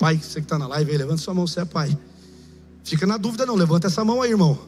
Pai, 0.00 0.16
você 0.16 0.40
que 0.40 0.46
está 0.46 0.58
na 0.58 0.66
live 0.66 0.92
aí, 0.92 0.96
levanta 0.96 1.18
sua 1.18 1.34
mão, 1.34 1.46
você 1.46 1.60
é 1.60 1.64
pai. 1.66 1.94
Fica 2.82 3.06
na 3.06 3.18
dúvida, 3.18 3.44
não, 3.44 3.54
levanta 3.54 3.86
essa 3.86 4.02
mão 4.02 4.22
aí, 4.22 4.30
irmão. 4.30 4.58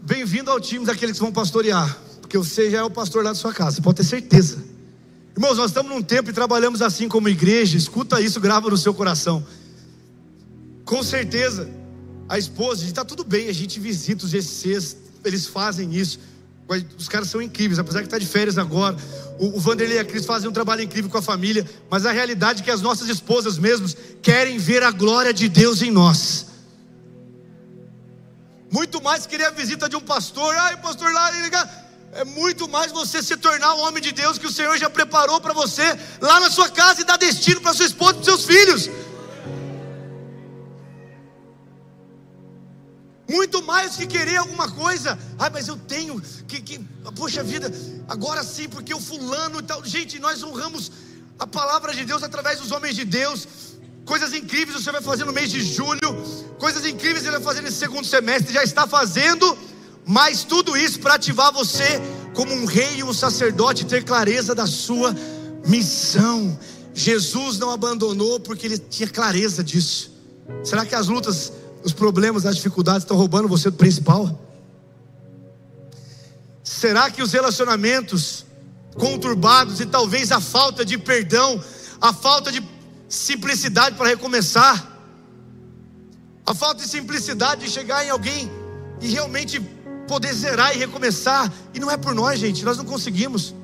Bem-vindo 0.00 0.50
ao 0.50 0.58
time 0.58 0.84
daqueles 0.84 1.14
que 1.14 1.22
vão 1.22 1.30
pastorear, 1.30 1.96
porque 2.20 2.36
você 2.36 2.68
já 2.68 2.78
é 2.78 2.82
o 2.82 2.90
pastor 2.90 3.22
lá 3.22 3.30
da 3.30 3.36
sua 3.36 3.54
casa, 3.54 3.80
pode 3.80 3.98
ter 3.98 4.04
certeza. 4.04 4.64
Irmãos, 5.36 5.56
nós 5.56 5.70
estamos 5.70 5.92
num 5.92 6.02
tempo 6.02 6.28
e 6.28 6.32
trabalhamos 6.32 6.82
assim 6.82 7.08
como 7.08 7.28
igreja, 7.28 7.78
escuta 7.78 8.20
isso, 8.20 8.40
grava 8.40 8.68
no 8.68 8.76
seu 8.76 8.92
coração. 8.92 9.46
Com 10.84 11.04
certeza, 11.04 11.70
a 12.28 12.36
esposa, 12.36 12.84
está 12.84 13.04
tudo 13.04 13.22
bem, 13.22 13.48
a 13.48 13.54
gente 13.54 13.78
visita 13.78 14.24
os 14.24 14.32
GCs, 14.32 14.96
eles 15.24 15.46
fazem 15.46 15.94
isso. 15.94 16.18
Os 16.96 17.08
caras 17.08 17.28
são 17.28 17.42
incríveis, 17.42 17.78
apesar 17.78 18.00
que 18.00 18.06
está 18.06 18.18
de 18.18 18.26
férias 18.26 18.56
agora. 18.56 18.96
O, 19.38 19.56
o 19.56 19.60
Vanderlei 19.60 19.98
e 19.98 20.00
a 20.00 20.04
Cris 20.04 20.24
fazem 20.24 20.48
um 20.48 20.52
trabalho 20.52 20.82
incrível 20.82 21.10
com 21.10 21.18
a 21.18 21.22
família, 21.22 21.68
mas 21.90 22.06
a 22.06 22.12
realidade 22.12 22.62
é 22.62 22.64
que 22.64 22.70
as 22.70 22.80
nossas 22.80 23.08
esposas 23.08 23.58
mesmos 23.58 23.96
querem 24.22 24.58
ver 24.58 24.82
a 24.82 24.90
glória 24.90 25.32
de 25.32 25.48
Deus 25.48 25.82
em 25.82 25.90
nós. 25.90 26.46
Muito 28.70 29.02
mais 29.02 29.26
querer 29.26 29.46
a 29.46 29.50
visita 29.50 29.88
de 29.88 29.96
um 29.96 30.00
pastor, 30.00 30.54
ai, 30.56 30.80
pastor 30.80 31.12
lá, 31.12 31.30
é 32.14 32.24
muito 32.24 32.68
mais 32.68 32.92
você 32.92 33.22
se 33.22 33.36
tornar 33.36 33.74
o 33.74 33.80
homem 33.80 34.02
de 34.02 34.12
Deus 34.12 34.38
que 34.38 34.46
o 34.46 34.52
Senhor 34.52 34.76
já 34.76 34.88
preparou 34.88 35.40
para 35.40 35.54
você 35.54 35.82
lá 36.20 36.40
na 36.40 36.50
sua 36.50 36.68
casa 36.68 37.00
e 37.00 37.04
dar 37.04 37.16
destino 37.16 37.60
para 37.60 37.72
sua 37.72 37.86
esposa 37.86 38.12
e 38.12 38.14
para 38.16 38.24
seus 38.24 38.44
filhos. 38.44 38.90
Muito 43.32 43.62
mais 43.62 43.96
que 43.96 44.06
querer 44.06 44.36
alguma 44.36 44.68
coisa. 44.70 45.18
Ai, 45.38 45.50
mas 45.50 45.66
eu 45.66 45.76
tenho 45.76 46.20
que, 46.46 46.60
que, 46.60 46.78
poxa 47.16 47.42
vida, 47.42 47.72
agora 48.06 48.42
sim, 48.44 48.68
porque 48.68 48.94
o 48.94 49.00
fulano 49.00 49.60
e 49.60 49.62
tal. 49.62 49.82
Gente, 49.84 50.18
nós 50.18 50.42
honramos 50.42 50.92
a 51.38 51.46
palavra 51.46 51.94
de 51.94 52.04
Deus 52.04 52.22
através 52.22 52.60
dos 52.60 52.70
homens 52.70 52.94
de 52.94 53.04
Deus. 53.04 53.48
Coisas 54.04 54.32
incríveis 54.34 54.76
você 54.76 54.92
vai 54.92 55.00
fazer 55.00 55.24
no 55.24 55.32
mês 55.32 55.50
de 55.50 55.62
julho, 55.62 56.10
coisas 56.58 56.84
incríveis 56.84 57.24
ele 57.24 57.36
vai 57.38 57.42
fazer 57.42 57.62
nesse 57.62 57.78
segundo 57.78 58.04
semestre, 58.04 58.52
já 58.52 58.64
está 58.64 58.84
fazendo, 58.84 59.56
mas 60.04 60.42
tudo 60.42 60.76
isso 60.76 60.98
para 60.98 61.14
ativar 61.14 61.52
você 61.52 62.00
como 62.34 62.52
um 62.52 62.64
rei 62.64 62.96
e 62.96 63.04
um 63.04 63.12
sacerdote, 63.12 63.86
ter 63.86 64.04
clareza 64.04 64.54
da 64.54 64.66
sua 64.66 65.14
missão. 65.66 66.58
Jesus 66.92 67.58
não 67.58 67.70
abandonou 67.70 68.40
porque 68.40 68.66
ele 68.66 68.78
tinha 68.78 69.08
clareza 69.08 69.62
disso. 69.62 70.10
Será 70.64 70.84
que 70.84 70.94
as 70.94 71.06
lutas 71.06 71.52
os 71.84 71.92
problemas, 71.92 72.46
as 72.46 72.56
dificuldades 72.56 73.02
estão 73.02 73.16
roubando 73.16 73.48
você 73.48 73.70
do 73.70 73.76
principal? 73.76 74.38
Será 76.62 77.10
que 77.10 77.22
os 77.22 77.32
relacionamentos 77.32 78.46
conturbados 78.94 79.80
e 79.80 79.86
talvez 79.86 80.30
a 80.30 80.40
falta 80.40 80.84
de 80.84 80.98
perdão, 80.98 81.62
a 82.00 82.12
falta 82.12 82.52
de 82.52 82.62
simplicidade 83.08 83.96
para 83.96 84.08
recomeçar, 84.08 84.90
a 86.46 86.54
falta 86.54 86.82
de 86.82 86.88
simplicidade 86.88 87.64
de 87.66 87.70
chegar 87.70 88.04
em 88.04 88.10
alguém 88.10 88.50
e 89.00 89.08
realmente 89.08 89.60
poder 90.06 90.32
zerar 90.34 90.74
e 90.74 90.78
recomeçar, 90.78 91.52
e 91.72 91.80
não 91.80 91.90
é 91.90 91.96
por 91.96 92.14
nós, 92.14 92.38
gente, 92.38 92.64
nós 92.64 92.76
não 92.76 92.84
conseguimos. 92.84 93.54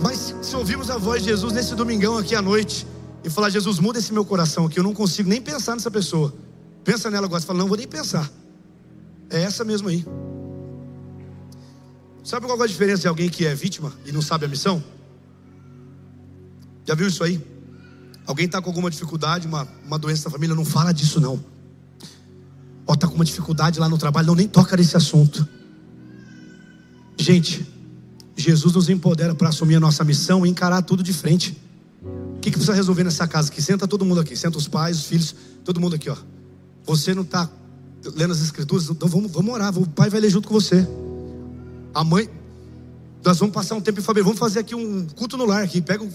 Mas 0.00 0.34
se 0.42 0.56
ouvirmos 0.56 0.90
a 0.90 0.98
voz 0.98 1.22
de 1.22 1.28
Jesus 1.28 1.52
nesse 1.52 1.74
domingão 1.74 2.18
aqui 2.18 2.34
à 2.34 2.42
noite 2.42 2.86
e 3.22 3.30
falar: 3.30 3.50
Jesus, 3.50 3.78
muda 3.78 3.98
esse 3.98 4.12
meu 4.12 4.24
coração 4.24 4.66
aqui, 4.66 4.78
eu 4.78 4.84
não 4.84 4.92
consigo 4.92 5.28
nem 5.28 5.40
pensar 5.40 5.74
nessa 5.74 5.90
pessoa. 5.90 6.34
Pensa 6.84 7.10
nela 7.10 7.26
agora, 7.26 7.40
você 7.40 7.46
fala, 7.46 7.58
não 7.58 7.66
vou 7.66 7.76
nem 7.76 7.88
pensar. 7.88 8.30
É 9.30 9.42
essa 9.42 9.64
mesmo 9.64 9.88
aí. 9.88 10.04
Sabe 12.22 12.46
qual 12.46 12.60
é 12.60 12.64
a 12.64 12.66
diferença 12.66 13.02
de 13.02 13.08
alguém 13.08 13.28
que 13.28 13.46
é 13.46 13.54
vítima 13.54 13.92
e 14.04 14.12
não 14.12 14.22
sabe 14.22 14.44
a 14.44 14.48
missão? 14.48 14.82
Já 16.86 16.94
viu 16.94 17.08
isso 17.08 17.24
aí? 17.24 17.42
Alguém 18.26 18.46
está 18.46 18.60
com 18.60 18.68
alguma 18.68 18.90
dificuldade, 18.90 19.46
uma, 19.46 19.68
uma 19.84 19.98
doença 19.98 20.28
na 20.28 20.30
família, 20.30 20.54
não 20.54 20.64
fala 20.64 20.92
disso 20.92 21.20
não. 21.20 21.42
Ó, 22.86 22.94
está 22.94 23.06
com 23.06 23.14
uma 23.14 23.24
dificuldade 23.24 23.78
lá 23.78 23.88
no 23.88 23.98
trabalho, 23.98 24.26
não 24.26 24.34
nem 24.34 24.48
toca 24.48 24.76
nesse 24.76 24.96
assunto. 24.96 25.46
Gente, 27.18 27.66
Jesus 28.36 28.74
nos 28.74 28.88
empodera 28.88 29.34
para 29.34 29.48
assumir 29.48 29.76
a 29.76 29.80
nossa 29.80 30.04
missão 30.04 30.44
e 30.44 30.48
encarar 30.48 30.82
tudo 30.82 31.02
de 31.02 31.12
frente. 31.12 31.56
O 32.36 32.40
que, 32.40 32.50
que 32.50 32.56
precisa 32.56 32.74
resolver 32.74 33.04
nessa 33.04 33.26
casa 33.26 33.50
aqui? 33.50 33.62
Senta 33.62 33.88
todo 33.88 34.04
mundo 34.04 34.20
aqui, 34.20 34.36
senta 34.36 34.58
os 34.58 34.68
pais, 34.68 34.98
os 34.98 35.04
filhos, 35.06 35.34
todo 35.64 35.80
mundo 35.80 35.96
aqui, 35.96 36.10
ó. 36.10 36.16
Você 36.84 37.14
não 37.14 37.22
está 37.22 37.50
lendo 38.14 38.32
as 38.32 38.40
escrituras, 38.40 38.88
então 38.90 39.08
vamos, 39.08 39.30
vamos 39.32 39.52
orar, 39.54 39.76
o 39.78 39.88
pai 39.88 40.10
vai 40.10 40.20
ler 40.20 40.30
junto 40.30 40.48
com 40.48 40.54
você. 40.54 40.86
A 41.94 42.04
mãe, 42.04 42.28
nós 43.24 43.38
vamos 43.38 43.54
passar 43.54 43.74
um 43.74 43.80
tempo 43.80 44.00
em 44.00 44.02
família, 44.02 44.24
vamos 44.24 44.38
fazer 44.38 44.60
aqui 44.60 44.74
um 44.74 45.06
culto 45.06 45.36
no 45.36 45.46
lar 45.46 45.62
aqui, 45.62 45.80
pega 45.80 46.04
um... 46.04 46.12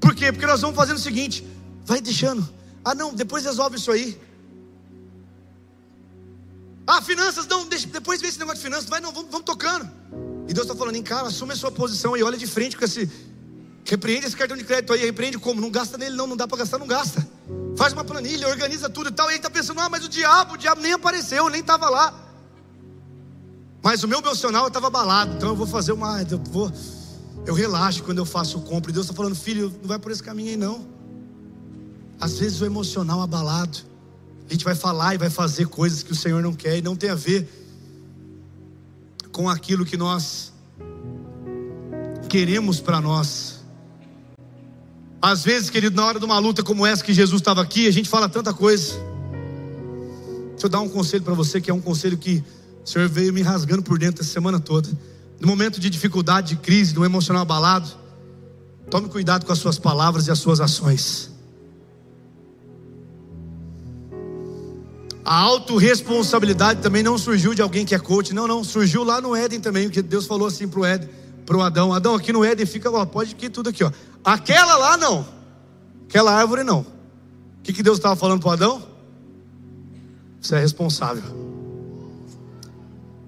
Por 0.00 0.14
quê? 0.14 0.32
Porque 0.32 0.46
nós 0.46 0.60
vamos 0.60 0.76
fazendo 0.76 0.96
o 0.96 1.00
seguinte, 1.00 1.46
vai 1.86 2.00
deixando. 2.00 2.46
Ah 2.84 2.94
não, 2.94 3.14
depois 3.14 3.44
resolve 3.44 3.76
isso 3.76 3.90
aí. 3.90 4.20
Ah, 6.86 7.00
finanças, 7.00 7.46
não, 7.46 7.66
deixa, 7.66 7.86
depois 7.86 8.20
vê 8.20 8.28
esse 8.28 8.38
negócio 8.38 8.58
de 8.58 8.64
finanças, 8.64 8.88
vai 8.88 9.00
não, 9.00 9.12
vamos, 9.12 9.30
vamos 9.30 9.46
tocando. 9.46 9.88
E 10.48 10.52
Deus 10.52 10.66
está 10.66 10.76
falando, 10.76 11.00
cara, 11.02 11.28
assume 11.28 11.52
a 11.52 11.56
sua 11.56 11.70
posição 11.70 12.16
e 12.16 12.22
olha 12.22 12.36
de 12.36 12.46
frente 12.46 12.76
com 12.76 12.84
esse. 12.84 13.08
Repreende 13.86 14.26
esse 14.26 14.36
cartão 14.36 14.56
de 14.56 14.64
crédito 14.64 14.92
aí, 14.92 15.04
repreende 15.04 15.38
como? 15.38 15.60
Não 15.60 15.70
gasta 15.70 15.96
nele, 15.96 16.16
não, 16.16 16.26
não 16.26 16.36
dá 16.36 16.48
para 16.48 16.58
gastar, 16.58 16.78
não 16.78 16.86
gasta 16.86 17.26
faz 17.76 17.92
uma 17.92 18.04
planilha, 18.04 18.48
organiza 18.48 18.88
tudo 18.88 19.10
e 19.10 19.12
tal. 19.12 19.26
E 19.28 19.30
ele 19.30 19.36
está 19.38 19.50
pensando, 19.50 19.80
ah, 19.80 19.88
mas 19.88 20.04
o 20.04 20.08
diabo, 20.08 20.54
o 20.54 20.56
diabo 20.56 20.80
nem 20.80 20.92
apareceu, 20.92 21.48
nem 21.48 21.60
estava 21.60 21.88
lá. 21.88 22.14
Mas 23.82 24.02
o 24.02 24.08
meu 24.08 24.20
emocional 24.20 24.66
estava 24.66 24.86
abalado, 24.86 25.34
então 25.36 25.50
eu 25.50 25.56
vou 25.56 25.66
fazer 25.66 25.92
uma. 25.92 26.22
Eu, 26.22 26.38
vou, 26.38 26.72
eu 27.44 27.52
relaxo 27.52 28.02
quando 28.02 28.18
eu 28.18 28.24
faço 28.24 28.60
compra. 28.62 28.90
E 28.90 28.94
Deus 28.94 29.06
está 29.06 29.14
falando, 29.14 29.34
filho, 29.34 29.70
não 29.82 29.88
vai 29.88 29.98
por 29.98 30.10
esse 30.10 30.22
caminho 30.22 30.50
aí 30.50 30.56
não. 30.56 30.86
Às 32.18 32.38
vezes 32.38 32.60
o 32.60 32.64
emocional 32.64 33.20
abalado, 33.20 33.78
a 34.48 34.52
gente 34.52 34.64
vai 34.64 34.74
falar 34.74 35.14
e 35.14 35.18
vai 35.18 35.28
fazer 35.28 35.66
coisas 35.66 36.02
que 36.02 36.12
o 36.12 36.14
Senhor 36.14 36.42
não 36.42 36.54
quer 36.54 36.78
e 36.78 36.82
não 36.82 36.96
tem 36.96 37.10
a 37.10 37.14
ver 37.14 37.46
com 39.30 39.48
aquilo 39.50 39.84
que 39.84 39.96
nós 39.96 40.52
queremos 42.28 42.80
para 42.80 43.00
nós. 43.00 43.53
Às 45.24 45.42
vezes, 45.42 45.70
querido, 45.70 45.96
na 45.96 46.04
hora 46.04 46.18
de 46.18 46.24
uma 46.26 46.38
luta 46.38 46.62
como 46.62 46.84
essa 46.84 47.02
que 47.02 47.14
Jesus 47.14 47.40
estava 47.40 47.62
aqui, 47.62 47.88
a 47.88 47.90
gente 47.90 48.10
fala 48.10 48.28
tanta 48.28 48.52
coisa. 48.52 48.92
Deixa 50.50 50.66
eu 50.66 50.68
dar 50.68 50.80
um 50.80 50.88
conselho 50.88 51.24
para 51.24 51.32
você, 51.32 51.62
que 51.62 51.70
é 51.70 51.74
um 51.74 51.80
conselho 51.80 52.18
que 52.18 52.44
o 52.84 52.86
Senhor 52.86 53.08
veio 53.08 53.32
me 53.32 53.40
rasgando 53.40 53.82
por 53.82 53.98
dentro 53.98 54.20
essa 54.20 54.30
semana 54.30 54.60
toda. 54.60 54.86
No 55.40 55.48
momento 55.48 55.80
de 55.80 55.88
dificuldade, 55.88 56.48
de 56.48 56.56
crise, 56.56 56.92
de 56.92 56.98
um 56.98 57.06
emocional 57.06 57.40
abalado, 57.40 57.88
tome 58.90 59.08
cuidado 59.08 59.46
com 59.46 59.52
as 59.52 59.58
suas 59.58 59.78
palavras 59.78 60.26
e 60.26 60.30
as 60.30 60.38
suas 60.38 60.60
ações. 60.60 61.32
A 65.24 65.38
autorresponsabilidade 65.38 66.82
também 66.82 67.02
não 67.02 67.16
surgiu 67.16 67.54
de 67.54 67.62
alguém 67.62 67.86
que 67.86 67.94
é 67.94 67.98
coach, 67.98 68.34
não, 68.34 68.46
não, 68.46 68.62
surgiu 68.62 69.02
lá 69.02 69.22
no 69.22 69.34
Éden 69.34 69.58
também, 69.58 69.88
que 69.88 70.02
Deus 70.02 70.26
falou 70.26 70.46
assim 70.46 70.68
para 70.68 70.80
o 70.80 70.84
Éden, 70.84 71.08
para 71.46 71.56
o 71.56 71.62
Adão: 71.62 71.94
Adão, 71.94 72.14
aqui 72.14 72.30
no 72.30 72.44
Éden 72.44 72.66
fica, 72.66 72.90
ó, 72.90 73.06
pode 73.06 73.34
que 73.34 73.48
tudo 73.48 73.70
aqui, 73.70 73.82
ó. 73.82 73.90
Aquela 74.24 74.76
lá 74.76 74.96
não. 74.96 75.26
Aquela 76.08 76.32
árvore 76.32 76.64
não. 76.64 76.80
O 76.80 77.62
que, 77.62 77.72
que 77.72 77.82
Deus 77.82 77.98
estava 77.98 78.16
falando 78.16 78.40
para 78.40 78.52
Adão? 78.52 78.82
Você 80.40 80.56
é 80.56 80.60
responsável. 80.60 81.44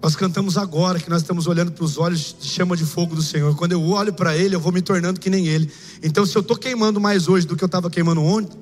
Nós 0.03 0.15
cantamos 0.15 0.57
agora 0.57 1.01
que 1.01 1.11
nós 1.11 1.23
estamos 1.23 1.47
olhando 1.47 1.73
para 1.73 1.85
os 1.85 1.99
olhos 1.99 2.37
de 2.39 2.47
chama 2.47 2.77
de 2.77 2.85
fogo 2.85 3.15
do 3.15 3.23
Senhor. 3.23 3.57
Quando 3.57 3.73
eu 3.73 3.83
olho 3.83 4.13
para 4.13 4.37
Ele, 4.37 4.55
eu 4.55 4.61
vou 4.61 4.71
me 4.71 4.81
tornando 4.81 5.19
que 5.19 5.29
nem 5.29 5.49
Ele. 5.49 5.71
Então, 6.03 6.25
se 6.25 6.37
eu 6.37 6.43
estou 6.43 6.57
queimando 6.57 7.01
mais 7.01 7.29
hoje 7.29 7.47
do 7.47 7.57
que 7.57 7.65
eu 7.65 7.67
estava 7.67 7.91
queimando 7.91 8.23
ontem, 8.23 8.57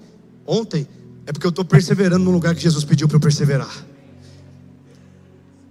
ontem, 0.47 0.89
é 1.27 1.33
porque 1.33 1.47
eu 1.47 1.51
estou 1.51 1.65
perseverando 1.65 2.25
no 2.25 2.31
lugar 2.31 2.55
que 2.55 2.63
Jesus 2.63 2.85
pediu 2.85 3.09
para 3.09 3.17
eu 3.17 3.21
perseverar. 3.21 3.85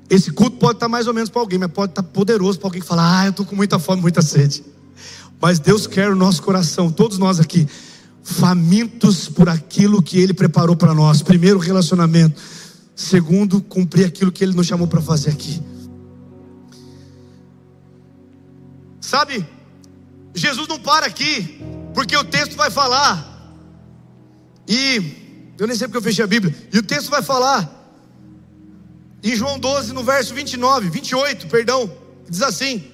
Esse 0.10 0.32
culto 0.32 0.58
pode 0.58 0.74
estar 0.74 0.86
tá 0.86 0.90
mais 0.90 1.08
ou 1.08 1.14
menos 1.14 1.30
para 1.30 1.42
alguém, 1.42 1.58
mas 1.58 1.72
pode 1.72 1.92
estar 1.92 2.04
tá 2.04 2.10
poderoso 2.10 2.60
para 2.60 2.68
alguém 2.68 2.82
que 2.82 2.88
fala: 2.88 3.22
Ah, 3.22 3.26
eu 3.26 3.32
estou 3.32 3.46
com 3.46 3.56
muita 3.56 3.80
fome, 3.80 4.02
muita 4.02 4.22
sede. 4.22 4.64
Mas 5.44 5.60
Deus 5.60 5.86
quer 5.86 6.10
o 6.10 6.16
nosso 6.16 6.42
coração, 6.42 6.90
todos 6.90 7.18
nós 7.18 7.38
aqui, 7.38 7.68
famintos 8.24 9.28
por 9.28 9.50
aquilo 9.50 10.02
que 10.02 10.18
Ele 10.18 10.34
preparou 10.34 10.74
para 10.74 10.94
nós. 10.94 11.22
Primeiro, 11.22 11.60
relacionamento. 11.60 12.42
Segundo, 12.96 13.62
cumprir 13.62 14.06
aquilo 14.06 14.32
que 14.32 14.42
Ele 14.42 14.54
nos 14.54 14.66
chamou 14.66 14.88
para 14.88 15.02
fazer 15.02 15.32
aqui. 15.32 15.62
Sabe, 19.02 19.46
Jesus 20.34 20.66
não 20.66 20.80
para 20.80 21.08
aqui, 21.08 21.62
porque 21.94 22.16
o 22.16 22.24
texto 22.24 22.56
vai 22.56 22.72
falar, 22.72 23.54
e 24.66 25.52
eu 25.60 25.68
nem 25.68 25.76
sei 25.76 25.90
porque 25.90 25.98
eu 25.98 26.02
fechei 26.02 26.24
a 26.24 26.28
Bíblia, 26.28 26.56
e 26.72 26.78
o 26.78 26.84
texto 26.84 27.10
vai 27.10 27.22
falar 27.22 27.70
Em 29.22 29.36
João 29.36 29.60
12, 29.60 29.92
no 29.92 30.06
verso 30.06 30.34
29, 30.34 30.90
28, 30.90 31.48
perdão, 31.48 31.92
diz 32.30 32.42
assim: 32.42 32.93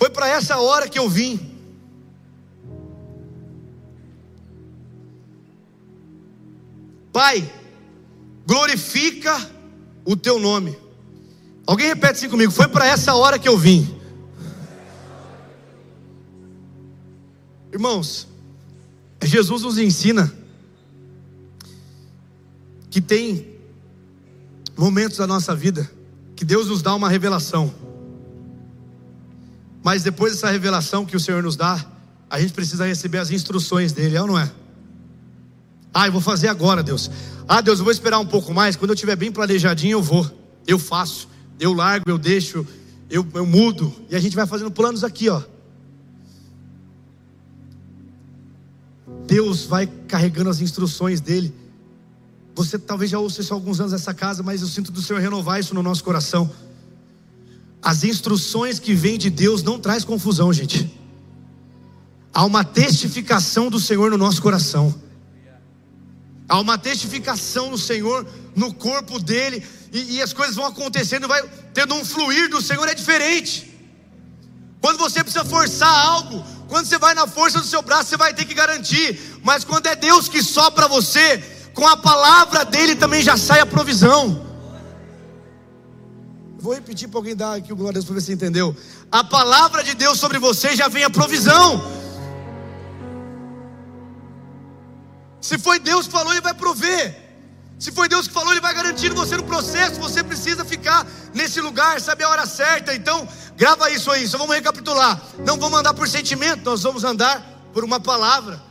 Foi 0.00 0.08
para 0.08 0.26
essa 0.26 0.58
hora 0.58 0.88
que 0.88 0.98
eu 0.98 1.10
vim. 1.10 1.38
Pai, 7.12 7.52
glorifica 8.46 9.38
o 10.02 10.16
teu 10.16 10.38
nome. 10.38 10.74
Alguém 11.66 11.88
repete 11.88 12.12
assim 12.12 12.30
comigo: 12.30 12.50
Foi 12.50 12.66
para 12.66 12.86
essa 12.86 13.14
hora 13.14 13.38
que 13.38 13.46
eu 13.46 13.58
vim. 13.58 13.94
Irmãos, 17.70 18.26
Jesus 19.22 19.60
nos 19.60 19.76
ensina 19.76 20.32
que 22.88 23.02
tem 23.02 23.54
momentos 24.78 25.18
da 25.18 25.26
nossa 25.26 25.54
vida 25.54 25.90
que 26.34 26.44
Deus 26.46 26.68
nos 26.68 26.80
dá 26.80 26.94
uma 26.94 27.10
revelação. 27.10 27.89
Mas 29.82 30.02
depois 30.02 30.32
dessa 30.32 30.50
revelação 30.50 31.06
que 31.06 31.16
o 31.16 31.20
Senhor 31.20 31.42
nos 31.42 31.56
dá, 31.56 31.84
a 32.28 32.40
gente 32.40 32.52
precisa 32.52 32.86
receber 32.86 33.18
as 33.18 33.30
instruções 33.30 33.92
dele, 33.92 34.16
é 34.16 34.20
ou 34.20 34.26
não 34.26 34.38
é? 34.38 34.50
Ah, 35.92 36.06
eu 36.06 36.12
vou 36.12 36.20
fazer 36.20 36.48
agora, 36.48 36.82
Deus. 36.82 37.10
Ah, 37.48 37.60
Deus, 37.60 37.78
eu 37.78 37.84
vou 37.84 37.92
esperar 37.92 38.18
um 38.18 38.26
pouco 38.26 38.54
mais. 38.54 38.76
Quando 38.76 38.90
eu 38.90 38.94
estiver 38.94 39.16
bem 39.16 39.32
planejadinho, 39.32 39.92
eu 39.92 40.02
vou. 40.02 40.30
Eu 40.66 40.78
faço. 40.78 41.28
Eu 41.58 41.72
largo, 41.72 42.08
eu 42.08 42.16
deixo, 42.16 42.66
eu, 43.10 43.26
eu 43.34 43.44
mudo. 43.44 43.92
E 44.08 44.14
a 44.14 44.20
gente 44.20 44.36
vai 44.36 44.46
fazendo 44.46 44.70
planos 44.70 45.02
aqui, 45.02 45.28
ó. 45.28 45.42
Deus 49.26 49.64
vai 49.64 49.86
carregando 49.86 50.48
as 50.48 50.60
instruções 50.60 51.20
dele. 51.20 51.54
Você 52.54 52.78
talvez 52.78 53.10
já 53.10 53.18
ouça 53.18 53.40
isso 53.40 53.52
há 53.52 53.56
alguns 53.56 53.80
anos 53.80 53.92
nessa 53.92 54.14
casa, 54.14 54.42
mas 54.42 54.60
eu 54.60 54.68
sinto 54.68 54.92
do 54.92 55.02
Senhor 55.02 55.20
renovar 55.20 55.58
isso 55.58 55.74
no 55.74 55.82
nosso 55.82 56.02
coração. 56.04 56.50
As 57.82 58.04
instruções 58.04 58.78
que 58.78 58.94
vêm 58.94 59.18
de 59.18 59.30
Deus 59.30 59.62
não 59.62 59.78
traz 59.78 60.04
confusão, 60.04 60.52
gente. 60.52 60.98
Há 62.32 62.44
uma 62.44 62.64
testificação 62.64 63.70
do 63.70 63.80
Senhor 63.80 64.10
no 64.10 64.18
nosso 64.18 64.40
coração. 64.42 64.94
Há 66.48 66.58
uma 66.60 66.76
testificação 66.76 67.70
no 67.70 67.78
Senhor, 67.78 68.26
no 68.54 68.74
corpo 68.74 69.18
dele, 69.18 69.64
e, 69.92 70.16
e 70.16 70.22
as 70.22 70.32
coisas 70.32 70.56
vão 70.56 70.66
acontecendo, 70.66 71.28
vai 71.28 71.42
tendo 71.72 71.94
um 71.94 72.04
fluir 72.04 72.50
do 72.50 72.60
Senhor 72.60 72.86
é 72.88 72.94
diferente. 72.94 73.70
Quando 74.80 74.98
você 74.98 75.22
precisa 75.22 75.44
forçar 75.44 76.06
algo, 76.06 76.44
quando 76.68 76.86
você 76.86 76.98
vai 76.98 77.14
na 77.14 77.26
força 77.26 77.60
do 77.60 77.66
seu 77.66 77.82
braço, 77.82 78.10
você 78.10 78.16
vai 78.16 78.34
ter 78.34 78.44
que 78.44 78.54
garantir. 78.54 79.38
Mas 79.42 79.64
quando 79.64 79.86
é 79.86 79.94
Deus 79.94 80.28
que 80.28 80.42
sopra 80.42 80.88
você, 80.88 81.38
com 81.74 81.86
a 81.86 81.96
palavra 81.96 82.64
dele 82.64 82.94
também 82.94 83.22
já 83.22 83.36
sai 83.36 83.60
a 83.60 83.66
provisão. 83.66 84.49
Vou 86.60 86.74
repetir 86.74 87.08
para 87.08 87.18
alguém 87.18 87.34
dar 87.34 87.54
aqui 87.54 87.72
o 87.72 87.76
glória 87.76 87.92
a 87.92 87.94
Deus 87.94 88.04
para 88.04 88.14
ver 88.14 88.20
se 88.20 88.32
entendeu. 88.32 88.76
A 89.10 89.24
palavra 89.24 89.82
de 89.82 89.94
Deus 89.94 90.18
sobre 90.18 90.38
você 90.38 90.76
já 90.76 90.88
vem 90.88 91.04
a 91.04 91.10
provisão. 91.10 91.82
Se 95.40 95.58
foi 95.58 95.78
Deus 95.78 96.06
que 96.06 96.12
falou, 96.12 96.32
Ele 96.32 96.42
vai 96.42 96.52
prover. 96.52 97.28
Se 97.78 97.90
foi 97.90 98.10
Deus 98.10 98.28
que 98.28 98.34
falou, 98.34 98.52
Ele 98.52 98.60
vai 98.60 98.74
garantir 98.74 99.10
você 99.14 99.38
no 99.38 99.44
processo. 99.44 99.98
Você 100.00 100.22
precisa 100.22 100.62
ficar 100.62 101.06
nesse 101.32 101.62
lugar, 101.62 101.98
saber 101.98 102.24
a 102.24 102.28
hora 102.28 102.46
certa. 102.46 102.94
Então, 102.94 103.26
grava 103.56 103.90
isso 103.90 104.10
aí. 104.10 104.28
Só 104.28 104.36
vamos 104.36 104.54
recapitular. 104.54 105.18
Não 105.46 105.56
vamos 105.56 105.78
andar 105.78 105.94
por 105.94 106.06
sentimento, 106.06 106.62
nós 106.62 106.82
vamos 106.82 107.04
andar 107.04 107.42
por 107.72 107.84
uma 107.84 107.98
palavra. 107.98 108.62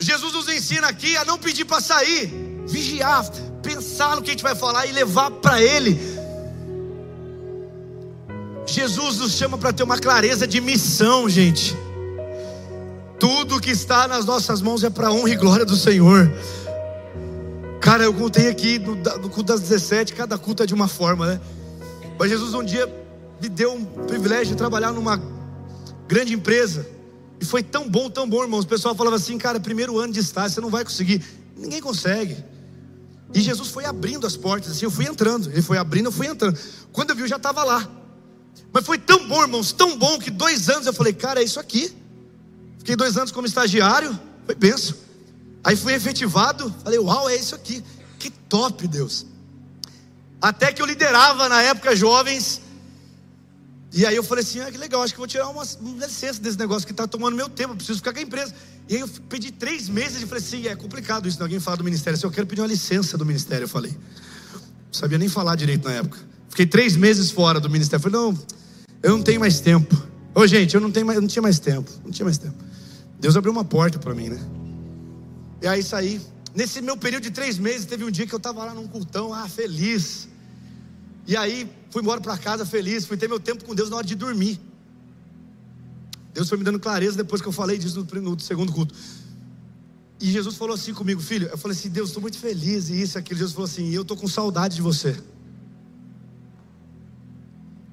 Jesus 0.00 0.32
nos 0.32 0.48
ensina 0.48 0.88
aqui 0.88 1.16
a 1.16 1.24
não 1.24 1.38
pedir 1.38 1.64
para 1.64 1.80
sair, 1.80 2.26
vigiar, 2.66 3.24
pensar 3.62 4.16
no 4.16 4.22
que 4.22 4.30
a 4.30 4.32
gente 4.32 4.42
vai 4.42 4.56
falar 4.56 4.86
e 4.86 4.92
levar 4.92 5.30
para 5.30 5.62
Ele. 5.62 6.13
Jesus 8.66 9.18
nos 9.18 9.32
chama 9.32 9.58
para 9.58 9.72
ter 9.72 9.82
uma 9.82 9.98
clareza 9.98 10.46
de 10.46 10.60
missão, 10.60 11.28
gente. 11.28 11.76
Tudo 13.18 13.60
que 13.60 13.70
está 13.70 14.08
nas 14.08 14.24
nossas 14.24 14.60
mãos 14.60 14.82
é 14.82 14.90
para 14.90 15.12
honra 15.12 15.30
e 15.30 15.36
glória 15.36 15.64
do 15.64 15.76
Senhor. 15.76 16.32
Cara, 17.80 18.04
eu 18.04 18.14
contei 18.14 18.48
aqui 18.48 18.78
no, 18.78 18.94
no 18.94 19.28
culto 19.28 19.44
das 19.44 19.60
17, 19.60 20.14
cada 20.14 20.38
culto 20.38 20.62
é 20.62 20.66
de 20.66 20.74
uma 20.74 20.88
forma, 20.88 21.26
né? 21.26 21.40
Mas 22.18 22.30
Jesus 22.30 22.54
um 22.54 22.64
dia 22.64 22.90
me 23.40 23.48
deu 23.48 23.74
um 23.74 23.84
privilégio 23.84 24.46
de 24.48 24.56
trabalhar 24.56 24.92
numa 24.92 25.20
grande 26.08 26.32
empresa. 26.32 26.86
E 27.40 27.44
foi 27.44 27.62
tão 27.62 27.88
bom, 27.88 28.08
tão 28.08 28.28
bom, 28.28 28.42
irmãos. 28.42 28.64
O 28.64 28.68
pessoal 28.68 28.94
falava 28.94 29.16
assim, 29.16 29.36
cara, 29.36 29.60
primeiro 29.60 29.98
ano 29.98 30.12
de 30.12 30.20
estágio, 30.20 30.50
você 30.50 30.60
não 30.60 30.70
vai 30.70 30.84
conseguir. 30.84 31.22
Ninguém 31.56 31.80
consegue. 31.80 32.36
E 33.34 33.40
Jesus 33.40 33.68
foi 33.68 33.84
abrindo 33.84 34.26
as 34.26 34.36
portas, 34.36 34.70
assim, 34.70 34.84
eu 34.84 34.90
fui 34.90 35.06
entrando. 35.06 35.50
Ele 35.50 35.62
foi 35.62 35.76
abrindo, 35.76 36.06
eu 36.06 36.12
fui 36.12 36.26
entrando. 36.26 36.58
Quando 36.92 37.10
eu 37.10 37.16
vi, 37.16 37.22
eu 37.22 37.28
já 37.28 37.36
estava 37.36 37.64
lá. 37.64 37.88
Mas 38.72 38.84
foi 38.84 38.98
tão 38.98 39.26
bom, 39.28 39.42
irmãos, 39.42 39.72
tão 39.72 39.96
bom 39.96 40.18
que 40.18 40.30
dois 40.30 40.68
anos 40.68 40.86
eu 40.86 40.92
falei, 40.92 41.12
cara, 41.12 41.40
é 41.40 41.44
isso 41.44 41.60
aqui. 41.60 41.94
Fiquei 42.78 42.96
dois 42.96 43.16
anos 43.16 43.30
como 43.30 43.46
estagiário, 43.46 44.18
foi 44.46 44.54
benção. 44.54 44.96
Aí 45.62 45.76
fui 45.76 45.94
efetivado, 45.94 46.74
falei, 46.82 46.98
uau, 46.98 47.28
é 47.28 47.36
isso 47.36 47.54
aqui. 47.54 47.82
Que 48.18 48.30
top, 48.30 48.86
Deus. 48.86 49.26
Até 50.40 50.72
que 50.72 50.82
eu 50.82 50.86
liderava 50.86 51.48
na 51.48 51.62
época 51.62 51.96
jovens 51.96 52.60
e 53.94 54.04
aí 54.04 54.16
eu 54.16 54.24
falei 54.24 54.42
assim: 54.42 54.58
ah, 54.58 54.70
que 54.72 54.76
legal, 54.76 55.02
acho 55.04 55.14
que 55.14 55.18
vou 55.18 55.26
tirar 55.26 55.48
uma, 55.48 55.62
uma 55.80 56.06
licença 56.06 56.40
desse 56.40 56.58
negócio 56.58 56.84
que 56.84 56.92
está 56.92 57.06
tomando 57.06 57.36
meu 57.36 57.48
tempo, 57.48 57.76
preciso 57.76 57.98
ficar 57.98 58.12
com 58.12 58.18
a 58.18 58.22
empresa. 58.22 58.52
E 58.88 58.96
aí 58.96 59.00
eu 59.00 59.08
pedi 59.28 59.52
três 59.52 59.88
meses 59.88 60.20
e 60.20 60.26
falei 60.26 60.42
assim: 60.42 60.66
é 60.66 60.74
complicado 60.74 61.28
isso, 61.28 61.40
alguém 61.40 61.60
fala 61.60 61.76
do 61.76 61.84
ministério. 61.84 62.18
Se 62.18 62.26
eu 62.26 62.30
quero 62.30 62.44
pedir 62.44 62.60
uma 62.60 62.66
licença 62.66 63.16
do 63.16 63.24
ministério, 63.24 63.64
eu 63.64 63.68
falei. 63.68 63.92
Não 63.92 64.92
sabia 64.92 65.16
nem 65.16 65.28
falar 65.28 65.54
direito 65.54 65.88
na 65.88 65.94
época. 65.94 66.18
Fiquei 66.54 66.66
três 66.66 66.96
meses 66.96 67.32
fora 67.32 67.58
do 67.58 67.68
ministério. 67.68 68.00
Falei, 68.00 68.16
não, 68.16 68.38
eu 69.02 69.16
não 69.16 69.24
tenho 69.24 69.40
mais 69.40 69.58
tempo. 69.58 70.00
Ô 70.32 70.46
gente, 70.46 70.72
eu 70.72 70.80
não, 70.80 70.88
tenho 70.88 71.04
mais, 71.04 71.16
eu 71.16 71.20
não 71.20 71.26
tinha 71.26 71.42
mais 71.42 71.58
tempo. 71.58 71.90
Não 72.04 72.12
tinha 72.12 72.24
mais 72.24 72.38
tempo. 72.38 72.54
Deus 73.18 73.36
abriu 73.36 73.50
uma 73.50 73.64
porta 73.64 73.98
para 73.98 74.14
mim, 74.14 74.28
né? 74.28 74.40
E 75.60 75.66
aí 75.66 75.82
saí. 75.82 76.20
Nesse 76.54 76.80
meu 76.80 76.96
período 76.96 77.24
de 77.24 77.32
três 77.32 77.58
meses, 77.58 77.86
teve 77.86 78.04
um 78.04 78.10
dia 78.10 78.24
que 78.24 78.32
eu 78.32 78.36
estava 78.36 78.64
lá 78.64 78.72
num 78.72 78.86
cultão, 78.86 79.34
ah, 79.34 79.48
feliz. 79.48 80.28
E 81.26 81.36
aí 81.36 81.68
fui 81.90 82.02
embora 82.02 82.20
para 82.20 82.38
casa 82.38 82.64
feliz, 82.64 83.04
fui 83.04 83.16
ter 83.16 83.28
meu 83.28 83.40
tempo 83.40 83.64
com 83.64 83.74
Deus 83.74 83.90
na 83.90 83.96
hora 83.96 84.06
de 84.06 84.14
dormir. 84.14 84.60
Deus 86.32 86.48
foi 86.48 86.56
me 86.56 86.62
dando 86.62 86.78
clareza 86.78 87.16
depois 87.16 87.42
que 87.42 87.48
eu 87.48 87.52
falei 87.52 87.78
disso 87.78 88.06
no, 88.12 88.20
no 88.20 88.38
segundo 88.38 88.72
culto. 88.72 88.94
E 90.20 90.30
Jesus 90.30 90.54
falou 90.54 90.76
assim 90.76 90.94
comigo, 90.94 91.20
filho. 91.20 91.48
Eu 91.48 91.58
falei 91.58 91.76
assim, 91.76 91.88
Deus, 91.88 92.10
estou 92.10 92.22
muito 92.22 92.38
feliz 92.38 92.90
e 92.90 93.02
isso, 93.02 93.18
aquilo. 93.18 93.38
Jesus 93.38 93.54
falou 93.54 93.68
assim, 93.68 93.90
eu 93.90 94.02
estou 94.02 94.16
com 94.16 94.28
saudade 94.28 94.76
de 94.76 94.82
você. 94.82 95.20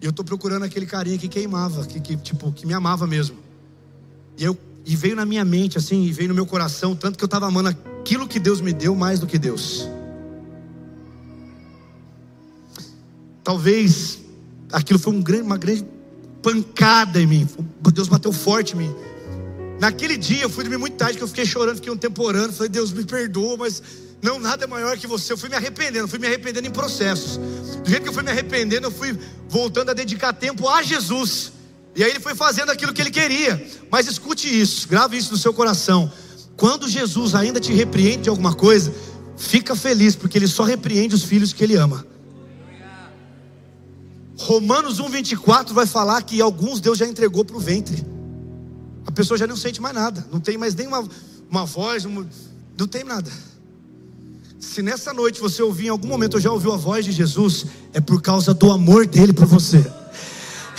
E 0.02 0.06
eu 0.06 0.10
estou 0.10 0.26
procurando 0.26 0.64
aquele 0.64 0.88
carinha 0.88 1.18
que 1.18 1.28
queimava, 1.28 1.86
que, 1.86 2.00
que, 2.00 2.18
tipo, 2.18 2.52
que 2.52 2.66
me 2.66 2.74
amava 2.74 3.06
mesmo. 3.06 3.38
E, 4.36 4.44
eu, 4.44 4.58
e 4.84 4.96
veio 4.96 5.16
na 5.16 5.26
minha 5.26 5.46
mente, 5.46 5.78
assim, 5.78 6.04
e 6.04 6.12
veio 6.12 6.30
no 6.30 6.34
meu 6.36 6.46
coração, 6.46 6.96
tanto 6.96 7.18
que 7.18 7.24
eu 7.24 7.28
estava 7.28 7.46
amando 7.46 7.70
aquilo 7.70 8.28
que 8.28 8.40
Deus 8.40 8.60
me 8.60 8.74
deu 8.74 8.96
mais 8.96 9.20
do 9.20 9.28
que 9.28 9.38
Deus. 9.38 9.88
Talvez 13.44 14.20
aquilo 14.72 14.98
foi 14.98 15.14
um 15.14 15.22
grande, 15.22 15.44
uma 15.44 15.58
grande 15.58 15.86
pancada 16.42 17.22
em 17.22 17.28
mim. 17.28 17.48
Deus 17.94 18.08
bateu 18.08 18.34
forte 18.34 18.74
em 18.74 18.80
mim. 18.80 18.96
Naquele 19.80 20.18
dia 20.18 20.44
eu 20.44 20.50
fui 20.50 20.64
dormir 20.64 20.78
muito 20.78 20.96
tarde, 20.96 21.18
que 21.18 21.24
eu 21.24 21.28
fiquei 21.28 21.46
chorando, 21.46 21.76
fiquei 21.76 21.92
um 21.92 21.98
tempo 21.98 22.24
orando. 22.24 22.54
Falei, 22.54 22.70
Deus 22.70 22.92
me 22.92 23.04
perdoa, 23.04 23.58
mas 23.58 23.82
não, 24.22 24.40
nada 24.40 24.66
é 24.66 24.68
maior 24.68 24.98
que 24.98 25.08
você. 25.08 25.34
Eu 25.34 25.38
fui 25.38 25.50
me 25.50 25.56
arrependendo, 25.56 26.08
fui 26.08 26.20
me 26.20 26.28
arrependendo 26.28 26.68
em 26.68 26.72
processos. 26.72 27.38
Do 27.38 27.90
jeito 27.90 28.04
que 28.04 28.10
eu 28.10 28.14
fui 28.14 28.22
me 28.22 28.30
arrependendo, 28.30 28.88
eu 28.88 28.92
fui 28.92 29.18
voltando 29.50 29.90
a 29.90 29.94
dedicar 29.94 30.32
tempo 30.34 30.68
a 30.70 30.84
Jesus. 30.84 31.52
E 31.96 32.04
aí 32.04 32.12
ele 32.12 32.20
foi 32.20 32.36
fazendo 32.36 32.72
aquilo 32.72 32.94
que 32.94 33.02
ele 33.02 33.10
queria. 33.10 33.66
Mas 33.90 34.08
escute 34.08 34.48
isso, 34.48 34.88
grave 34.88 35.18
isso 35.18 35.32
no 35.32 35.38
seu 35.38 35.54
coração. 35.54 36.12
Quando 36.56 36.88
Jesus 36.88 37.34
ainda 37.34 37.60
te 37.60 37.74
repreende 37.74 38.24
de 38.24 38.30
alguma 38.30 38.54
coisa, 38.54 38.94
fica 39.36 39.76
feliz, 39.76 40.16
porque 40.16 40.38
ele 40.38 40.48
só 40.48 40.64
repreende 40.64 41.16
os 41.16 41.24
filhos 41.24 41.52
que 41.52 41.64
ele 41.64 41.76
ama. 41.76 42.06
Romanos 44.38 45.00
1,24 45.00 45.74
vai 45.74 45.86
falar 45.86 46.22
que 46.24 46.42
alguns 46.42 46.80
Deus 46.80 46.98
já 46.98 47.08
entregou 47.08 47.44
para 47.44 47.58
o 47.58 47.60
ventre. 47.60 48.06
A 49.06 49.12
pessoa 49.12 49.38
já 49.38 49.48
não 49.48 49.58
sente 49.58 49.82
mais 49.82 49.94
nada, 49.94 50.26
não 50.32 50.40
tem 50.40 50.58
mais 50.58 50.76
nenhuma 50.76 51.08
uma 51.50 51.66
voz, 51.66 52.06
não 52.06 52.88
tem 52.88 53.04
nada. 53.04 53.32
Se 54.62 54.82
nessa 54.82 55.12
noite 55.12 55.42
você 55.42 55.62
ouvir 55.62 55.88
em 55.88 55.90
algum 55.90 56.08
momento, 56.08 56.40
já 56.40 56.52
ouviu 56.52 56.72
a 56.72 56.78
voz 56.78 57.04
de 57.04 57.12
Jesus, 57.12 57.66
é 57.94 58.00
por 58.00 58.22
causa 58.22 58.54
do 58.54 58.72
amor 58.72 59.06
dele 59.06 59.34
por 59.34 59.46
você. 59.46 59.86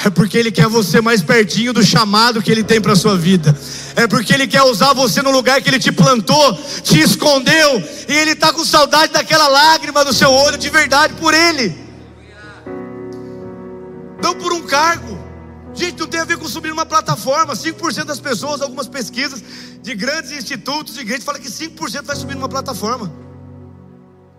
É 0.04 0.08
porque 0.08 0.38
ele 0.38 0.50
quer 0.50 0.68
você 0.68 1.00
mais 1.00 1.20
pertinho 1.22 1.72
do 1.72 1.84
chamado 1.84 2.40
que 2.40 2.50
ele 2.50 2.64
tem 2.64 2.80
para 2.80 2.96
sua 2.96 3.18
vida. 3.18 3.54
É 3.94 4.06
porque 4.06 4.32
ele 4.32 4.46
quer 4.46 4.62
usar 4.62 4.94
você 4.94 5.20
no 5.20 5.30
lugar 5.30 5.60
que 5.60 5.68
ele 5.68 5.78
te 5.78 5.92
plantou, 5.92 6.58
te 6.82 6.98
escondeu, 7.00 7.82
e 8.08 8.12
ele 8.12 8.30
está 8.32 8.52
com 8.52 8.64
saudade 8.64 9.12
daquela 9.12 9.48
lágrima 9.48 10.04
do 10.04 10.12
seu 10.14 10.30
olho 10.30 10.56
de 10.56 10.70
verdade 10.70 11.12
por 11.14 11.34
ele 11.34 11.82
não 14.22 14.34
por 14.36 14.52
um 14.52 14.62
cargo. 14.62 15.20
Gente, 15.74 15.98
não 15.98 16.06
tem 16.06 16.20
a 16.20 16.24
ver 16.24 16.38
com 16.38 16.46
subir 16.46 16.68
numa 16.68 16.86
plataforma. 16.86 17.54
5% 17.54 18.04
das 18.04 18.20
pessoas, 18.20 18.62
algumas 18.62 18.86
pesquisas 18.86 19.42
de 19.82 19.94
grandes 19.94 20.30
institutos 20.30 20.94
de 20.94 21.00
igrejas 21.00 21.24
falam 21.24 21.40
que 21.40 21.48
5% 21.48 22.04
vai 22.04 22.14
subir 22.14 22.34
numa 22.34 22.48
plataforma. 22.48 23.12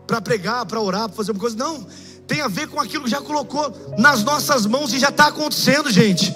Para 0.06 0.22
pregar, 0.22 0.66
para 0.66 0.80
orar, 0.80 1.08
para 1.08 1.16
fazer 1.16 1.32
uma 1.32 1.40
coisa. 1.40 1.56
Não, 1.56 1.86
tem 2.28 2.42
a 2.42 2.48
ver 2.48 2.68
com 2.68 2.80
aquilo 2.80 3.06
que 3.06 3.10
já 3.10 3.22
colocou 3.22 3.96
nas 3.98 4.24
nossas 4.24 4.66
mãos 4.66 4.94
e 4.94 5.00
já 5.00 5.10
está 5.10 5.28
acontecendo, 5.28 5.92
gente. 5.92 6.36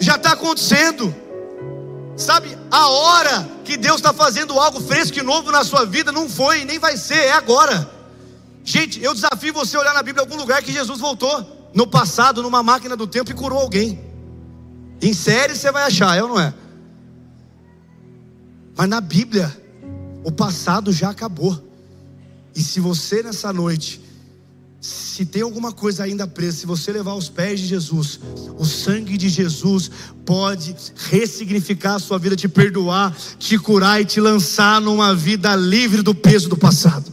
Já 0.00 0.16
está 0.16 0.32
acontecendo. 0.32 1.14
Sabe, 2.16 2.56
a 2.70 2.88
hora 2.88 3.48
que 3.64 3.76
Deus 3.76 3.96
está 3.96 4.12
fazendo 4.12 4.58
algo 4.58 4.80
fresco 4.80 5.18
e 5.18 5.22
novo 5.22 5.52
na 5.52 5.62
sua 5.62 5.84
vida 5.84 6.10
não 6.10 6.28
foi, 6.28 6.64
nem 6.64 6.78
vai 6.78 6.96
ser, 6.96 7.18
é 7.18 7.32
agora. 7.32 7.88
Gente, 8.64 9.02
eu 9.02 9.14
desafio 9.14 9.52
você 9.52 9.76
a 9.76 9.80
olhar 9.80 9.94
na 9.94 10.02
Bíblia 10.02 10.22
algum 10.22 10.36
lugar 10.36 10.62
que 10.62 10.72
Jesus 10.72 10.98
voltou 10.98 11.70
no 11.72 11.86
passado, 11.86 12.42
numa 12.42 12.62
máquina 12.62 12.96
do 12.96 13.06
tempo 13.06 13.30
e 13.30 13.34
curou 13.34 13.60
alguém. 13.60 14.00
Em 15.00 15.14
série 15.14 15.54
você 15.54 15.70
vai 15.70 15.84
achar, 15.84 16.16
é 16.16 16.22
ou 16.22 16.28
não 16.28 16.40
é? 16.40 16.52
Mas 18.76 18.88
na 18.88 19.00
Bíblia, 19.00 19.56
o 20.24 20.30
passado 20.30 20.92
já 20.92 21.10
acabou. 21.10 21.67
E 22.58 22.62
se 22.62 22.80
você 22.80 23.22
nessa 23.22 23.52
noite, 23.52 24.00
se 24.80 25.24
tem 25.24 25.42
alguma 25.42 25.70
coisa 25.70 26.02
ainda 26.02 26.26
presa, 26.26 26.56
se 26.56 26.66
você 26.66 26.90
levar 26.90 27.12
aos 27.12 27.28
pés 27.28 27.60
de 27.60 27.66
Jesus, 27.66 28.18
o 28.58 28.64
sangue 28.64 29.16
de 29.16 29.28
Jesus 29.28 29.88
pode 30.26 30.74
ressignificar 31.08 31.94
a 31.94 31.98
sua 32.00 32.18
vida, 32.18 32.34
te 32.34 32.48
perdoar, 32.48 33.16
te 33.38 33.56
curar 33.56 34.00
e 34.00 34.04
te 34.04 34.20
lançar 34.20 34.80
numa 34.80 35.14
vida 35.14 35.54
livre 35.54 36.02
do 36.02 36.12
peso 36.12 36.48
do 36.48 36.56
passado. 36.56 37.12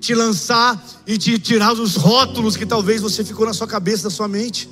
Te 0.00 0.14
lançar 0.14 0.82
e 1.06 1.18
te 1.18 1.38
tirar 1.38 1.74
os 1.74 1.94
rótulos 1.94 2.56
que 2.56 2.64
talvez 2.64 3.02
você 3.02 3.22
ficou 3.22 3.44
na 3.44 3.52
sua 3.52 3.66
cabeça, 3.66 4.04
na 4.04 4.10
sua 4.10 4.26
mente. 4.26 4.70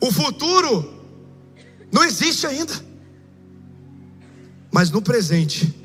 O 0.00 0.10
futuro 0.10 1.00
não 1.92 2.02
existe 2.02 2.44
ainda. 2.44 2.74
Mas 4.72 4.90
no 4.90 5.00
presente, 5.00 5.79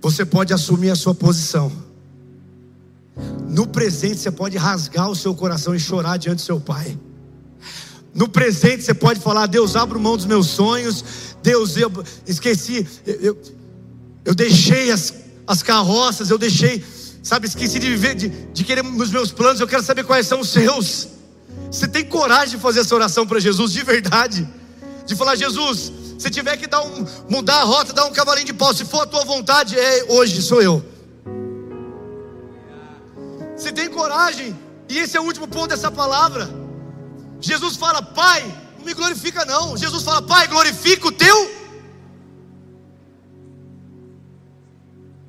você 0.00 0.24
pode 0.24 0.52
assumir 0.52 0.90
a 0.90 0.96
sua 0.96 1.14
posição. 1.14 1.72
No 3.48 3.66
presente, 3.66 4.20
você 4.20 4.30
pode 4.30 4.56
rasgar 4.56 5.10
o 5.10 5.16
seu 5.16 5.34
coração 5.34 5.74
e 5.74 5.80
chorar 5.80 6.16
diante 6.16 6.36
do 6.36 6.42
seu 6.42 6.60
pai. 6.60 6.96
No 8.14 8.28
presente, 8.28 8.82
você 8.82 8.94
pode 8.94 9.20
falar: 9.20 9.46
Deus, 9.46 9.76
abra 9.76 9.98
mão 9.98 10.16
dos 10.16 10.26
meus 10.26 10.46
sonhos. 10.46 11.04
Deus, 11.42 11.76
eu 11.76 11.90
esqueci, 12.26 12.86
eu, 13.06 13.36
eu 14.24 14.34
deixei 14.34 14.90
as, 14.90 15.14
as 15.46 15.62
carroças, 15.62 16.30
eu 16.30 16.38
deixei, 16.38 16.84
sabe, 17.22 17.46
esqueci 17.46 17.78
de 17.78 17.88
viver, 17.88 18.14
de, 18.14 18.28
de 18.28 18.64
querer 18.64 18.84
os 18.84 19.10
meus 19.10 19.32
planos. 19.32 19.60
Eu 19.60 19.68
quero 19.68 19.82
saber 19.82 20.04
quais 20.04 20.26
são 20.26 20.40
os 20.40 20.48
seus. 20.48 21.08
Você 21.70 21.86
tem 21.86 22.04
coragem 22.04 22.56
de 22.56 22.62
fazer 22.62 22.80
essa 22.80 22.94
oração 22.94 23.26
para 23.26 23.40
Jesus 23.40 23.72
de 23.72 23.82
verdade? 23.82 24.48
De 25.06 25.14
falar, 25.14 25.36
Jesus, 25.36 25.92
se 26.18 26.30
tiver 26.30 26.56
que 26.56 26.66
dar 26.66 26.82
um, 26.82 27.06
mudar 27.30 27.60
a 27.60 27.64
rota, 27.64 27.92
dar 27.92 28.04
um 28.06 28.12
cavalinho 28.12 28.46
de 28.46 28.52
pau, 28.52 28.74
se 28.74 28.84
for 28.84 29.02
a 29.02 29.06
tua 29.06 29.24
vontade, 29.24 29.78
é 29.78 30.04
hoje, 30.08 30.42
sou 30.42 30.60
eu. 30.60 30.84
Se 33.56 33.70
tem 33.72 33.88
coragem, 33.88 34.58
e 34.88 34.98
esse 34.98 35.16
é 35.16 35.20
o 35.20 35.24
último 35.24 35.46
ponto 35.46 35.68
dessa 35.68 35.90
palavra. 35.92 36.50
Jesus 37.40 37.76
fala, 37.76 38.02
Pai, 38.02 38.42
não 38.78 38.84
me 38.84 38.94
glorifica 38.94 39.44
não. 39.44 39.76
Jesus 39.76 40.02
fala, 40.02 40.20
Pai, 40.20 40.48
glorifica 40.48 41.06
o 41.06 41.12
teu. 41.12 41.58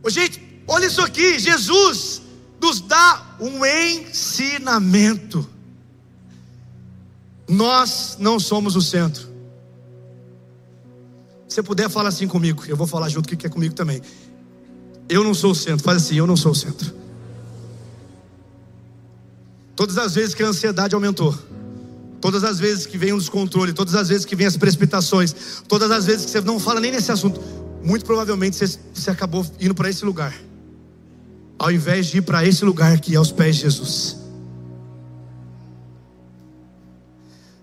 Gente, 0.07 0.41
olha 0.67 0.87
isso 0.87 1.01
aqui. 1.01 1.37
Jesus 1.37 2.23
nos 2.59 2.81
dá 2.81 3.37
um 3.39 3.63
ensinamento. 3.63 5.47
Nós 7.47 8.17
não 8.19 8.39
somos 8.39 8.75
o 8.75 8.81
centro. 8.81 9.28
Você 11.49 11.63
puder, 11.63 11.89
fala 11.89 12.09
assim 12.09 12.27
comigo. 12.27 12.63
Eu 12.67 12.77
vou 12.77 12.85
falar 12.85 13.09
junto 13.09 13.33
o 13.33 13.35
que 13.37 13.47
é 13.47 13.49
comigo 13.49 13.73
também. 13.73 13.99
Eu 15.09 15.23
não 15.23 15.33
sou 15.33 15.51
o 15.51 15.55
centro. 15.55 15.83
Faz 15.83 15.97
assim, 16.03 16.15
eu 16.15 16.27
não 16.27 16.37
sou 16.37 16.51
o 16.51 16.55
centro. 16.55 16.93
Todas 19.75 19.97
as 19.97 20.13
vezes 20.13 20.35
que 20.35 20.43
a 20.43 20.47
ansiedade 20.47 20.93
aumentou, 20.93 21.35
todas 22.21 22.43
as 22.43 22.59
vezes 22.59 22.85
que 22.85 22.97
vem 22.97 23.13
o 23.13 23.17
descontrole, 23.17 23.73
todas 23.73 23.95
as 23.95 24.09
vezes 24.09 24.25
que 24.25 24.35
vem 24.35 24.45
as 24.45 24.57
precipitações, 24.57 25.33
todas 25.67 25.89
as 25.89 26.05
vezes 26.05 26.25
que 26.25 26.31
você 26.31 26.41
não 26.41 26.59
fala 26.59 26.81
nem 26.81 26.91
nesse 26.91 27.11
assunto, 27.11 27.41
muito 27.81 28.05
provavelmente 28.05 28.57
você, 28.57 28.77
você 28.93 29.09
acabou 29.09 29.45
indo 29.59 29.73
para 29.73 29.89
esse 29.89 30.03
lugar, 30.03 30.35
ao 31.57 31.71
invés 31.71 32.07
de 32.07 32.17
ir 32.17 32.21
para 32.23 32.45
esse 32.45 32.65
lugar 32.65 32.99
que 32.99 33.13
é 33.13 33.17
aos 33.17 33.31
pés 33.31 33.55
de 33.55 33.61
Jesus. 33.61 34.17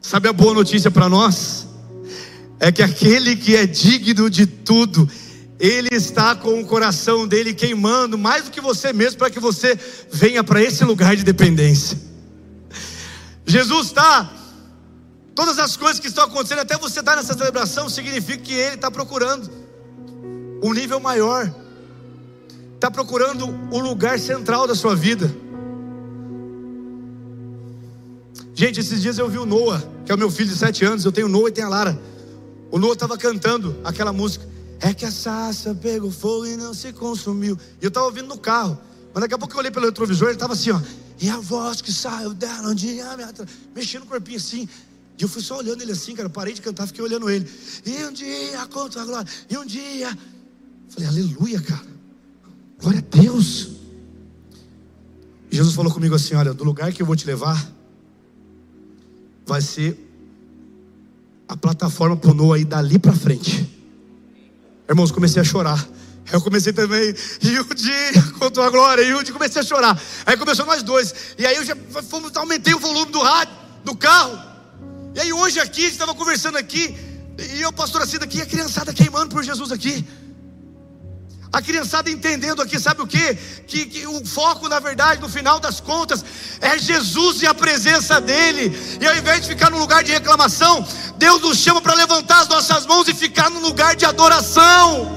Sabe 0.01 0.29
a 0.29 0.33
boa 0.33 0.55
notícia 0.55 0.91
para 0.91 1.11
nós? 1.11 1.66
É 2.59 2.73
que 2.73 2.83
aquele 2.83 3.37
que 3.37 3.55
é 3.55 3.67
digno 3.67 4.31
de 4.31 4.47
tudo, 4.47 5.09
ele 5.59 5.89
está 5.93 6.35
com 6.35 6.61
o 6.61 6.67
coração 6.67 7.27
dele 7.27 7.53
queimando 7.55 8.17
mais 8.17 8.45
do 8.45 8.51
que 8.51 8.61
você 8.61 8.93
mesmo 8.93 9.19
para 9.19 9.31
que 9.31 9.41
você 9.41 9.79
venha 10.11 10.43
para 10.43 10.63
esse 10.63 10.85
lugar 10.85 11.17
de 11.17 11.23
dependência. 11.23 11.99
Jesus 13.45 13.89
está, 13.89 14.33
todas 15.35 15.59
as 15.59 15.77
coisas 15.77 16.01
que 16.01 16.09
estão 16.09 16.25
acontecendo, 16.25 16.61
até 16.61 16.77
você 16.77 17.01
estar 17.01 17.17
nessa 17.17 17.35
celebração, 17.35 17.89
significa 17.89 18.43
que 18.43 18.53
ele 18.53 18.75
está 18.75 18.91
procurando 18.91 19.51
um 20.63 20.73
nível 20.73 20.99
maior, 20.99 21.55
está 22.75 22.91
procurando 22.91 23.47
o 23.71 23.79
lugar 23.79 24.19
central 24.19 24.67
da 24.67 24.75
sua 24.75 24.97
vida. 24.97 25.35
Gente, 28.55 28.81
esses 28.81 29.03
dias 29.03 29.19
eu 29.19 29.29
vi 29.29 29.37
o 29.37 29.45
Noah, 29.45 29.83
que 30.05 30.11
é 30.11 30.15
o 30.15 30.19
meu 30.19 30.31
filho 30.31 30.49
de 30.49 30.57
sete 30.57 30.83
anos. 30.83 31.05
Eu 31.05 31.13
tenho 31.13 31.27
o 31.27 31.31
Noah 31.31 31.51
e 31.51 31.53
tenho 31.53 31.67
a 31.67 31.71
Lara. 31.71 32.01
O 32.77 32.79
Noah 32.79 32.93
estava 32.93 33.17
cantando 33.17 33.75
aquela 33.83 34.13
música. 34.13 34.47
É 34.81 34.93
que 34.93 35.07
a 35.07 35.11
sarça 35.11 35.75
pegou 35.75 36.11
fogo 36.11 36.45
e 36.45 36.59
não 36.59 36.75
se 36.75 36.93
consumiu. 36.93 37.59
E 37.81 37.85
eu 37.87 37.89
estava 37.89 38.05
ouvindo 38.05 38.29
no 38.29 38.37
carro. 38.37 38.79
Mas 39.15 39.23
daqui 39.23 39.33
a 39.33 39.39
pouco 39.39 39.55
eu 39.55 39.61
olhei 39.61 39.71
pelo 39.71 39.87
retrovisor, 39.87 40.29
ele 40.29 40.35
estava 40.35 40.53
assim, 40.53 40.73
ó. 40.73 40.81
E 41.19 41.31
a 41.31 41.39
voz 41.39 41.81
que 41.81 41.91
saiu 41.91 42.35
dela 42.35 42.69
um 42.69 42.75
dia 42.75 43.17
me 43.17 43.23
atra... 43.23 43.47
mexendo 43.75 44.03
o 44.03 44.07
corpinho 44.07 44.37
assim. 44.37 44.69
E 45.19 45.23
eu 45.23 45.27
fui 45.27 45.41
só 45.41 45.57
olhando 45.57 45.81
ele 45.81 45.93
assim, 45.93 46.15
cara. 46.15 46.29
Parei 46.29 46.53
de 46.53 46.61
cantar, 46.61 46.87
fiquei 46.87 47.03
olhando 47.03 47.31
ele. 47.31 47.51
E 47.87 48.05
um 48.05 48.13
dia 48.13 48.67
contra 48.67 49.01
a 49.01 49.05
glória. 49.07 49.33
E 49.49 49.57
um 49.57 49.65
dia. 49.65 50.15
Falei, 50.91 51.09
aleluia, 51.09 51.63
cara. 51.63 51.87
Glória 52.79 52.99
a 52.99 53.17
Deus. 53.17 53.71
E 55.51 55.57
Jesus 55.57 55.75
falou 55.75 55.91
comigo 55.91 56.15
assim: 56.15 56.35
olha, 56.35 56.53
do 56.53 56.63
lugar 56.63 56.93
que 56.93 57.01
eu 57.01 57.07
vou 57.07 57.17
te 57.17 57.27
levar, 57.27 57.73
vai 59.47 59.63
ser 59.63 60.06
a 61.49 61.57
plataforma 61.57 62.19
o 62.23 62.35
Noah 62.35 62.59
ir 62.59 62.65
dali 62.65 62.99
para 62.99 63.13
frente. 63.13 63.69
Irmãos, 64.89 65.11
comecei 65.11 65.41
a 65.41 65.45
chorar. 65.45 65.87
Aí 66.27 66.35
eu 66.35 66.41
comecei 66.41 66.73
também, 66.73 67.15
e 67.41 67.61
um 67.61 67.75
dia, 67.75 68.23
contou 68.39 68.65
a 68.65 68.71
glória, 68.71 69.03
e 69.03 69.15
um 69.15 69.23
dia 69.23 69.33
comecei 69.33 69.63
a 69.63 69.65
chorar. 69.65 70.01
Aí 70.25 70.37
começou 70.37 70.67
nós 70.67 70.83
dois. 70.83 71.15
E 71.39 71.47
aí 71.47 71.57
eu 71.57 71.65
já 71.65 71.77
fomos, 72.11 72.37
aumentei 72.37 72.75
o 72.75 72.81
volume 72.81 73.13
do 73.13 73.21
rádio, 73.21 73.55
do 73.85 73.95
carro. 73.95 74.37
E 75.15 75.21
aí 75.21 75.33
hoje 75.33 75.61
aqui, 75.61 75.83
a 75.83 75.85
gente 75.85 75.93
estava 75.93 76.15
conversando 76.15 76.59
aqui, 76.59 76.97
e 77.55 77.63
eu, 77.63 77.73
pastor 77.73 78.05
Cida 78.07 78.25
aqui, 78.25 78.41
a 78.41 78.47
criançada 78.47 78.93
queimando 78.93 79.35
por 79.35 79.45
Jesus 79.45 79.71
aqui. 79.71 80.05
A 81.57 81.63
criançada 81.63 82.11
entendendo 82.11 82.61
aqui, 82.61 82.79
sabe 82.79 83.01
o 83.01 83.07
quê? 83.07 83.35
Que, 83.67 83.87
que, 83.87 84.07
o 84.07 84.23
foco, 84.27 84.69
na 84.69 84.79
verdade, 84.79 85.23
no 85.23 85.29
final 85.37 85.59
das 85.59 85.81
contas, 85.81 86.23
é 86.61 86.79
Jesus 86.79 87.41
e 87.41 87.47
a 87.47 87.55
presença 87.55 88.21
dEle. 88.21 88.79
E 89.01 89.07
ao 89.07 89.17
invés 89.17 89.41
de 89.41 89.49
ficar 89.49 89.71
no 89.71 89.79
lugar 89.79 90.05
de 90.05 90.13
reclamação, 90.13 90.87
Deus 91.17 91.41
nos 91.41 91.57
chama 91.57 91.81
para 91.81 91.95
levantar 91.95 92.41
as 92.41 92.49
nossas 92.49 92.85
mãos 92.85 93.09
e 93.09 93.15
ficar 93.15 93.49
no 93.49 93.61
lugar 93.61 93.97
de 93.97 94.05
adoração. 94.05 95.17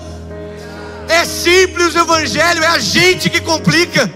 É 1.09 1.25
simples 1.25 1.93
o 1.93 1.99
Evangelho, 1.99 2.63
é 2.63 2.67
a 2.67 2.79
gente 2.79 3.29
que 3.29 3.41
complica. 3.41 4.09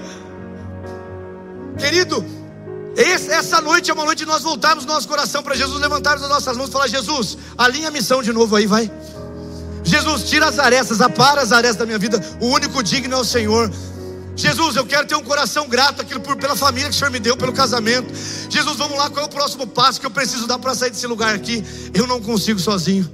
Querido, 1.77 2.25
essa 2.95 3.59
noite 3.59 3.91
é 3.91 3.93
uma 3.93 4.05
noite 4.05 4.19
de 4.19 4.25
nós 4.25 4.43
voltarmos 4.43 4.85
nosso 4.85 5.09
coração 5.09 5.43
para 5.43 5.55
Jesus, 5.55 5.77
levantarmos 5.81 6.23
as 6.23 6.29
nossas 6.29 6.55
mãos 6.55 6.69
e 6.69 6.71
falar: 6.71 6.87
Jesus, 6.87 7.37
alinha 7.57 7.89
a 7.89 7.91
missão 7.91 8.23
de 8.23 8.31
novo 8.31 8.55
aí, 8.55 8.65
vai. 8.65 8.89
Jesus, 9.83 10.29
tira 10.29 10.47
as 10.47 10.59
arestas, 10.59 11.01
apara 11.01 11.41
as 11.41 11.51
arestas 11.51 11.77
da 11.77 11.85
minha 11.85 11.99
vida. 11.99 12.19
O 12.39 12.47
único 12.47 12.81
digno 12.81 13.13
é 13.13 13.17
o 13.17 13.23
Senhor. 13.23 13.71
Jesus, 14.35 14.75
eu 14.75 14.85
quero 14.85 15.05
ter 15.05 15.15
um 15.15 15.23
coração 15.23 15.67
grato 15.67 16.01
aquilo 16.01 16.19
por, 16.19 16.35
pela 16.35 16.55
família 16.55 16.89
que 16.89 16.95
o 16.95 16.97
Senhor 16.97 17.11
me 17.11 17.19
deu, 17.19 17.37
pelo 17.37 17.53
casamento. 17.53 18.11
Jesus, 18.49 18.77
vamos 18.77 18.97
lá, 18.97 19.09
qual 19.09 19.25
é 19.25 19.27
o 19.27 19.31
próximo 19.31 19.67
passo 19.67 19.99
que 19.99 20.05
eu 20.05 20.11
preciso 20.11 20.47
dar 20.47 20.57
para 20.57 20.73
sair 20.73 20.89
desse 20.89 21.05
lugar 21.05 21.35
aqui? 21.35 21.63
Eu 21.93 22.07
não 22.07 22.19
consigo 22.19 22.59
sozinho. 22.59 23.09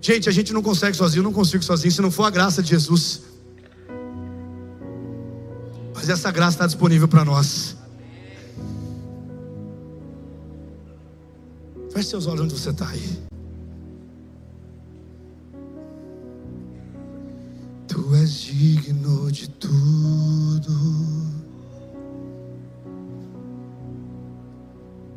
Gente, 0.00 0.28
a 0.28 0.32
gente 0.32 0.52
não 0.52 0.62
consegue 0.62 0.96
sozinho, 0.96 1.20
eu 1.20 1.24
não 1.24 1.32
consigo 1.32 1.62
sozinho, 1.62 1.92
se 1.92 2.00
não 2.00 2.10
for 2.10 2.24
a 2.24 2.30
graça 2.30 2.62
de 2.62 2.70
Jesus. 2.70 3.22
Mas 5.94 6.08
essa 6.08 6.30
graça 6.30 6.56
está 6.56 6.66
disponível 6.66 7.08
para 7.08 7.24
nós. 7.24 7.76
Feche 11.92 12.08
seus 12.08 12.26
olhos 12.26 12.42
onde 12.42 12.58
você 12.58 12.70
está 12.70 12.88
aí. 12.88 13.29
Tu 18.00 18.16
és 18.16 18.30
digno 18.30 19.30
de 19.30 19.46
tudo. 19.60 20.72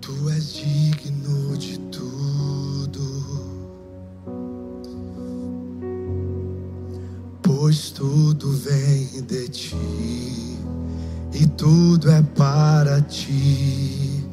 Tu 0.01 0.29
és 0.29 0.53
digno 0.53 1.57
de 1.57 1.77
tudo. 1.89 3.07
Pois 7.41 7.91
tudo 7.91 8.51
vem 8.51 9.21
de 9.21 9.47
ti. 9.47 10.57
e 11.33 11.47
tudo 11.55 12.11
é 12.11 12.21
para 12.35 12.99
ti. 13.03 14.25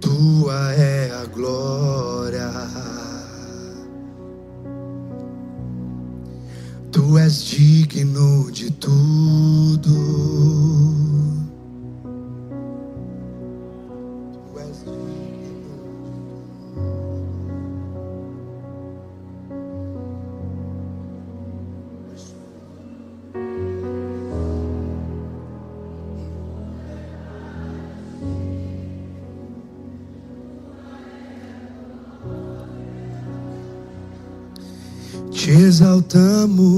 Tua 0.00 0.72
é 0.72 1.10
a 1.10 1.26
glória. 1.26 3.17
Tu 6.90 7.18
és 7.18 7.44
digno 7.50 8.50
de 8.50 8.70
tudo. 8.70 10.28
Te 35.48 35.54
exaltamos, 35.54 36.77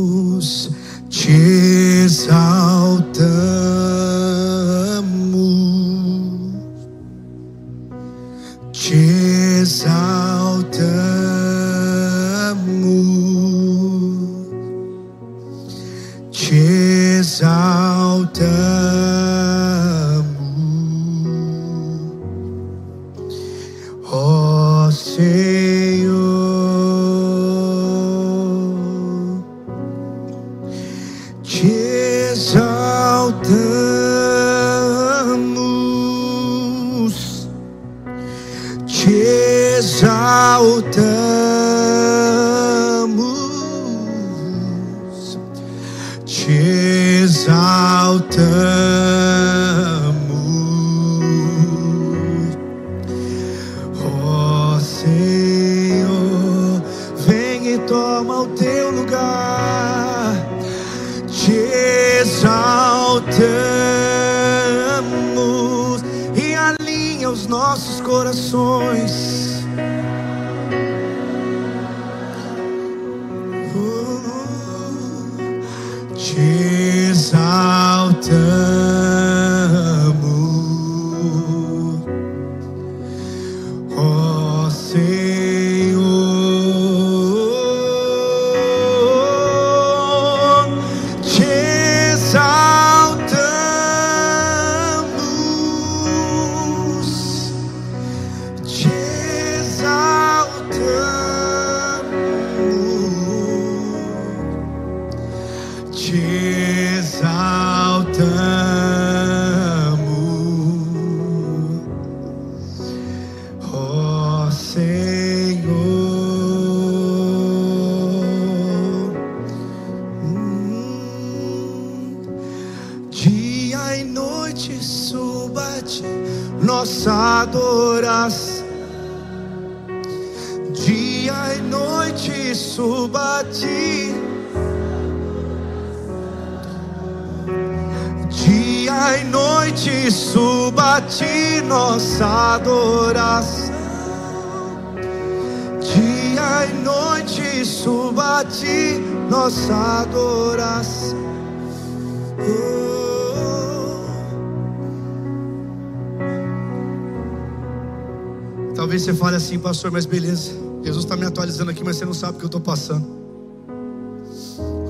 assim, 159.41 159.59
pastor, 159.59 159.91
mas 159.91 160.07
beleza. 160.07 160.53
Jesus 160.85 161.05
está 161.05 161.17
me 161.17 161.27
atualizando 161.27 161.71
aqui, 161.71 161.83
mas 161.83 161.97
você 161.97 162.05
não 162.05 162.15
sabe 162.15 162.37
o 162.37 162.39
que 162.39 162.45
eu 162.45 162.47
estou 162.47 162.61
passando. 162.61 163.07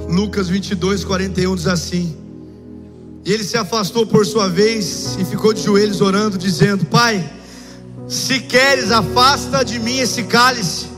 Lucas 0.08 0.48
22, 0.48 1.04
41 1.04 1.54
diz 1.54 1.66
assim: 1.66 2.16
E 3.24 3.32
ele 3.32 3.44
se 3.44 3.56
afastou 3.56 4.06
por 4.06 4.26
sua 4.26 4.48
vez 4.48 5.16
e 5.18 5.24
ficou 5.24 5.52
de 5.52 5.62
joelhos 5.62 6.00
orando, 6.00 6.36
dizendo: 6.36 6.84
Pai, 6.86 7.32
se 8.08 8.40
queres, 8.40 8.90
afasta 8.90 9.64
de 9.64 9.78
mim 9.78 9.98
esse 9.98 10.24
cálice. 10.24 10.88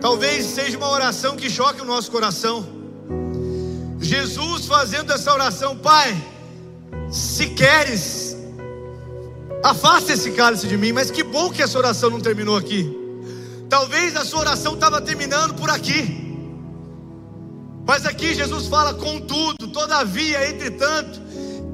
Talvez 0.00 0.46
seja 0.46 0.76
uma 0.78 0.88
oração 0.88 1.36
que 1.36 1.50
choque 1.50 1.82
o 1.82 1.84
nosso 1.84 2.10
coração. 2.10 2.66
Jesus 4.00 4.66
fazendo 4.66 5.12
essa 5.12 5.32
oração, 5.32 5.76
Pai, 5.76 6.16
se 7.10 7.48
queres, 7.48 8.00
afasta 9.62 10.12
esse 10.12 10.30
cálice 10.32 10.66
de 10.66 10.76
mim. 10.76 10.92
Mas 10.92 11.10
que 11.10 11.22
bom 11.22 11.50
que 11.50 11.62
essa 11.62 11.78
oração 11.78 12.10
não 12.10 12.20
terminou 12.20 12.56
aqui. 12.56 12.94
Talvez 13.68 14.16
a 14.16 14.24
sua 14.24 14.40
oração 14.40 14.74
estava 14.74 15.00
terminando 15.00 15.54
por 15.54 15.70
aqui. 15.70 16.26
Mas 17.86 18.04
aqui 18.04 18.34
Jesus 18.34 18.66
fala: 18.66 18.94
contudo, 18.94 19.68
todavia, 19.68 20.48
entretanto, 20.48 21.20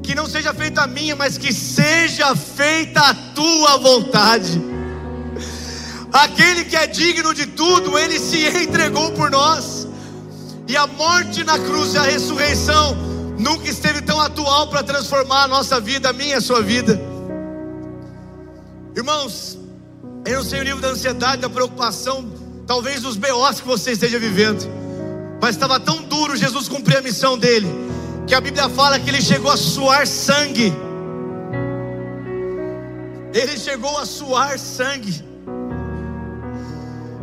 que 0.03 0.15
não 0.15 0.27
seja 0.27 0.53
feita 0.53 0.83
a 0.83 0.87
minha, 0.87 1.17
mas 1.17 1.39
que 1.39 1.53
seja 1.53 2.35
feita 2.35 3.01
a 3.01 3.15
tua 3.15 3.79
vontade. 3.79 4.61
Aquele 6.13 6.65
que 6.65 6.77
é 6.77 6.87
digno 6.87 7.33
de 7.33 7.47
tudo, 7.47 7.99
ele 7.99 8.19
se 8.19 8.47
entregou 8.47 9.13
por 9.13 9.31
nós. 9.31 9.89
E 10.69 10.77
a 10.77 10.87
morte 10.87 11.43
na 11.43 11.59
cruz 11.59 11.95
e 11.95 11.99
a 11.99 12.03
ressurreição 12.03 12.95
nunca 13.39 13.69
esteve 13.69 14.03
tão 14.03 14.21
atual 14.21 14.69
para 14.69 14.83
transformar 14.83 15.45
a 15.45 15.49
nossa 15.49 15.81
vida, 15.81 16.11
a 16.11 16.13
minha 16.13 16.35
e 16.35 16.35
a 16.35 16.41
sua 16.41 16.63
vida. 16.63 17.12
Irmãos, 18.95 19.59
eu 20.27 20.37
não 20.37 20.45
sei 20.45 20.61
o 20.61 20.65
nível 20.65 20.81
da 20.81 20.89
ansiedade, 20.89 21.41
da 21.41 21.49
preocupação, 21.49 22.31
talvez 22.67 23.01
dos 23.01 23.17
BOs 23.17 23.61
que 23.61 23.67
você 23.67 23.93
esteja 23.93 24.19
vivendo. 24.19 24.69
Mas 25.41 25.57
estava 25.57 25.81
tão 25.81 26.03
duro 26.03 26.37
Jesus 26.37 26.69
cumprir 26.69 26.99
a 26.99 27.03
missão 27.03 27.39
dele, 27.39 27.69
que 28.27 28.35
a 28.35 28.41
Bíblia 28.41 28.69
fala 28.69 29.01
que 29.01 29.09
ele 29.09 29.23
chegou 29.23 29.51
a 29.51 29.57
suar 29.57 30.07
sangue. 30.07 30.73
Ele 33.33 33.57
chegou 33.57 33.97
a 33.97 34.05
suar 34.05 34.59
sangue. 34.59 35.25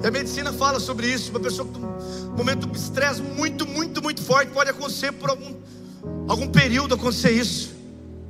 E 0.04 0.08
a 0.08 0.10
medicina 0.10 0.52
fala 0.52 0.80
sobre 0.80 1.06
isso. 1.08 1.30
Uma 1.30 1.40
pessoa 1.40 1.68
com 1.68 1.80
um 1.80 2.36
momento 2.36 2.66
de 2.66 2.78
estresse 2.80 3.22
muito, 3.22 3.68
muito, 3.68 4.02
muito 4.02 4.24
forte 4.24 4.52
pode 4.52 4.72
acontecer 4.72 5.12
por 5.12 5.30
algum, 5.30 5.54
algum 6.28 6.48
período 6.48 6.96
acontecer 6.96 7.32
isso. 7.32 7.76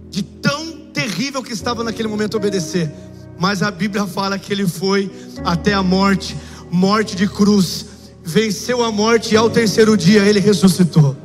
De 0.10 0.24
tão 0.24 0.90
terrível 0.92 1.42
que 1.42 1.54
estava 1.54 1.86
naquele 1.86 2.10
momento 2.10 2.36
obedecer. 2.36 2.92
Mas 3.40 3.64
a 3.64 3.72
Bíblia 3.72 4.06
fala 4.06 4.38
que 4.38 4.52
ele 4.52 4.68
foi 4.68 5.10
até 5.46 5.74
a 5.74 5.82
morte, 5.82 6.36
morte 6.70 7.16
de 7.16 7.26
cruz, 7.26 7.86
venceu 8.22 8.84
a 8.84 8.92
morte 8.92 9.34
e 9.34 9.38
ao 9.38 9.50
terceiro 9.50 9.96
dia 9.96 10.24
ele 10.26 10.42
ressuscitou. 10.42 11.16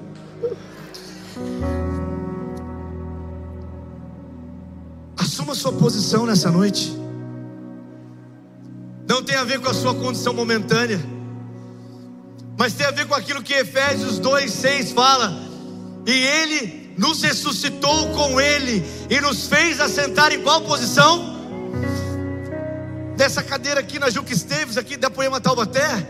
Assuma 5.16 5.56
sua 5.56 5.72
posição 5.72 6.24
nessa 6.24 6.52
noite. 6.52 6.96
Não 9.08 9.20
tem 9.20 9.34
a 9.34 9.44
ver 9.44 9.58
com 9.58 9.68
a 9.68 9.74
sua 9.74 9.94
condição 9.94 10.32
momentânea, 10.32 11.04
mas 12.56 12.74
tem 12.74 12.86
a 12.86 12.92
ver 12.92 13.06
com 13.06 13.14
aquilo 13.14 13.42
que 13.42 13.52
Efésios 13.52 14.20
2:6 14.20 14.92
fala. 14.92 15.36
E 16.06 16.12
ele 16.12 16.94
nos 16.96 17.22
ressuscitou 17.22 18.10
com 18.10 18.40
ele 18.40 18.84
e 19.10 19.20
nos 19.20 19.48
fez 19.48 19.80
assentar 19.80 20.32
em 20.32 20.42
qual 20.42 20.60
posição? 20.60 21.33
Dessa 23.16 23.42
cadeira 23.42 23.80
aqui 23.80 23.98
na 23.98 24.10
Juca 24.10 24.32
Esteves, 24.32 24.76
aqui 24.76 24.96
da 24.96 25.08
Poema 25.08 25.40
Taubaté. 25.40 26.04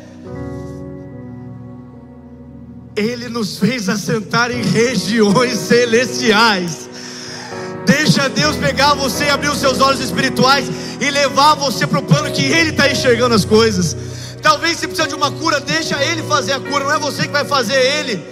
Ele 2.97 3.29
nos 3.29 3.59
fez 3.59 3.89
assentar 3.89 4.51
em 4.51 4.63
regiões 4.63 5.59
celestiais. 5.59 6.89
Deixa 7.85 8.29
Deus 8.29 8.57
pegar 8.57 8.95
você 8.95 9.25
e 9.25 9.31
abrir 9.31 9.51
os 9.51 9.59
seus 9.59 9.81
olhos 9.81 10.01
espirituais 10.01 10.67
e 11.01 11.11
levar 11.11 11.55
você 11.55 11.87
para 11.87 11.99
o 11.99 12.03
plano 12.03 12.33
que 12.33 12.43
Ele 12.43 12.71
está 12.71 12.91
enxergando 12.91 13.35
as 13.35 13.45
coisas. 13.45 13.95
Talvez 14.41 14.79
se 14.79 14.87
precisa 14.87 15.09
de 15.09 15.15
uma 15.15 15.31
cura, 15.31 15.61
deixa 15.61 16.03
Ele 16.03 16.23
fazer 16.23 16.53
a 16.53 16.61
cura, 16.61 16.85
não 16.85 16.93
é 16.93 16.99
você 16.99 17.23
que 17.23 17.33
vai 17.33 17.45
fazer 17.45 17.75
Ele. 17.75 18.25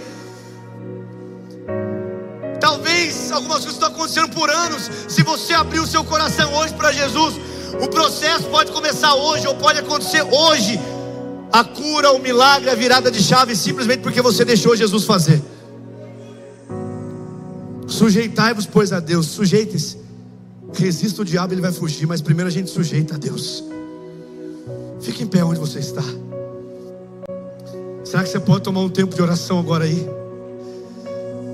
Talvez 2.59 3.31
algumas 3.31 3.57
coisas 3.57 3.73
estão 3.73 3.89
acontecendo 3.89 4.29
por 4.29 4.49
anos. 4.49 4.89
Se 5.07 5.21
você 5.21 5.53
abrir 5.53 5.79
o 5.79 5.87
seu 5.87 6.03
coração 6.03 6.53
hoje 6.55 6.73
para 6.73 6.91
Jesus, 6.91 7.35
o 7.81 7.87
processo 7.87 8.45
pode 8.45 8.71
começar 8.71 9.15
hoje 9.15 9.47
ou 9.47 9.55
pode 9.55 9.79
acontecer 9.79 10.21
hoje. 10.21 10.79
A 11.51 11.63
cura, 11.63 12.11
o 12.11 12.19
milagre, 12.19 12.69
a 12.69 12.75
virada 12.75 13.11
de 13.11 13.21
chave, 13.21 13.55
simplesmente 13.55 14.01
porque 14.01 14.21
você 14.21 14.43
deixou 14.43 14.75
Jesus 14.75 15.05
fazer. 15.05 15.41
Sujeitai-vos, 17.87 18.65
pois, 18.65 18.91
a 18.91 18.99
Deus. 18.99 19.27
Sujeite-se. 19.27 19.97
Resista 20.73 21.21
o 21.21 21.25
diabo, 21.25 21.53
ele 21.53 21.61
vai 21.61 21.71
fugir. 21.71 22.07
Mas 22.07 22.21
primeiro 22.21 22.47
a 22.47 22.51
gente 22.51 22.71
sujeita 22.71 23.15
a 23.15 23.17
Deus. 23.17 23.63
Fique 25.01 25.23
em 25.23 25.27
pé 25.27 25.43
onde 25.43 25.59
você 25.59 25.79
está. 25.79 26.03
Será 28.03 28.23
que 28.23 28.29
você 28.29 28.39
pode 28.39 28.63
tomar 28.63 28.81
um 28.81 28.89
tempo 28.89 29.15
de 29.15 29.21
oração 29.21 29.59
agora 29.59 29.85
aí? 29.85 30.07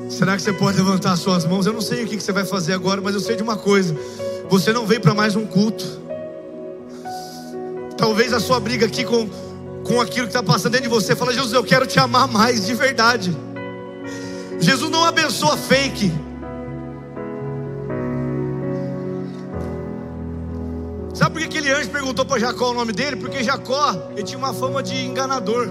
Será 0.09 0.36
que 0.36 0.41
você 0.41 0.53
pode 0.53 0.78
levantar 0.78 1.15
suas 1.17 1.45
mãos? 1.45 1.65
Eu 1.65 1.74
não 1.74 1.82
sei 1.82 2.03
o 2.03 2.07
que 2.07 2.20
você 2.20 2.32
vai 2.32 2.45
fazer 2.45 2.74
agora, 2.74 3.01
mas 3.01 3.15
eu 3.15 3.22
sei 3.22 3.36
de 3.36 3.43
uma 3.43 3.55
coisa: 3.55 3.95
você 4.49 4.72
não 4.74 4.86
veio 4.86 5.01
para 5.01 5.13
mais 5.13 5.36
um 5.36 5.45
culto. 5.45 5.86
Talvez 7.99 8.31
a 8.31 8.39
sua 8.39 8.61
briga 8.61 8.85
aqui 8.85 9.03
com, 9.03 9.27
com 9.83 9.99
aquilo 9.99 10.25
que 10.25 10.29
está 10.29 10.41
passando 10.41 10.71
dentro 10.71 10.87
de 10.87 10.95
você, 10.95 11.17
fala, 11.17 11.33
Jesus, 11.33 11.51
eu 11.51 11.65
quero 11.65 11.85
te 11.85 11.99
amar 11.99 12.29
mais 12.29 12.65
de 12.65 12.73
verdade. 12.73 13.37
Jesus 14.57 14.89
não 14.89 15.03
abençoa 15.03 15.57
fake. 15.57 16.09
Sabe 21.13 21.31
por 21.31 21.39
que 21.41 21.57
aquele 21.57 21.69
anjo 21.73 21.89
perguntou 21.89 22.23
para 22.23 22.39
Jacó 22.39 22.71
o 22.71 22.73
nome 22.73 22.93
dele? 22.93 23.17
Porque 23.17 23.43
Jacó 23.43 23.93
ele 24.11 24.23
tinha 24.23 24.37
uma 24.37 24.53
fama 24.53 24.81
de 24.81 24.95
enganador. 24.95 25.67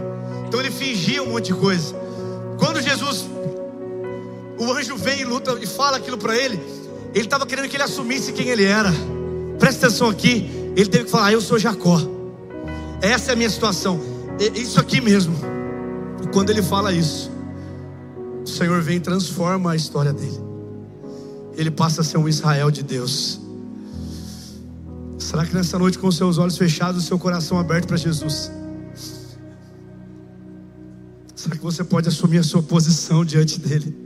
Então 0.46 0.60
ele 0.60 0.70
fingia 0.70 1.22
um 1.22 1.30
monte 1.30 1.46
de 1.46 1.54
coisa. 1.54 1.94
Quando 2.58 2.82
Jesus, 2.82 3.24
o 4.58 4.70
anjo 4.70 4.98
vem 4.98 5.20
e 5.20 5.24
luta 5.24 5.58
e 5.62 5.66
fala 5.66 5.96
aquilo 5.96 6.18
para 6.18 6.36
ele, 6.36 6.60
ele 7.14 7.24
estava 7.24 7.46
querendo 7.46 7.70
que 7.70 7.76
ele 7.76 7.84
assumisse 7.84 8.34
quem 8.34 8.48
ele 8.48 8.66
era. 8.66 8.92
Presta 9.58 9.86
atenção 9.86 10.10
aqui. 10.10 10.72
Ele 10.76 10.90
teve 10.90 11.04
que 11.04 11.10
falar: 11.10 11.32
Eu 11.32 11.40
sou 11.40 11.58
Jacó. 11.58 12.17
Essa 13.00 13.30
é 13.30 13.32
a 13.34 13.36
minha 13.36 13.50
situação. 13.50 14.00
Isso 14.54 14.78
aqui 14.80 15.00
mesmo. 15.00 15.34
E 16.22 16.28
quando 16.28 16.50
ele 16.50 16.62
fala 16.62 16.92
isso, 16.92 17.30
o 18.44 18.46
Senhor 18.46 18.80
vem 18.82 18.96
e 18.96 19.00
transforma 19.00 19.72
a 19.72 19.76
história 19.76 20.12
dele. 20.12 20.38
Ele 21.54 21.70
passa 21.70 22.00
a 22.02 22.04
ser 22.04 22.18
um 22.18 22.28
Israel 22.28 22.70
de 22.70 22.82
Deus. 22.82 23.40
Será 25.18 25.44
que 25.44 25.54
nessa 25.54 25.78
noite, 25.78 25.98
com 25.98 26.10
seus 26.10 26.38
olhos 26.38 26.56
fechados, 26.56 27.04
seu 27.04 27.18
coração 27.18 27.58
aberto 27.58 27.86
para 27.86 27.96
Jesus? 27.96 28.50
Será 31.34 31.56
que 31.56 31.62
você 31.62 31.84
pode 31.84 32.08
assumir 32.08 32.38
a 32.38 32.42
sua 32.42 32.62
posição 32.62 33.24
diante 33.24 33.60
dele? 33.60 33.96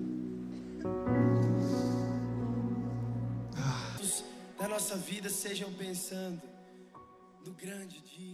Da 4.59 4.69
nossa 4.69 4.97
vida 4.97 5.29
sejam 5.29 5.71
pensando 5.73 6.41
no 7.45 7.53
grande 7.53 8.03
dia. 8.17 8.32